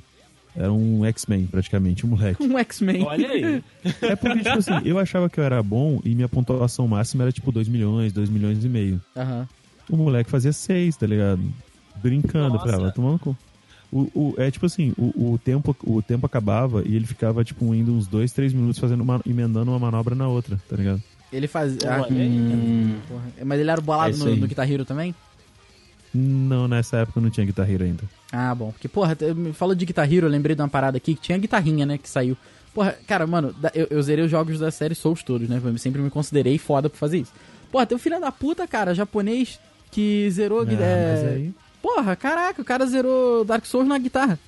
era 0.56 0.72
um 0.72 1.04
X-Men 1.06 1.48
praticamente, 1.48 2.06
um 2.06 2.10
moleque. 2.10 2.42
Um 2.44 2.58
X-Men. 2.60 3.04
Olha 3.04 3.30
aí. 3.30 3.64
É 4.02 4.16
porque 4.16 4.38
tipo 4.40 4.58
assim, 4.58 4.82
eu 4.86 4.98
achava 4.98 5.30
que 5.30 5.40
eu 5.40 5.44
era 5.44 5.62
bom 5.62 6.00
e 6.04 6.16
minha 6.16 6.30
pontuação 6.30 6.88
máxima 6.88 7.24
era 7.24 7.32
tipo 7.32 7.52
2 7.52 7.68
milhões, 7.68 8.14
2 8.14 8.30
milhões 8.30 8.64
e 8.64 8.70
meio. 8.70 9.02
Aham. 9.16 9.48
O 9.90 9.98
moleque 9.98 10.30
fazia 10.30 10.52
6, 10.54 10.98
tá 10.98 11.06
ligado? 11.06 11.42
Brincando, 11.98 12.56
Nossa. 12.56 12.66
pra 12.66 12.74
ela, 12.74 12.92
tomando 12.92 13.20
cu. 13.20 13.38
O, 13.92 14.10
o, 14.14 14.36
é 14.38 14.50
tipo 14.50 14.66
assim, 14.66 14.94
o, 14.98 15.34
o, 15.34 15.38
tempo, 15.38 15.76
o 15.86 16.02
tempo 16.02 16.26
acabava 16.26 16.84
e 16.86 16.96
ele 16.96 17.06
ficava, 17.06 17.44
tipo, 17.44 17.74
indo 17.74 17.94
uns 17.94 18.08
2, 18.08 18.32
3 18.32 18.54
minutos 18.54 18.80
fazendo 18.80 19.02
uma, 19.02 19.22
emendando 19.26 19.72
uma 19.72 19.80
manobra 19.80 20.16
na 20.16 20.28
outra, 20.28 20.60
tá 20.68 20.76
ligado? 20.76 21.02
Ele 21.32 21.48
fazia. 21.48 21.80
Ah, 21.88 22.08
hum, 22.10 22.96
porra. 23.08 23.24
Mas 23.44 23.60
ele 23.60 23.70
era 23.70 23.82
É 23.82 23.84
bolado 23.84 24.12
isso 24.12 24.26
no, 24.26 24.36
no 24.36 24.48
Guitar 24.48 24.70
Hero 24.70 24.86
também? 24.86 25.14
Não, 26.18 26.68
nessa 26.68 26.98
época 26.98 27.20
não 27.20 27.30
tinha 27.30 27.46
guitarreira 27.46 27.84
ainda. 27.84 28.04
Ah, 28.32 28.56
bom. 28.56 28.72
Porque, 28.72 28.88
porra, 28.88 29.18
eu- 29.20 29.36
me 29.36 29.52
falou 29.52 29.76
de 29.76 29.86
Guitar 29.86 30.12
Hero, 30.12 30.28
eu 30.28 30.32
lembrei 30.32 30.56
de 30.56 30.62
uma 30.62 30.70
parada 30.70 30.96
aqui 30.98 31.14
que 31.16 31.22
tinha 31.22 31.38
guitarrinha, 31.38 31.86
né, 31.86 31.98
que 31.98 32.10
saiu. 32.10 32.38
Porra, 32.74 32.96
cara, 33.08 33.26
mano, 33.28 33.54
eu, 33.74 33.88
eu 33.90 34.02
zerei 34.02 34.24
os 34.26 34.32
jogos 34.32 34.60
da 34.60 34.70
série 34.72 34.96
Souls 34.96 35.24
todos, 35.24 35.48
né? 35.50 35.62
Eu 35.64 35.78
sempre 35.78 36.02
me 36.02 36.10
considerei 36.10 36.58
foda 36.58 36.90
por 36.90 36.98
fazer 36.98 37.20
isso. 37.20 37.34
Porra, 37.72 37.86
tem 37.86 37.96
um 37.96 38.00
filho 38.00 38.20
da 38.20 38.32
puta, 38.32 38.68
cara, 38.68 38.94
japonês 38.94 39.60
que 39.92 40.30
zerou. 40.32 40.62
Ah, 40.62 40.72
é, 40.74 41.12
mas 41.12 41.34
aí... 41.34 41.54
Porra, 41.82 42.16
caraca, 42.16 42.62
o 42.62 42.66
cara 42.66 42.86
zerou 42.86 43.46
Dark 43.46 43.66
Souls 43.66 43.88
na 43.88 43.98
guitarra. 43.98 44.40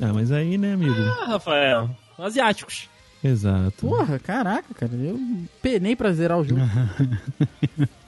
Ah, 0.00 0.12
mas 0.12 0.32
aí, 0.32 0.56
né, 0.58 0.74
amigo? 0.74 0.94
Ah, 0.94 1.26
Rafael. 1.28 1.90
Asiáticos. 2.18 2.88
Exato. 3.22 3.86
Porra, 3.86 4.18
caraca, 4.18 4.74
cara, 4.74 4.92
eu 4.94 5.18
penei 5.62 5.94
pra 5.96 6.12
zerar 6.12 6.38
o 6.38 6.44
jogo. 6.44 6.60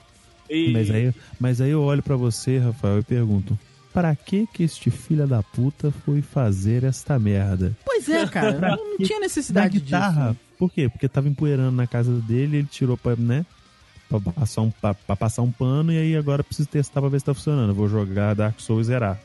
E... 0.48 0.72
Mas 0.72 0.90
aí, 0.90 1.14
mas 1.40 1.60
aí 1.60 1.70
eu 1.70 1.82
olho 1.82 2.02
pra 2.02 2.16
você, 2.16 2.58
Rafael, 2.58 2.98
e 3.00 3.02
pergunto: 3.02 3.58
pra 3.92 4.14
que 4.14 4.46
que 4.52 4.62
este 4.62 4.90
filho 4.90 5.26
da 5.26 5.42
puta 5.42 5.90
foi 6.04 6.22
fazer 6.22 6.84
esta 6.84 7.18
merda? 7.18 7.72
pois 7.84 8.08
é, 8.08 8.26
cara, 8.26 8.52
não, 8.76 8.76
não 8.76 8.96
tinha 8.98 9.18
Na 9.18 9.24
necessidade 9.24 9.78
guitarra. 9.80 10.30
disso. 10.30 10.40
Por 10.58 10.70
quê? 10.72 10.88
Porque 10.88 11.08
tava 11.08 11.28
empoeirando 11.28 11.76
na 11.76 11.86
casa 11.86 12.12
dele, 12.12 12.58
ele 12.58 12.68
tirou 12.70 12.96
pra, 12.96 13.14
né? 13.16 13.44
Pra 14.08 14.20
passar, 14.20 14.62
um, 14.62 14.70
pra, 14.70 14.94
pra 14.94 15.16
passar 15.16 15.42
um 15.42 15.50
pano 15.50 15.92
e 15.92 15.98
aí 15.98 16.16
agora 16.16 16.44
preciso 16.44 16.68
testar 16.68 17.00
pra 17.00 17.10
ver 17.10 17.18
se 17.18 17.26
tá 17.26 17.34
funcionando. 17.34 17.70
Eu 17.70 17.74
Vou 17.74 17.88
jogar 17.88 18.34
Dark 18.34 18.58
Souls 18.60 18.86
e 18.86 18.88
zerar. 18.88 19.20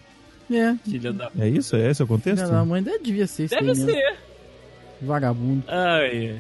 É. 0.52 0.76
Filha 0.84 1.14
da... 1.14 1.30
É 1.38 1.48
isso? 1.48 1.76
É 1.76 1.90
esse 1.92 2.02
o 2.04 2.08
contexto? 2.08 2.44
Filha 2.44 2.52
da 2.58 2.66
mãe 2.66 2.82
deve- 2.84 3.00
devia 3.04 3.28
ser 3.28 3.46
isso 3.46 3.54
Deve 3.56 3.70
aí 3.70 3.78
mesmo. 3.78 3.92
ser. 3.92 4.18
Vagabundo. 5.02 5.64
Ai. 5.68 6.40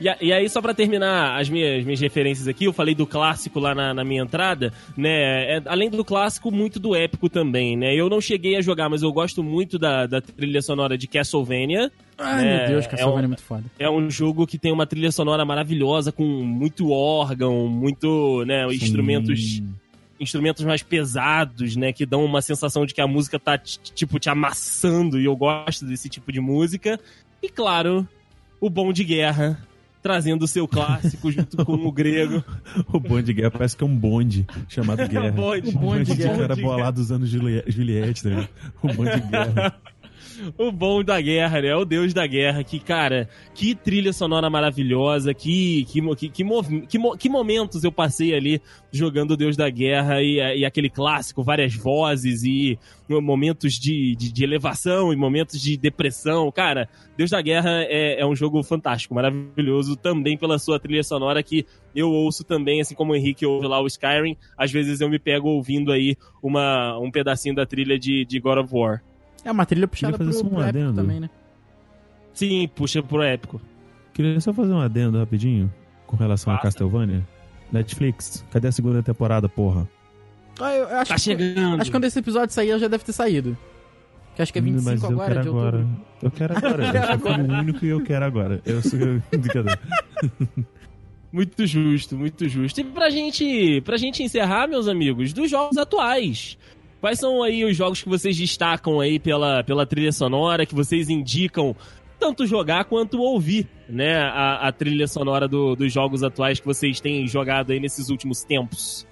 E, 0.00 0.08
a- 0.08 0.16
e 0.20 0.32
aí, 0.32 0.48
só 0.48 0.62
pra 0.62 0.72
terminar 0.72 1.40
as 1.40 1.48
minhas, 1.48 1.84
minhas 1.84 2.00
referências 2.00 2.46
aqui, 2.46 2.64
eu 2.66 2.72
falei 2.72 2.94
do 2.94 3.04
clássico 3.06 3.58
lá 3.58 3.74
na, 3.74 3.92
na 3.92 4.04
minha 4.04 4.22
entrada, 4.22 4.72
né? 4.96 5.56
É, 5.56 5.62
além 5.66 5.90
do 5.90 6.04
clássico, 6.04 6.52
muito 6.52 6.78
do 6.78 6.94
épico 6.94 7.28
também, 7.28 7.76
né? 7.76 7.94
Eu 7.94 8.08
não 8.08 8.20
cheguei 8.20 8.56
a 8.56 8.60
jogar, 8.60 8.88
mas 8.88 9.02
eu 9.02 9.12
gosto 9.12 9.42
muito 9.42 9.76
da, 9.78 10.06
da 10.06 10.20
trilha 10.20 10.62
sonora 10.62 10.96
de 10.96 11.08
Castlevania. 11.08 11.90
Ai, 12.16 12.44
É, 12.46 12.58
meu 12.58 12.68
Deus, 12.68 12.84
é 12.84 12.88
Castlevania 12.88 13.22
é, 13.22 13.24
um- 13.24 13.28
muito 13.28 13.42
foda. 13.42 13.64
É 13.78 13.90
um 13.90 14.08
jogo 14.10 14.46
que 14.46 14.56
tem 14.58 14.70
uma 14.72 14.86
trilha 14.86 15.10
sonora 15.10 15.44
maravilhosa, 15.44 16.12
com 16.12 16.24
muito 16.24 16.90
órgão, 16.92 17.66
muito, 17.66 18.44
né, 18.46 18.66
instrumentos 18.72 19.60
instrumentos 20.20 20.64
mais 20.64 20.82
pesados, 20.82 21.76
né, 21.76 21.92
que 21.92 22.04
dão 22.04 22.24
uma 22.24 22.42
sensação 22.42 22.84
de 22.84 22.92
que 22.92 23.00
a 23.00 23.06
música 23.06 23.38
tá 23.38 23.56
tipo 23.56 24.18
te 24.18 24.28
amassando 24.28 25.20
e 25.20 25.24
eu 25.26 25.36
gosto 25.36 25.84
desse 25.84 26.08
tipo 26.08 26.32
de 26.32 26.40
música. 26.40 26.98
E 27.40 27.48
claro, 27.48 28.04
o 28.60 28.68
bom 28.68 28.92
de 28.92 29.04
guerra 29.04 29.60
trazendo 30.02 30.44
o 30.44 30.48
seu 30.48 30.66
clássico 30.68 31.30
junto 31.30 31.64
com 31.64 31.72
o 31.74 31.92
grego. 31.92 32.42
O 32.92 33.00
bonde 33.00 33.26
de 33.26 33.32
guerra 33.34 33.50
parece 33.50 33.76
que 33.76 33.82
é 33.84 33.86
um 33.86 33.96
bonde 33.96 34.46
chamado 34.68 35.06
Guerra. 35.08 35.30
bonde. 35.32 35.70
O 35.70 35.72
bonde, 35.72 35.76
O 35.76 35.78
bonde 35.80 36.04
de 36.04 36.10
de 36.12 36.16
guerra 36.16 36.32
guerra. 36.38 36.44
era 36.44 36.56
bolado 36.56 37.00
usando 37.00 37.26
Julie- 37.26 37.64
Juliette, 37.66 38.22
tá 38.22 38.28
ligado? 38.30 38.48
O 38.82 38.92
bonde 38.94 39.20
de 39.20 39.28
guerra. 39.28 39.74
O 40.56 40.70
bom 40.70 41.02
da 41.02 41.20
guerra, 41.20 41.60
né? 41.60 41.74
O 41.74 41.84
deus 41.84 42.12
da 42.12 42.26
guerra. 42.26 42.62
Que, 42.64 42.78
cara, 42.78 43.28
que 43.54 43.74
trilha 43.74 44.12
sonora 44.12 44.48
maravilhosa, 44.48 45.34
que, 45.34 45.84
que, 45.84 46.00
que, 46.16 46.28
que, 46.28 46.44
que, 46.86 47.16
que 47.18 47.28
momentos 47.28 47.84
eu 47.84 47.92
passei 47.92 48.34
ali 48.34 48.60
jogando 48.90 49.32
o 49.32 49.36
deus 49.36 49.56
da 49.56 49.68
guerra 49.68 50.22
e, 50.22 50.36
e 50.58 50.64
aquele 50.64 50.88
clássico, 50.88 51.42
várias 51.42 51.74
vozes 51.74 52.42
e 52.42 52.78
momentos 53.08 53.74
de, 53.74 54.14
de, 54.16 54.32
de 54.32 54.44
elevação 54.44 55.12
e 55.12 55.16
momentos 55.16 55.60
de 55.60 55.76
depressão. 55.76 56.50
Cara, 56.52 56.88
Deus 57.16 57.30
da 57.30 57.40
Guerra 57.40 57.82
é, 57.84 58.20
é 58.20 58.26
um 58.26 58.36
jogo 58.36 58.62
fantástico, 58.62 59.14
maravilhoso, 59.14 59.96
também 59.96 60.36
pela 60.36 60.58
sua 60.58 60.78
trilha 60.78 61.02
sonora 61.02 61.42
que 61.42 61.64
eu 61.94 62.10
ouço 62.10 62.44
também, 62.44 62.80
assim 62.80 62.94
como 62.94 63.12
o 63.12 63.16
Henrique 63.16 63.46
ouve 63.46 63.66
lá 63.66 63.80
o 63.80 63.86
Skyrim. 63.86 64.36
Às 64.56 64.70
vezes 64.70 65.00
eu 65.00 65.08
me 65.08 65.18
pego 65.18 65.48
ouvindo 65.48 65.90
aí 65.90 66.16
uma, 66.42 66.98
um 66.98 67.10
pedacinho 67.10 67.54
da 67.54 67.66
trilha 67.66 67.98
de, 67.98 68.24
de 68.24 68.38
God 68.38 68.58
of 68.58 68.74
War. 68.74 69.02
É 69.44 69.50
uma 69.52 69.64
trilha 69.66 69.86
puxada 69.88 70.16
pro, 70.16 70.26
fazer 70.26 70.38
só 70.38 70.44
um 70.46 70.48
pro 70.50 70.60
épico 70.62 70.68
adendo. 70.78 70.94
também, 70.94 71.20
né? 71.20 71.30
Sim, 72.34 72.68
puxa 72.74 73.02
pro 73.02 73.22
épico. 73.22 73.60
Queria 74.12 74.40
só 74.40 74.52
fazer 74.52 74.72
um 74.72 74.80
adendo 74.80 75.18
rapidinho 75.18 75.72
com 76.06 76.16
relação 76.16 76.52
a. 76.52 76.58
Castlevania. 76.58 77.26
Netflix, 77.72 78.44
cadê 78.50 78.68
a 78.68 78.72
segunda 78.72 79.02
temporada, 79.02 79.48
porra? 79.48 79.86
Ah, 80.60 80.72
eu 80.74 80.86
acho, 80.88 81.08
Tá 81.10 81.14
que, 81.16 81.20
chegando. 81.20 81.74
acho 81.80 81.84
que 81.84 81.90
quando 81.96 82.04
esse 82.04 82.18
episódio 82.18 82.52
sair, 82.54 82.78
já 82.78 82.88
deve 82.88 83.04
ter 83.04 83.12
saído. 83.12 83.56
Que 84.34 84.42
acho 84.42 84.52
que 84.52 84.58
é 84.58 84.62
25 84.62 84.90
Mas 84.90 85.02
eu 85.02 85.10
agora, 85.10 85.28
quero 85.28 85.42
de 85.42 85.48
agora. 85.48 85.76
outubro. 85.78 86.04
Eu 86.22 86.30
quero 86.30 86.56
agora. 86.56 86.84
Eu 86.86 86.92
quero 86.92 87.06
gente. 87.06 87.12
Eu 87.12 87.18
fui 87.20 87.30
agora. 87.32 87.42
o 87.42 87.58
único 87.58 87.84
e 87.84 87.88
eu 87.88 88.04
quero 88.04 88.24
agora. 88.24 88.62
Eu 88.64 88.82
sou. 88.82 88.98
Brincadeira. 89.30 89.78
Muito 91.30 91.66
justo, 91.66 92.16
muito 92.16 92.48
justo. 92.48 92.80
E 92.80 92.84
pra 92.84 93.10
gente, 93.10 93.82
pra 93.82 93.98
gente 93.98 94.22
encerrar, 94.22 94.66
meus 94.66 94.88
amigos, 94.88 95.30
dos 95.34 95.50
jogos 95.50 95.76
atuais. 95.76 96.56
Quais 97.00 97.18
são 97.18 97.42
aí 97.42 97.64
os 97.64 97.76
jogos 97.76 98.02
que 98.02 98.08
vocês 98.08 98.36
destacam 98.36 99.00
aí 99.00 99.18
pela, 99.18 99.62
pela 99.62 99.86
trilha 99.86 100.12
sonora, 100.12 100.66
que 100.66 100.74
vocês 100.74 101.08
indicam 101.08 101.74
tanto 102.18 102.46
jogar 102.46 102.84
quanto 102.86 103.20
ouvir, 103.20 103.68
né? 103.88 104.16
A, 104.16 104.66
a 104.68 104.72
trilha 104.72 105.06
sonora 105.06 105.46
do- 105.46 105.76
dos 105.76 105.92
jogos 105.92 106.24
atuais 106.24 106.58
que 106.58 106.66
vocês 106.66 107.00
têm 107.00 107.26
jogado 107.28 107.70
aí 107.70 107.78
nesses 107.78 108.08
últimos 108.08 108.42
tempos. 108.42 109.06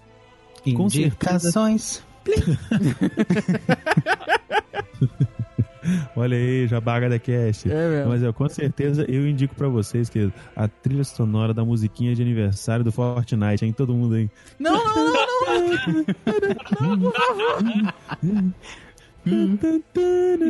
Indicações. 0.67 2.05
Olha 6.15 6.37
aí, 6.37 6.67
já 6.67 6.81
baga 6.81 7.09
da 7.09 7.19
cast. 7.19 7.71
É 7.71 7.89
mesmo. 7.89 8.11
Mas 8.11 8.23
eu, 8.23 8.33
com 8.33 8.49
certeza 8.49 9.05
eu 9.09 9.27
indico 9.27 9.55
pra 9.55 9.69
vocês 9.69 10.09
que 10.09 10.31
a 10.55 10.69
trilha 10.69 11.05
sonora 11.05 11.53
da 11.55 11.65
musiquinha 11.65 12.15
de 12.15 12.23
aniversário 12.23 12.85
do 12.85 12.93
Fortnite, 12.93 13.65
hein? 13.65 13.73
Todo 13.73 13.95
mundo 13.95 14.15
aí. 14.15 14.31
Não, 14.59 14.73
não, 14.73 14.95
não, 14.95 15.15
não, 16.81 16.97
não, 16.97 17.03
por 17.03 17.13
favor. 17.13 17.13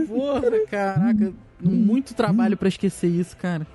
Porra, 0.08 0.66
caraca. 0.70 1.32
Muito 1.60 2.14
trabalho 2.14 2.56
pra 2.56 2.68
esquecer 2.68 3.08
isso, 3.08 3.36
cara. 3.36 3.66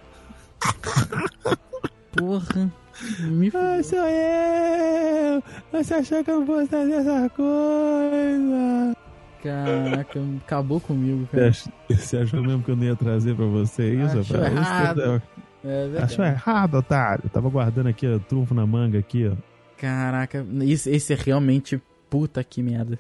Porra. 2.12 2.72
Me 3.20 3.52
Ai, 3.54 3.82
sou 3.84 3.98
eu! 4.00 5.42
Você 5.72 5.94
achou 5.96 6.24
que 6.24 6.30
eu 6.30 6.46
fosse 6.46 6.68
fazer 6.68 6.94
essa 6.94 7.30
coisa? 7.30 8.96
Caraca, 9.44 10.20
acabou 10.46 10.80
comigo, 10.80 11.28
Você 11.32 11.38
cara. 11.38 11.50
ach- 11.50 11.68
Você 11.90 12.18
achou 12.18 12.42
mesmo 12.42 12.64
que 12.64 12.72
eu 12.72 12.76
não 12.76 12.84
ia 12.84 12.96
trazer 12.96 13.36
pra 13.36 13.46
você 13.46 13.96
isso? 13.96 14.20
Achou 14.20 14.38
rapaz? 14.38 14.56
errado. 14.58 15.22
É 15.64 15.68
verdade. 15.88 16.04
Achou 16.06 16.26
errado, 16.26 16.74
otário. 16.76 17.22
Eu 17.26 17.30
tava 17.30 17.50
guardando 17.50 17.88
aqui, 17.88 18.08
ó, 18.08 18.20
trunfo 18.20 18.54
na 18.54 18.66
manga 18.66 19.00
aqui, 19.00 19.28
ó. 19.28 19.36
Caraca, 19.78 20.46
esse, 20.62 20.90
esse 20.92 21.14
é 21.14 21.16
realmente 21.16 21.82
puta 22.10 22.44
que 22.44 22.62
merda. 22.62 23.00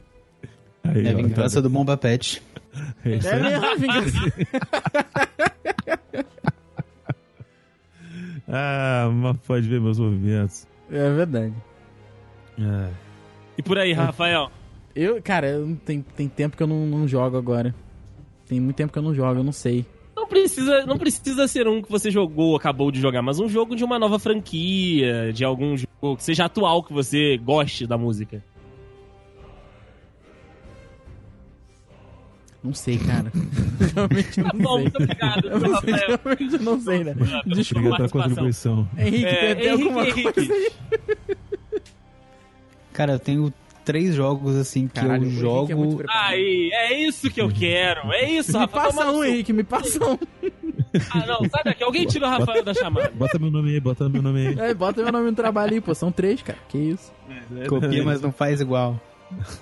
Aí, 0.84 1.08
É 1.08 1.14
ó, 1.14 1.18
vingança 1.18 1.62
do 1.62 1.70
Bomba 1.70 1.96
Pet. 1.96 2.42
tá- 2.42 2.62
Esse 3.06 3.28
É 3.28 3.32
é- 3.34 3.40
mesmo, 3.42 3.78
vingança. 3.78 4.18
Ah, 8.54 9.10
mas 9.14 9.38
pode 9.48 9.68
ver 9.68 9.80
meus 9.80 9.98
movimentos. 10.00 10.68
É 10.92 11.10
verdade. 11.14 11.54
É. 12.60 12.90
E 13.58 13.62
por 13.64 13.78
aí, 13.78 13.94
Rafael? 13.94 14.52
Eu, 14.96 15.22
cara, 15.22 15.48
eu 15.50 15.78
tem, 15.86 16.02
tem 16.02 16.28
tempo 16.28 16.56
que 16.58 16.64
eu 16.64 16.68
não, 16.68 16.86
não 16.86 17.08
jogo 17.08 17.38
agora. 17.38 17.74
Tem 18.48 18.60
muito 18.60 18.76
tempo 18.76 18.92
que 18.92 19.00
eu 19.00 19.04
não 19.04 19.14
jogo, 19.16 19.40
eu 19.40 19.44
não 19.44 19.52
sei. 19.52 19.86
Não 20.16 20.28
precisa, 20.28 20.86
não 20.86 20.98
precisa 20.98 21.48
ser 21.48 21.68
um 21.68 21.82
que 21.82 21.90
você 21.92 22.12
jogou, 22.12 22.56
acabou 22.56 22.92
de 22.92 23.00
jogar, 23.00 23.22
mas 23.22 23.40
um 23.40 23.48
jogo 23.50 23.76
de 23.76 23.84
uma 23.84 23.98
nova 23.98 24.20
franquia, 24.20 25.32
de 25.34 25.44
algum 25.44 25.76
jogo 25.78 26.18
que 26.18 26.24
seja 26.24 26.46
atual, 26.46 26.84
que 26.84 26.94
você 26.94 27.38
goste 27.38 27.88
da 27.88 27.98
música. 27.98 28.44
Não 32.64 32.74
sei, 32.76 33.00
cara. 33.00 33.32
realmente 33.96 34.40
não 34.40 34.50
Bom, 34.60 34.74
sei. 34.76 34.82
muito 34.84 34.96
obrigado, 35.02 35.48
Eu 35.48 35.60
não 35.60 35.82
sei, 35.82 35.94
realmente 35.94 36.58
não 36.60 36.80
sei, 36.80 37.04
né? 37.04 37.16
Desculpa. 37.48 37.88
Obrigado 37.88 38.12
pela 38.12 38.24
contribuição. 38.26 38.88
Henrique, 38.98 39.26
É, 39.26 39.56
tem 39.56 39.68
Henrique, 39.68 39.84
alguma 39.84 40.08
Henrique. 40.08 40.34
coisa 40.34 40.54
aí? 40.54 40.72
Cara, 42.94 43.14
eu 43.14 43.20
tenho 43.20 43.52
três 43.92 44.16
jogos 44.16 44.56
assim 44.56 44.88
que 44.88 44.94
Caralho, 44.96 45.24
o 45.24 45.26
eu 45.26 45.30
Henrique 45.30 45.40
jogo. 45.42 46.02
é. 46.04 46.06
Aí, 46.28 46.70
é 46.74 47.08
isso 47.08 47.30
que 47.30 47.42
eu 47.42 47.50
quero. 47.50 48.12
É 48.14 48.30
isso, 48.32 48.54
Me 48.54 48.60
Rafael. 48.60 48.84
passa 48.86 48.98
toma 49.00 49.12
no 49.12 49.20
um, 49.20 49.24
Henrique, 49.24 49.54
me 49.54 49.64
passa 49.64 50.00
um. 50.06 50.18
Ah, 51.10 51.26
não, 51.26 51.50
sai 51.50 51.64
daqui. 51.64 51.84
Alguém 51.86 52.06
tira 52.06 52.28
o 52.28 52.30
Rafael 52.30 52.66
da 52.66 52.74
chamada. 52.74 53.12
Bota 53.16 53.40
meu 53.40 53.50
nome 53.50 53.70
aí, 53.72 53.80
bota 53.80 54.10
meu 54.10 54.22
nome 54.22 54.48
aí. 54.48 54.60
É, 54.60 54.74
bota 54.74 55.02
meu 55.02 55.10
nome 55.12 55.30
no 55.30 55.36
trabalho 55.36 55.74
aí, 55.74 55.80
pô. 55.80 55.96
São 55.96 56.12
três, 56.12 56.42
cara. 56.42 56.60
Que 56.68 56.78
isso? 56.78 57.14
Copia, 57.70 58.04
mas 58.04 58.22
não 58.22 58.30
faz 58.32 58.60
igual. 58.60 59.00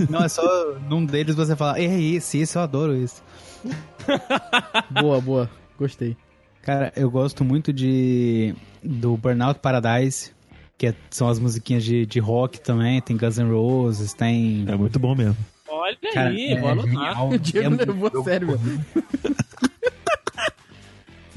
Não, 0.10 0.24
é 0.24 0.28
só 0.28 0.42
num 0.90 1.06
deles 1.06 1.36
você 1.36 1.56
fala, 1.56 1.78
é 1.78 1.84
esse, 1.84 2.40
esse 2.40 2.58
eu 2.58 2.62
adoro 2.64 2.96
esse. 2.96 3.22
Boa, 4.90 5.22
boa. 5.22 5.50
Gostei. 5.78 6.18
Cara, 6.64 6.92
eu 6.96 7.10
gosto 7.12 7.44
muito 7.44 7.72
de 7.72 8.56
do 8.84 9.16
Burnout 9.16 9.60
Paradise, 9.60 10.32
que 10.80 10.88
é- 10.88 10.96
são 11.12 11.28
as 11.28 11.38
musiquinhas 11.40 11.84
de, 11.84 12.06
de 12.06 12.20
rock 12.20 12.60
também, 12.62 13.02
tem 13.02 13.18
Guns 13.18 13.38
N' 13.38 13.52
Roses, 13.52 14.14
tem... 14.14 14.64
É 14.66 14.76
muito 14.78 14.98
bom 14.98 15.14
mesmo. 15.14 15.36
Olha 15.68 15.98
Cara, 16.14 16.30
aí, 16.30 16.54
é 16.54 16.60
vou 16.60 16.70
anotar. 16.70 17.26
O 17.28 17.38
Diego 17.38 17.76
É 17.82 17.86
levou 17.86 18.22
a 18.22 18.24
sério. 18.24 18.60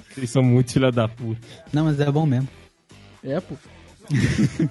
Vocês 0.08 0.30
são 0.30 0.42
muito 0.44 0.72
filha 0.72 0.92
da 0.92 1.08
puta. 1.08 1.40
Não, 1.72 1.84
mas 1.86 1.98
é 1.98 2.10
bom 2.10 2.24
mesmo. 2.24 2.48
É, 3.24 3.40
pô. 3.40 3.56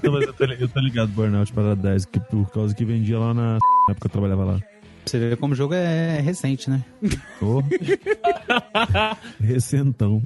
Não, 0.03 0.13
mas 0.13 0.23
eu 0.27 0.33
tô, 0.33 0.43
eu 0.45 0.67
tô 0.69 0.79
ligado, 0.79 1.09
Burnout 1.09 1.51
Paradise, 1.51 2.07
que 2.07 2.19
por 2.19 2.49
causa 2.51 2.73
que 2.73 2.85
vendia 2.85 3.19
lá 3.19 3.33
na 3.33 3.57
época 3.89 4.01
que 4.01 4.07
eu 4.07 4.11
trabalhava 4.11 4.45
lá. 4.45 4.59
Você 5.05 5.19
ver 5.19 5.35
como 5.37 5.53
o 5.53 5.57
jogo 5.57 5.73
é 5.73 6.21
recente, 6.21 6.69
né? 6.69 6.81
Ô. 7.41 7.61
Recentão. 9.43 10.21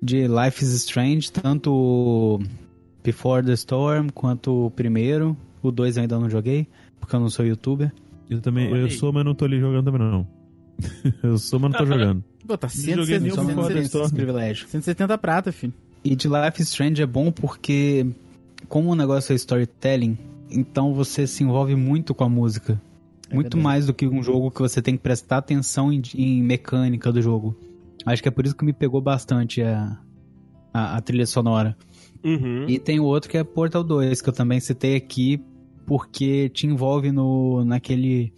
De 0.00 0.28
Life 0.28 0.62
is 0.62 0.72
Strange, 0.74 1.32
tanto 1.32 2.40
Before 3.04 3.44
the 3.44 3.52
Storm 3.52 4.08
quanto 4.08 4.66
o 4.66 4.70
primeiro. 4.70 5.36
O 5.62 5.70
dois 5.70 5.96
eu 5.96 6.02
ainda 6.02 6.18
não 6.18 6.28
joguei, 6.28 6.66
porque 6.98 7.14
eu 7.14 7.20
não 7.20 7.30
sou 7.30 7.44
youtuber. 7.44 7.92
Eu 8.28 8.40
também, 8.40 8.72
Olha 8.72 8.80
eu 8.80 8.84
aí. 8.86 8.90
sou, 8.90 9.12
mas 9.12 9.24
não 9.24 9.34
tô 9.34 9.44
ali 9.44 9.60
jogando 9.60 9.84
também 9.84 10.00
não. 10.00 10.26
Eu 11.22 11.38
sou, 11.38 11.60
mas 11.60 11.70
não 11.70 11.78
tô 11.78 11.86
jogando. 11.86 12.24
Pô, 12.46 12.58
tá 12.58 12.68
Joguei 12.68 13.18
nenhum 13.20 13.34
170, 13.34 13.44
Before 13.46 13.68
the 13.68 13.82
170, 13.82 13.86
Storm. 13.86 14.04
Esse 14.06 14.14
privilégio. 14.14 14.68
170 14.68 15.18
prata, 15.18 15.52
filho. 15.52 15.72
E 16.02 16.16
de 16.16 16.28
Life 16.28 16.60
is 16.60 16.68
Strange 16.68 17.00
é 17.02 17.06
bom 17.06 17.30
porque, 17.30 18.06
como 18.68 18.90
o 18.90 18.94
negócio 18.94 19.32
é 19.32 19.36
storytelling, 19.36 20.18
então 20.50 20.92
você 20.92 21.26
se 21.26 21.44
envolve 21.44 21.74
muito 21.74 22.14
com 22.14 22.24
a 22.24 22.28
música. 22.28 22.80
muito 23.32 23.56
verdade. 23.56 23.62
mais 23.62 23.86
do 23.86 23.94
que 23.94 24.06
um 24.06 24.22
jogo 24.22 24.50
que 24.50 24.60
você 24.60 24.82
tem 24.82 24.96
que 24.96 25.02
prestar 25.02 25.38
atenção 25.38 25.92
em, 25.92 26.02
em 26.14 26.42
mecânica 26.42 27.12
do 27.12 27.22
jogo. 27.22 27.56
Acho 28.04 28.22
que 28.22 28.28
é 28.28 28.32
por 28.32 28.44
isso 28.44 28.54
que 28.56 28.64
me 28.64 28.72
pegou 28.72 29.00
bastante 29.00 29.62
a, 29.62 29.96
a, 30.72 30.96
a 30.96 31.00
trilha 31.00 31.26
sonora. 31.26 31.76
Uhum. 32.24 32.66
E 32.68 32.78
tem 32.78 32.98
o 32.98 33.04
outro 33.04 33.28
que 33.30 33.36
é 33.36 33.44
Portal 33.44 33.84
2, 33.84 34.22
que 34.22 34.28
eu 34.28 34.32
também 34.32 34.58
citei 34.60 34.96
aqui, 34.96 35.38
porque 35.86 36.48
te 36.48 36.66
envolve 36.66 37.12
no, 37.12 37.64
naquele 37.64 38.32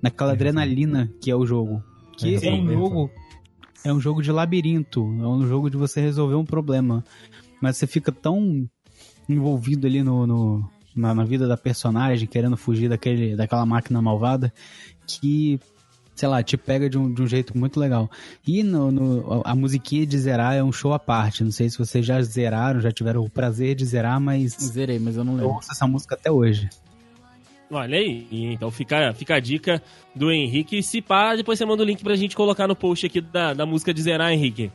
naquela 0.00 0.32
adrenalina 0.32 1.12
que 1.20 1.30
é 1.30 1.34
o 1.36 1.44
jogo. 1.44 1.82
Que 2.16 2.28
É, 2.28 2.34
é, 2.34 2.52
um 2.52 2.66
sim. 2.68 2.72
jogo. 2.72 3.10
É 3.84 3.92
um 3.92 4.00
jogo 4.00 4.22
de 4.22 4.30
labirinto. 4.30 5.00
É 5.20 5.26
um 5.26 5.46
jogo 5.46 5.68
de 5.70 5.76
você 5.76 6.00
resolver 6.00 6.34
um 6.36 6.44
problema. 6.44 7.04
Mas 7.60 7.76
você 7.76 7.86
fica 7.86 8.12
tão 8.12 8.68
envolvido 9.28 9.86
ali 9.86 10.02
no, 10.02 10.26
no- 10.26 10.70
na, 10.94 11.14
na 11.14 11.24
vida 11.24 11.46
da 11.48 11.56
personagem, 11.56 12.26
querendo 12.28 12.56
fugir 12.56 12.88
daquele, 12.88 13.34
daquela 13.36 13.66
máquina 13.66 14.00
malvada, 14.00 14.52
que, 15.06 15.58
sei 16.16 16.28
lá, 16.28 16.42
te 16.42 16.56
pega 16.56 16.90
de 16.90 16.98
um, 16.98 17.12
de 17.12 17.22
um 17.22 17.26
jeito 17.28 17.56
muito 17.56 17.78
legal. 17.78 18.10
E 18.46 18.62
no, 18.64 18.90
no- 18.90 19.42
a 19.44 19.54
musiquinha 19.54 20.04
de 20.06 20.18
zerar 20.18 20.54
é 20.56 20.64
um 20.64 20.72
show 20.72 20.92
à 20.92 20.98
parte. 20.98 21.44
Não 21.44 21.52
sei 21.52 21.68
se 21.70 21.78
vocês 21.78 22.04
já 22.04 22.20
zeraram, 22.22 22.80
já 22.80 22.90
tiveram 22.90 23.22
o 23.22 23.30
prazer 23.30 23.74
de 23.76 23.84
zerar, 23.84 24.18
mas 24.20 24.56
Zerei, 24.58 24.98
mas 24.98 25.16
eu 25.16 25.22
não 25.24 25.34
eu 25.34 25.38
lembro. 25.38 25.54
ouço 25.54 25.70
essa 25.70 25.86
música 25.86 26.14
até 26.16 26.30
hoje. 26.30 26.68
Olha 27.70 27.98
aí, 27.98 28.26
então 28.30 28.70
fica, 28.70 29.12
fica 29.12 29.34
a 29.34 29.40
dica 29.40 29.82
do 30.14 30.30
Henrique. 30.30 30.82
Se 30.82 31.02
pá, 31.02 31.34
depois 31.36 31.58
você 31.58 31.64
manda 31.66 31.82
o 31.82 31.86
link 31.86 32.02
pra 32.02 32.14
gente 32.16 32.34
colocar 32.36 32.66
no 32.68 32.76
post 32.76 33.04
aqui 33.06 33.20
da, 33.20 33.52
da 33.54 33.66
música 33.66 33.92
de 33.92 34.00
zerar, 34.02 34.32
Henrique. 34.32 34.70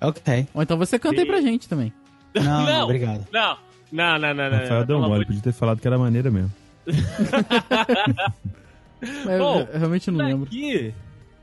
Ok. 0.00 0.46
Ou 0.54 0.62
então 0.62 0.76
você 0.76 0.98
canta 0.98 1.20
aí 1.22 1.26
pra 1.26 1.40
gente 1.40 1.66
também. 1.68 1.90
Não, 2.34 2.42
não, 2.44 2.66
Não. 2.66 2.84
obrigado. 2.84 3.26
Não, 3.32 3.56
não, 3.90 4.18
não, 4.18 4.34
não. 4.34 4.50
não 4.50 4.58
Rafael 4.58 4.84
deu 4.84 4.98
pelo 4.98 5.08
mole, 5.08 5.24
podia 5.24 5.40
ter 5.40 5.52
falado 5.52 5.80
que 5.80 5.86
era 5.86 5.96
maneira 5.98 6.30
mesmo. 6.30 6.52
Mas 9.00 9.38
Bom, 9.38 9.60
eu, 9.60 9.66
eu 9.72 9.78
realmente 9.78 10.10
não 10.10 10.18
Por 10.18 10.24
lembro. 10.26 10.44
aqui, 10.46 10.94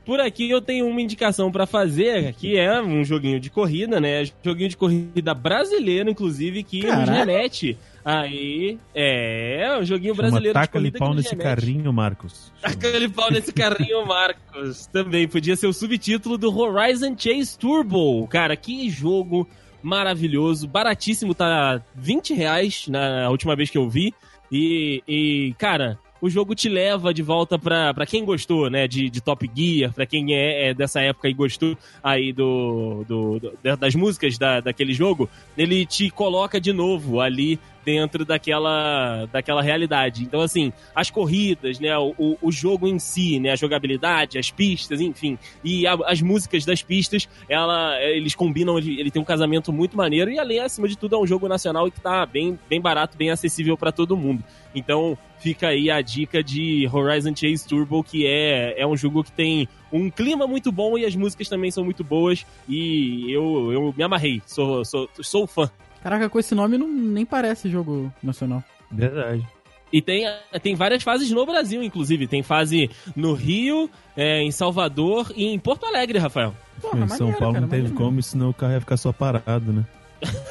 por 0.04 0.20
aqui 0.20 0.50
eu 0.50 0.60
tenho 0.60 0.86
uma 0.86 1.00
indicação 1.00 1.50
pra 1.50 1.66
fazer, 1.66 2.34
que 2.34 2.56
é 2.58 2.80
um 2.82 3.04
joguinho 3.04 3.40
de 3.40 3.48
corrida, 3.50 4.00
né? 4.00 4.24
Joguinho 4.44 4.68
de 4.68 4.76
corrida 4.76 5.32
brasileiro, 5.34 6.10
inclusive, 6.10 6.62
que 6.62 6.82
nos 6.82 6.90
Caraca. 6.90 7.12
remete. 7.12 7.78
Aí, 8.04 8.78
é, 8.94 9.78
um 9.80 9.84
joguinho 9.84 10.14
Chama 10.14 10.28
brasileiro 10.28 10.58
de 10.58 10.60
Taca-lhe 10.66 10.90
corrida 10.90 10.98
pau 10.98 11.08
que 11.08 11.14
nos 11.14 11.24
nesse 11.24 11.34
remete. 11.36 11.60
carrinho, 11.60 11.92
Marcos. 11.92 12.52
Taca-lhe 12.60 13.08
pau 13.08 13.30
nesse 13.30 13.50
carrinho, 13.54 14.06
Marcos. 14.06 14.86
Também 14.88 15.26
podia 15.26 15.56
ser 15.56 15.68
o 15.68 15.72
subtítulo 15.72 16.36
do 16.36 16.54
Horizon 16.54 17.16
Chase 17.16 17.58
Turbo. 17.58 18.26
Cara, 18.28 18.54
que 18.56 18.90
jogo 18.90 19.48
maravilhoso, 19.82 20.66
baratíssimo, 20.66 21.34
tá 21.34 21.80
20 21.94 22.34
reais 22.34 22.88
na 22.88 23.28
última 23.30 23.54
vez 23.56 23.70
que 23.70 23.78
eu 23.78 23.88
vi. 23.88 24.12
E, 24.52 25.02
e, 25.08 25.54
cara, 25.58 25.98
o 26.24 26.30
jogo 26.30 26.54
te 26.54 26.70
leva 26.70 27.12
de 27.12 27.22
volta 27.22 27.58
pra, 27.58 27.92
pra 27.92 28.06
quem 28.06 28.24
gostou, 28.24 28.70
né, 28.70 28.88
de, 28.88 29.10
de 29.10 29.20
Top 29.20 29.50
Gear, 29.54 29.92
pra 29.92 30.06
quem 30.06 30.34
é, 30.34 30.68
é 30.70 30.74
dessa 30.74 30.98
época 31.02 31.28
e 31.28 31.34
gostou 31.34 31.76
aí 32.02 32.32
do, 32.32 33.04
do, 33.06 33.38
do- 33.40 33.76
das 33.76 33.94
músicas 33.94 34.38
da, 34.38 34.60
daquele 34.60 34.94
jogo, 34.94 35.28
ele 35.56 35.84
te 35.84 36.08
coloca 36.08 36.58
de 36.58 36.72
novo 36.72 37.20
ali 37.20 37.58
dentro 37.84 38.24
daquela, 38.24 39.26
daquela 39.26 39.62
realidade. 39.62 40.22
Então, 40.22 40.40
assim, 40.40 40.72
as 40.94 41.10
corridas, 41.10 41.78
né, 41.78 41.96
o, 41.98 42.14
o- 42.40 42.52
jogo 42.52 42.86
em 42.86 42.98
si, 42.98 43.38
né, 43.40 43.50
a 43.50 43.56
jogabilidade, 43.56 44.38
as 44.38 44.50
pistas, 44.50 45.00
enfim, 45.00 45.36
e 45.62 45.86
a- 45.86 45.98
as 46.06 46.22
músicas 46.22 46.64
das 46.64 46.82
pistas, 46.82 47.28
ela, 47.48 48.00
eles 48.02 48.34
combinam, 48.34 48.78
ele, 48.78 49.00
ele 49.00 49.10
tem 49.10 49.20
um 49.20 49.24
casamento 49.24 49.72
muito 49.72 49.96
maneiro 49.96 50.30
e, 50.30 50.38
além, 50.38 50.60
acima 50.60 50.88
de 50.88 50.96
tudo, 50.96 51.16
é 51.16 51.18
um 51.18 51.26
jogo 51.26 51.48
nacional 51.48 51.90
que 51.90 52.00
tá 52.00 52.24
bem, 52.24 52.58
bem 52.68 52.80
barato, 52.80 53.16
bem 53.16 53.30
acessível 53.30 53.76
para 53.76 53.90
todo 53.92 54.16
mundo. 54.16 54.42
Então, 54.74 55.16
fica 55.38 55.68
aí 55.68 55.90
a 55.90 56.00
dica 56.00 56.42
de 56.42 56.88
Horizon 56.92 57.34
Chase 57.36 57.66
Turbo, 57.68 58.02
que 58.02 58.26
é, 58.26 58.74
é 58.80 58.86
um 58.86 58.96
jogo 58.96 59.22
que 59.22 59.32
tem 59.32 59.68
um 59.92 60.10
clima 60.10 60.46
muito 60.46 60.72
bom 60.72 60.96
e 60.96 61.04
as 61.04 61.14
músicas 61.14 61.48
também 61.48 61.70
são 61.70 61.84
muito 61.84 62.02
boas 62.02 62.44
e 62.68 63.30
eu, 63.30 63.70
eu 63.72 63.94
me 63.96 64.02
amarrei, 64.02 64.42
sou, 64.46 64.84
sou, 64.84 65.08
sou 65.20 65.46
fã. 65.46 65.70
Caraca, 66.04 66.28
com 66.28 66.38
esse 66.38 66.54
nome 66.54 66.76
não, 66.76 66.86
nem 66.86 67.24
parece 67.24 67.70
jogo 67.70 68.12
nacional. 68.22 68.62
Verdade. 68.92 69.48
E 69.90 70.02
tem, 70.02 70.26
tem 70.62 70.74
várias 70.74 71.02
fases 71.02 71.30
no 71.30 71.46
Brasil, 71.46 71.82
inclusive. 71.82 72.26
Tem 72.26 72.42
fase 72.42 72.90
no 73.16 73.32
Rio, 73.32 73.88
é, 74.14 74.42
em 74.42 74.50
Salvador 74.50 75.32
e 75.34 75.46
em 75.46 75.58
Porto 75.58 75.86
Alegre, 75.86 76.18
Rafael. 76.18 76.54
Porra, 76.78 77.06
em 77.06 77.08
São 77.08 77.32
Paulo 77.32 77.54
cara, 77.54 77.62
não 77.62 77.68
teve 77.68 77.90
como, 77.92 78.22
senão 78.22 78.50
o 78.50 78.54
carro 78.54 78.74
ia 78.74 78.80
ficar 78.80 78.98
só 78.98 79.14
parado, 79.14 79.72
né? 79.72 79.86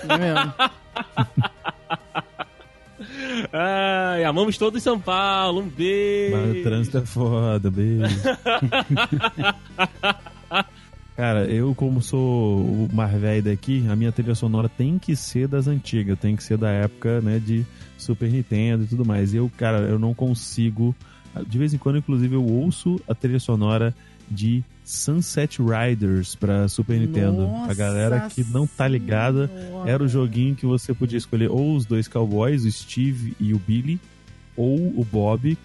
É 0.10 0.18
mesmo. 0.18 0.54
Ai, 3.54 4.24
amamos 4.24 4.58
todos 4.58 4.82
São 4.82 5.00
Paulo. 5.00 5.60
Um 5.60 5.66
Mas 5.66 5.74
o 5.74 5.78
beijo. 5.78 6.64
trânsito 6.64 6.98
é 6.98 7.06
foda, 7.06 7.70
beijo. 7.70 8.06
Cara, 11.16 11.46
eu 11.46 11.76
como 11.76 12.02
sou 12.02 12.62
o 12.62 12.90
mais 12.92 13.14
velho 13.20 13.44
daqui, 13.44 13.86
a 13.88 13.96
minha 13.96 14.12
trilha 14.12 14.34
sonora 14.34 14.68
tem 14.68 14.98
que 14.98 15.16
ser 15.16 15.48
das 15.48 15.68
antigas, 15.68 16.18
tem 16.18 16.36
que 16.36 16.44
ser 16.44 16.58
da 16.58 16.70
época, 16.72 17.22
né, 17.22 17.40
de 17.40 17.64
Super 17.98 18.32
Nintendo 18.32 18.84
e 18.84 18.88
tudo 18.88 19.06
mais. 19.06 19.34
Eu, 19.34 19.50
cara, 19.56 19.80
eu 19.80 20.00
não 20.00 20.14
consigo... 20.14 20.96
De 21.48 21.58
vez 21.58 21.74
em 21.74 21.78
quando, 21.78 21.98
inclusive, 21.98 22.36
eu 22.36 22.44
ouço 22.44 23.00
a 23.08 23.14
trilha 23.16 23.40
sonora 23.40 23.94
de 24.30 24.64
Sunset 24.84 25.60
Riders 25.62 26.36
pra 26.36 26.68
Super 26.68 27.00
Nintendo. 27.00 27.42
A 27.42 27.46
Nossa 27.46 27.74
galera 27.74 28.30
que 28.30 28.44
não 28.44 28.66
tá 28.68 28.88
ligada, 28.88 29.48
Senhora. 29.48 29.90
era 29.90 30.04
o 30.04 30.08
joguinho 30.08 30.56
que 30.56 30.66
você 30.66 30.94
podia 30.94 31.18
escolher 31.18 31.50
ou 31.50 31.76
os 31.76 31.86
dois 31.86 32.08
cowboys, 32.08 32.66
o 32.66 32.72
Steve 32.72 33.36
e 33.40 33.54
o 33.54 33.60
Billy, 33.60 34.00
ou 34.56 34.78
o 34.78 35.06
Bob, 35.12 35.58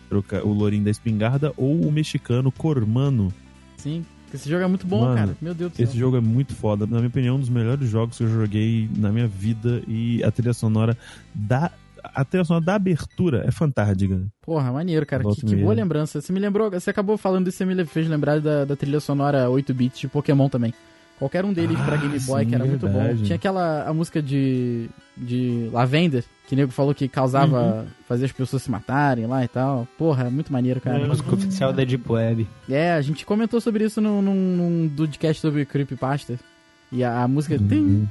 o 0.45 0.49
lourinho 0.49 0.85
da 0.85 0.91
espingarda, 0.91 1.53
ou 1.57 1.81
o 1.81 1.93
mexicano 1.93 2.51
Cormano. 2.51 3.33
Sim, 3.77 4.05
esse 4.35 4.49
jogo 4.49 4.65
é 4.65 4.67
muito 4.67 4.87
bom, 4.87 5.01
Mano, 5.03 5.15
cara. 5.15 5.37
Meu 5.41 5.55
Deus 5.55 5.73
do 5.73 5.77
céu. 5.77 5.85
Esse 5.85 5.99
jogo 5.99 6.17
é 6.17 6.21
muito 6.21 6.55
foda. 6.55 6.87
Na 6.87 6.97
minha 6.99 7.09
opinião, 7.09 7.37
um 7.37 7.41
dos 7.41 7.49
melhores 7.49 7.89
jogos 7.89 8.19
que 8.19 8.25
eu 8.25 8.29
joguei 8.29 8.89
na 8.97 9.11
minha 9.11 9.27
vida. 9.27 9.83
E 9.87 10.23
a 10.23 10.31
trilha 10.31 10.53
sonora 10.55 10.97
da. 11.35 11.71
A 12.03 12.25
trilha 12.25 12.45
sonora 12.45 12.65
da 12.65 12.75
abertura 12.75 13.45
é 13.47 13.51
fantástica. 13.51 14.21
Porra, 14.43 14.73
maneiro, 14.73 15.05
cara. 15.05 15.25
Que, 15.25 15.45
que 15.45 15.57
boa 15.57 15.75
lembrança. 15.75 16.21
Você 16.21 16.33
me 16.33 16.41
lembrou, 16.41 16.71
você 16.71 16.91
acabou 16.91 17.19
falando 17.19 17.49
isso, 17.49 17.59
você 17.59 17.65
me 17.65 17.85
fez 17.85 18.09
lembrar 18.09 18.41
da, 18.41 18.65
da 18.65 18.77
trilha 18.77 19.01
sonora 19.01 19.51
8 19.51 19.75
bits 19.75 19.99
de 20.01 20.09
Pokémon 20.09 20.49
também. 20.49 20.73
Qualquer 21.19 21.45
um 21.45 21.53
deles 21.53 21.77
pra 21.81 21.95
Ah, 21.95 21.97
Game 21.97 22.19
Boy, 22.21 22.45
sim, 22.45 22.49
que 22.49 22.55
era 22.55 22.65
muito 22.65 22.87
bom. 22.87 22.93
verdade. 22.99 23.25
Tinha 23.25 23.35
aquela 23.37 23.83
a 23.89 23.93
música 23.93 24.23
de, 24.23 24.89
de 25.17 25.69
Lavender, 25.73 26.25
que 26.47 26.55
o 26.55 26.57
nego 26.57 26.71
falou 26.71 26.95
que 26.95 27.09
causava, 27.09 27.61
Uhum. 27.81 27.87
fazia 28.07 28.27
as 28.27 28.31
pessoas 28.33 28.63
se 28.63 28.71
matarem 28.71 29.27
lá 29.27 29.45
e 29.45 29.49
tal. 29.49 29.87
Porra, 29.99 30.29
é 30.29 30.31
muito 30.31 30.53
maneiro, 30.53 30.81
cara. 30.81 31.01
É. 31.01 31.07
Música 31.07 31.35
oficial 31.35 31.73
da 31.73 31.83
Deep 31.83 32.05
Web. 32.11 32.47
É, 32.71 32.93
a 32.93 33.01
gente 33.01 33.27
comentou 33.27 33.61
sobre 33.61 33.85
isso 33.85 34.01
num, 34.01 34.23
num, 34.23 34.35
num 34.35 34.87
Dudecast 34.87 35.41
sobre 35.43 35.65
Creepypasta. 35.67 36.39
E 36.93 37.03
a, 37.03 37.23
a 37.25 37.29
música 37.29 37.57
Uhum. 37.57 38.07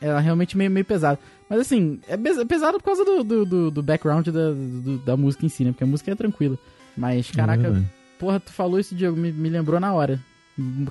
ela 0.00 0.18
é 0.18 0.22
realmente 0.22 0.56
meio, 0.56 0.70
meio 0.70 0.84
pesada. 0.84 1.18
Mas 1.48 1.60
assim, 1.60 2.00
é 2.08 2.16
pes- 2.16 2.42
pesado 2.44 2.78
por 2.78 2.84
causa 2.84 3.04
do, 3.04 3.22
do, 3.22 3.44
do- 3.44 3.70
do 3.70 3.82
background 3.82 4.26
da, 4.28 4.50
do- 4.52 4.98
da 5.04 5.16
música 5.16 5.44
em 5.46 5.48
si, 5.48 5.64
né? 5.64 5.70
Porque 5.72 5.84
a 5.84 5.86
música 5.86 6.10
é 6.10 6.14
tranquila. 6.14 6.58
Mas, 6.96 7.30
caraca, 7.30 7.60
É 7.60 7.70
verdade. 7.70 7.86
porra, 8.18 8.40
tu 8.40 8.50
falou 8.52 8.80
isso, 8.80 8.94
Diego, 8.94 9.16
me, 9.16 9.30
me 9.30 9.48
lembrou 9.48 9.78
na 9.78 9.92
hora. 9.92 10.18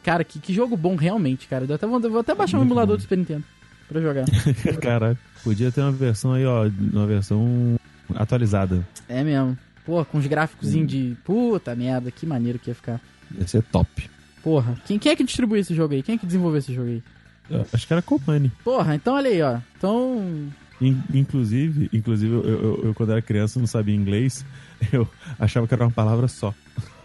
Cara, 0.03 0.23
que, 0.23 0.39
que 0.39 0.53
jogo 0.53 0.75
bom 0.75 0.95
realmente, 0.95 1.47
cara. 1.47 1.65
Deu 1.67 1.75
até, 1.75 1.85
vou, 1.87 1.99
vou 1.99 2.19
até 2.19 2.33
baixar 2.33 2.57
um 2.59 2.63
emulador 2.63 2.97
do 2.97 3.01
Super 3.03 3.17
Nintendo 3.17 3.43
pra 3.87 4.01
jogar. 4.01 4.25
Caraca, 4.81 5.19
podia 5.43 5.71
ter 5.71 5.81
uma 5.81 5.91
versão 5.91 6.33
aí, 6.33 6.45
ó, 6.45 6.67
uma 6.93 7.05
versão 7.05 7.79
atualizada. 8.15 8.85
é 9.07 9.23
mesmo. 9.23 9.57
Pô, 9.85 10.03
com 10.05 10.17
os 10.19 10.27
gráficos 10.27 10.71
de. 10.71 11.17
Puta 11.23 11.75
merda, 11.75 12.11
que 12.11 12.25
maneiro 12.25 12.59
que 12.59 12.69
ia 12.69 12.75
ficar. 12.75 13.01
Ia 13.37 13.47
ser 13.47 13.63
top. 13.63 14.09
Porra, 14.43 14.75
quem, 14.85 14.97
quem 14.99 15.11
é 15.11 15.15
que 15.15 15.23
distribuiu 15.23 15.61
esse 15.61 15.73
jogo 15.75 15.93
aí? 15.93 16.03
Quem 16.03 16.15
é 16.15 16.17
que 16.17 16.25
desenvolveu 16.25 16.59
esse 16.59 16.73
jogo 16.73 16.87
aí? 16.89 17.03
Eu 17.49 17.65
acho 17.73 17.85
que 17.87 17.93
era 17.93 18.01
Company. 18.01 18.51
Porra, 18.63 18.95
então 18.95 19.15
olha 19.15 19.29
aí, 19.29 19.41
ó. 19.41 19.57
Então. 19.77 20.47
In- 20.79 21.01
Inclusive, 21.13 21.89
inclusive 21.93 22.33
eu, 22.33 22.43
eu- 22.43 22.81
eu, 22.85 22.93
quando 22.93 23.11
era 23.11 23.21
criança, 23.21 23.59
não 23.59 23.67
sabia 23.67 23.93
inglês. 23.95 24.45
Eu 24.91 25.07
achava 25.39 25.67
que 25.67 25.73
era 25.75 25.83
uma 25.83 25.91
palavra 25.91 26.27
só. 26.27 26.53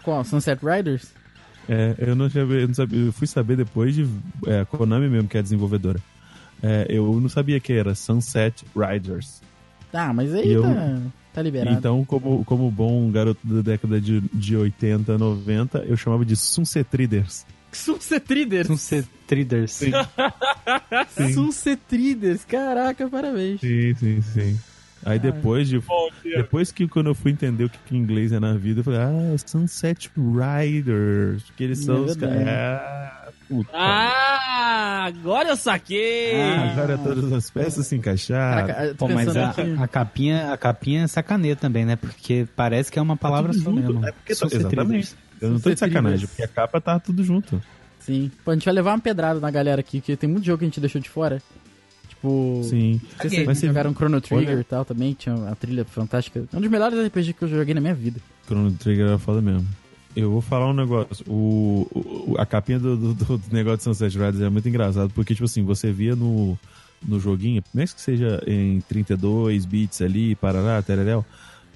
Qual? 0.01 0.23
Sunset 0.23 0.59
Riders? 0.65 1.13
É, 1.69 1.95
eu 1.99 2.15
não 2.15 2.29
sabia, 2.29 2.57
eu 2.61 2.67
não 2.67 2.73
sabia, 2.75 2.99
eu 3.05 3.11
fui 3.13 3.27
saber 3.27 3.57
depois 3.57 3.93
de 3.93 4.07
é, 4.45 4.63
Konami 4.65 5.09
mesmo, 5.09 5.27
que 5.27 5.35
é 5.37 5.39
a 5.39 5.43
desenvolvedora. 5.43 5.99
É, 6.63 6.87
eu 6.89 7.19
não 7.19 7.29
sabia 7.29 7.59
que 7.59 7.73
era 7.73 7.93
Sunset 7.93 8.63
Riders. 8.75 9.41
Tá, 9.91 10.13
mas 10.13 10.33
aí 10.33 10.51
eu- 10.51 10.61
tá, 10.63 10.99
tá 11.33 11.41
liberado. 11.41 11.77
Então, 11.77 12.03
como, 12.05 12.43
como 12.45 12.71
bom 12.71 13.11
garoto 13.11 13.39
da 13.45 13.61
década 13.61 13.99
de, 14.01 14.21
de 14.33 14.55
80, 14.55 15.17
90, 15.17 15.79
eu 15.79 15.95
chamava 15.97 16.25
de 16.25 16.35
Sunset 16.35 16.87
Riders. 16.95 17.45
Sunset 17.71 18.33
Riders! 18.33 18.67
São 18.67 18.77
ser 18.77 19.05
traders. 19.27 19.71
Sim. 19.71 19.91
Sunset 21.33 21.79
Riders, 21.91 22.43
caraca, 22.45 23.07
parabéns. 23.09 23.59
Sim, 23.61 23.93
sim, 23.95 24.21
sim. 24.21 24.59
Aí 25.07 25.19
depois 25.19 25.67
de. 25.69 25.79
Bom. 25.79 26.09
Depois 26.23 26.71
que 26.71 26.87
quando 26.87 27.07
eu 27.07 27.15
fui 27.15 27.31
entender 27.31 27.63
o 27.63 27.69
que, 27.69 27.77
que 27.85 27.95
inglês 27.97 28.31
é 28.31 28.39
na 28.39 28.53
vida, 28.53 28.81
eu 28.81 28.83
falei, 28.83 28.99
ah, 28.99 29.35
Sunset 29.45 30.11
Riders. 30.17 31.43
Porque 31.43 31.63
eles 31.63 31.79
são 31.79 31.97
É 31.97 31.99
os 32.01 32.15
caras. 32.15 32.47
Ah, 32.47 33.27
puta. 33.47 33.69
Ah, 33.73 35.05
agora 35.05 35.49
eu 35.49 35.55
saquei. 35.55 36.41
Ah, 36.41 36.71
Agora 36.71 36.97
todas 36.97 37.31
as 37.31 37.49
peças 37.49 37.87
se 37.87 37.95
encaixaram. 37.95 38.67
Caraca, 38.67 38.95
Pô, 38.95 39.07
mas 39.07 39.35
a, 39.35 39.53
a 39.83 39.87
capinha, 39.87 40.51
a 40.53 40.57
capinha 40.57 41.03
é 41.03 41.07
sacaneia 41.07 41.55
também, 41.55 41.85
né? 41.85 41.95
Porque 41.95 42.45
parece 42.55 42.91
que 42.91 42.99
é 42.99 43.01
uma 43.01 43.15
palavra 43.15 43.51
tudo 43.53 43.63
só 43.63 43.69
junto. 43.71 43.81
mesmo. 43.93 44.05
É 44.05 44.11
porque 44.11 44.35
São 44.35 44.49
ser 44.49 44.57
exatamente. 44.57 45.15
Eu 45.39 45.51
não 45.51 45.59
tô 45.59 45.69
de 45.69 45.79
sacanagem, 45.79 46.27
porque 46.27 46.43
a 46.43 46.47
capa 46.47 46.81
tá 46.81 46.99
tudo 46.99 47.23
junto. 47.23 47.61
Sim. 47.99 48.31
Pô, 48.43 48.51
a 48.51 48.53
gente 48.55 48.65
vai 48.65 48.73
levar 48.73 48.91
uma 48.93 48.99
pedrada 48.99 49.39
na 49.39 49.51
galera 49.51 49.81
aqui, 49.81 50.01
que 50.01 50.15
tem 50.15 50.29
muito 50.29 50.45
jogo 50.45 50.59
que 50.59 50.65
a 50.65 50.67
gente 50.67 50.79
deixou 50.79 50.99
de 50.99 51.09
fora. 51.09 51.41
Tipo. 52.17 52.61
Sim. 52.63 52.99
Sei 53.21 53.29
se 53.29 53.35
Mas 53.37 53.45
vocês 53.45 53.57
você- 53.59 53.67
jogaram 53.67 53.93
Chrono 53.93 54.19
Trigger 54.19 54.49
Olha- 54.53 54.59
e 54.61 54.63
tal 54.63 54.83
também, 54.83 55.13
tinha 55.13 55.35
uma 55.35 55.55
trilha 55.55 55.85
fantástica. 55.85 56.43
É 56.51 56.57
um 56.57 56.61
dos 56.61 56.69
melhores 56.69 56.97
RPG 56.99 57.33
que 57.33 57.43
eu 57.43 57.47
joguei 57.47 57.73
na 57.73 57.81
minha 57.81 57.93
vida. 57.93 58.19
Chrono 58.45 58.71
Trigger 58.71 59.07
era 59.07 59.17
foda 59.19 59.41
mesmo. 59.41 59.67
Eu 60.15 60.31
vou 60.31 60.41
falar 60.41 60.67
um 60.69 60.73
negócio. 60.73 61.23
O, 61.27 61.87
o- 61.93 62.35
a 62.39 62.45
capinha 62.45 62.79
do, 62.79 62.97
do- 62.97 63.13
do 63.37 63.41
negócio 63.51 63.77
de 63.77 63.83
Sunset 63.83 64.17
Riders 64.17 64.41
é 64.41 64.49
muito 64.49 64.67
engraçado, 64.67 65.11
porque, 65.13 65.33
tipo 65.35 65.45
assim, 65.45 65.63
você 65.63 65.91
via 65.91 66.15
no, 66.15 66.57
no 67.07 67.19
joguinho, 67.19 67.63
mesmo 67.73 67.95
que 67.95 68.01
seja 68.01 68.41
em 68.47 68.81
32 68.81 69.63
bits 69.65 70.01
ali, 70.01 70.33
parará, 70.35 70.81
tereréu, 70.81 71.23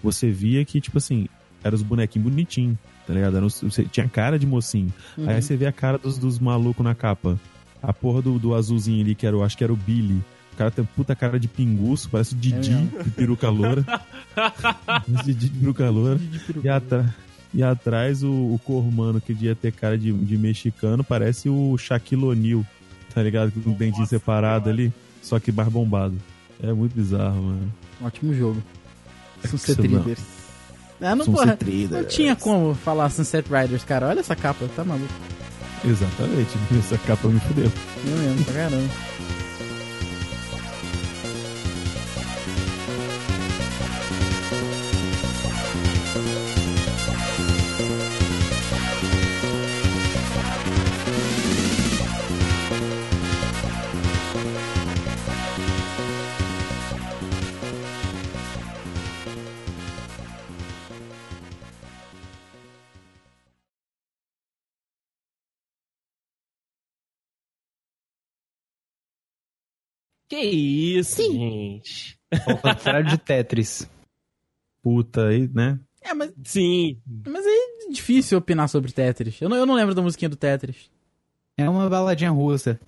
você 0.04 0.32
via 0.32 0.66
que, 0.66 0.82
tipo 0.82 0.98
assim, 0.98 1.28
eram 1.64 1.76
os 1.76 1.84
bonequinhos 1.84 2.28
bonitinhos, 2.28 2.78
tá 3.06 3.14
ligado? 3.14 3.38
Era 3.38 3.46
tinha 3.92 4.10
cara 4.10 4.40
de 4.40 4.48
mocinho. 4.48 4.92
Aí 5.28 5.40
você 5.40 5.56
vê 5.56 5.68
a 5.68 5.72
cara 5.72 6.00
dos, 6.00 6.18
dos 6.18 6.40
malucos 6.40 6.84
na 6.84 6.96
capa. 6.96 7.40
A 7.82 7.92
porra 7.94 8.22
do, 8.22 8.38
do 8.38 8.54
azulzinho 8.56 9.04
ali, 9.04 9.16
que 9.16 9.26
era, 9.26 9.36
o- 9.38 9.44
acho 9.44 9.58
que 9.58 9.64
era 9.64 9.74
o 9.74 9.76
Billy. 9.76 10.22
O 10.54 10.56
cara 10.58 10.70
tem 10.70 10.84
puta 10.86 11.16
cara 11.16 11.40
de 11.40 11.48
pinguço, 11.48 12.10
parece 12.10 12.34
o 12.34 12.38
Didi, 12.38 12.70
mesmo. 12.72 13.04
de 13.04 13.10
peruca 13.12 13.50
loura. 13.50 13.84
Didi 15.08 15.34
de 15.34 15.50
peruca 15.50 15.90
loura. 15.90 16.20
E, 16.64 16.70
atra- 16.70 17.16
e 17.54 17.64
atrás 17.64 18.22
o, 18.24 18.30
o 18.30 18.60
Cormano, 18.64 19.20
que 19.20 19.34
devia 19.34 19.56
ter 19.56 19.72
cara 19.72 19.98
de, 19.98 20.12
de 20.12 20.38
mexicano, 20.38 21.04
parece 21.04 21.50
o 21.50 21.78
Shaquille 21.78 22.24
O'Neal, 22.26 22.66
tá 23.14 23.24
ligado? 23.24 23.52
Com 23.52 23.72
o 23.72 23.74
dentinho 23.74 24.06
separado 24.06 24.70
ali, 24.70 24.94
só 25.22 25.40
que 25.40 25.52
mais 25.52 25.70
bombado. 25.70 26.16
É 26.62 26.72
muito 26.72 26.94
bizarro, 26.94 27.42
mano. 27.42 27.74
Ótimo 28.04 28.34
jogo. 28.34 28.62
Sunset 29.50 29.82
Isso 29.82 29.90
não. 29.92 30.00
Riders. 30.02 30.20
É, 31.02 31.16
não, 31.16 31.26
Sunset 31.26 31.58
porra, 31.58 31.72
Riders. 31.72 31.92
não 31.92 32.04
tinha 32.10 32.36
como 32.36 32.76
falar 32.76 33.10
Sunset 33.10 33.48
Riders, 33.52 33.84
cara. 33.84 34.08
Olha 34.10 34.20
essa 34.20 34.36
capa, 34.36 34.68
tá 34.76 34.84
maluco. 34.84 35.12
Exatamente, 35.84 36.58
essa 36.78 36.98
capa 37.00 37.28
me 37.28 37.40
fudeu. 37.40 37.72
Eu 38.06 38.18
mesmo, 38.18 38.46
pra 38.46 38.54
caramba. 38.54 38.90
Que 70.32 70.40
isso, 70.40 71.22
gente. 71.22 72.18
Ao 72.48 72.58
contrário 72.58 73.06
de 73.10 73.18
Tetris. 73.18 73.86
Puta 74.82 75.28
aí, 75.28 75.50
né? 75.54 75.78
É, 76.02 76.14
mas, 76.14 76.32
Sim. 76.46 76.98
mas 77.28 77.46
é 77.46 77.90
difícil 77.92 78.38
opinar 78.38 78.70
sobre 78.70 78.94
Tetris. 78.94 79.42
Eu 79.42 79.50
não, 79.50 79.58
eu 79.58 79.66
não 79.66 79.76
lembro 79.76 79.94
da 79.94 80.02
musiquinha 80.02 80.30
do 80.30 80.38
Tetris. 80.38 80.90
É 81.58 81.70
uma 81.70 81.90
baladinha 81.90 82.32
russa. 82.32 82.80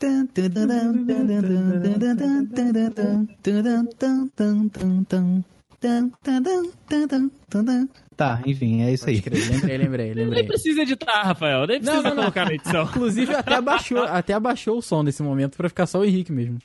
Tá, 8.15 8.41
enfim, 8.45 8.83
é 8.83 8.93
isso 8.93 9.09
aí. 9.09 9.21
Crer, 9.21 9.37
lembrei, 9.51 9.77
lembrei, 9.77 10.15
Nem 10.15 10.25
lembrei. 10.27 10.43
precisa 10.45 10.81
editar, 10.83 11.23
Rafael. 11.23 11.67
Nem 11.67 11.81
precisa 11.81 12.01
Não, 12.01 12.09
não, 12.09 12.15
não. 12.15 12.23
colocar 12.23 12.45
na 12.45 12.53
edição. 12.53 12.83
Inclusive, 12.85 13.35
até 13.35 13.55
abaixou, 13.55 14.01
até 14.03 14.33
abaixou 14.33 14.77
o 14.77 14.81
som 14.81 15.03
nesse 15.03 15.21
momento 15.21 15.57
pra 15.57 15.67
ficar 15.67 15.85
só 15.85 15.99
o 15.99 16.05
Henrique 16.05 16.31
mesmo. 16.31 16.57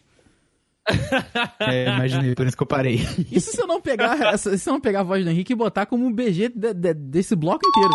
É, 1.61 1.95
imaginei, 1.95 2.35
por 2.35 2.47
isso 2.47 2.57
que 2.57 2.63
eu 2.63 2.67
parei. 2.67 3.01
Isso 3.31 3.51
se 3.53 3.61
eu 3.61 3.67
não 3.67 3.81
pegar, 3.81 4.37
se 4.39 4.49
eu 4.69 4.73
não 4.73 4.81
pegar 4.81 5.01
a 5.01 5.05
voz 5.05 5.25
do 5.25 5.31
Henrique 5.31 5.53
e 5.53 5.57
botar 5.57 5.87
como 5.87 6.07
um 6.07 6.13
BG 6.13 6.49
de- 6.49 6.75
de- 6.75 6.95
desse 6.95 7.35
bloco 7.37 7.67
inteiro. 7.67 7.93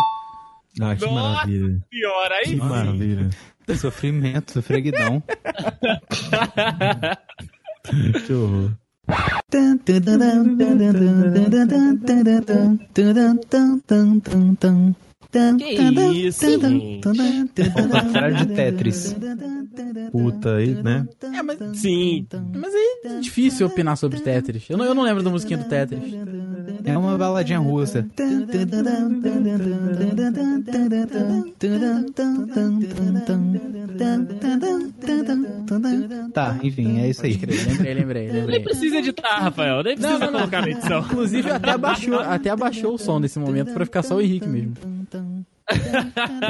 Ah, 0.80 0.96
que 0.96 1.04
Nossa. 1.06 1.14
maravilha. 1.14 1.80
Pior 1.90 2.32
aí. 2.32 2.44
Que 2.44 2.56
maravilha. 2.56 3.30
Sofrimento, 3.76 4.52
sofreguidão. 4.52 5.22
que 8.26 8.32
horror. 8.32 8.70
Que 15.58 16.26
isso, 16.26 16.40
contrário 17.90 18.36
de 18.36 18.46
Tetris. 18.54 19.16
Puta 20.12 20.56
aí, 20.56 20.74
né? 20.82 21.06
É, 21.22 21.42
mas, 21.42 21.58
Sim. 21.78 22.26
mas 22.54 22.72
é 23.04 23.20
difícil 23.20 23.66
opinar 23.66 23.96
sobre 23.96 24.20
Tetris. 24.20 24.68
Eu 24.68 24.76
não, 24.78 24.84
eu 24.84 24.94
não 24.94 25.02
lembro 25.02 25.22
da 25.22 25.30
musiquinha 25.30 25.58
do 25.58 25.68
Tetris. 25.68 26.14
É 26.84 26.96
uma 26.98 27.16
baladinha 27.16 27.58
russa. 27.58 28.06
Tá, 36.32 36.56
enfim, 36.62 37.00
é 37.00 37.08
isso 37.08 37.24
aí. 37.24 37.32
Lembrei, 37.36 37.94
lembrei, 37.94 38.26
Nem 38.26 38.40
lembrei. 38.40 38.60
precisa 38.60 38.96
editar, 38.96 39.38
Rafael. 39.40 39.82
Nem 39.82 39.96
precisa 39.96 40.18
Não, 40.18 40.26
não, 40.26 40.32
não. 40.32 40.38
colocar 40.40 40.60
na 40.62 40.68
edição. 40.70 40.98
Inclusive, 41.00 41.50
até 41.50 41.70
abaixou, 41.70 42.18
até 42.20 42.50
abaixou 42.50 42.94
o 42.94 42.98
som 42.98 43.18
nesse 43.18 43.38
momento 43.38 43.72
pra 43.72 43.84
ficar 43.84 44.02
só 44.02 44.16
o 44.16 44.20
Henrique 44.20 44.48
mesmo. 44.48 44.74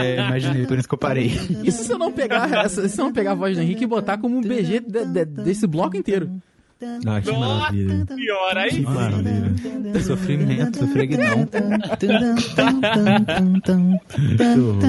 É, 0.01 0.26
imaginei, 0.26 0.66
por 0.66 0.76
isso 0.78 0.89
que 0.89 0.95
eu 0.95 0.99
parei. 0.99 1.26
Isso 1.62 1.85
se 1.85 1.93
eu 1.93 1.99
não 1.99 2.11
pegar, 2.11 2.68
se 2.68 3.01
eu 3.01 3.05
não 3.05 3.12
pegar 3.12 3.32
a 3.32 3.35
voz 3.37 3.57
do 3.57 3.62
Henrique 3.62 3.85
e 3.85 3.87
botar 3.87 4.18
como 4.18 4.37
um 4.37 4.41
BG 4.41 4.80
de- 4.80 5.05
de- 5.05 5.24
desse 5.24 5.66
bloco 5.66 5.97
inteiro. 5.97 6.30
Ah, 7.07 7.20
que 7.20 7.33
maravilha. 7.33 8.07
Pior 8.07 8.59
aí. 8.59 8.70
Que 8.70 8.81
maravilha. 8.83 10.01
Sofrimento. 10.01 10.87
Que 14.39 14.45
horror. 14.61 14.81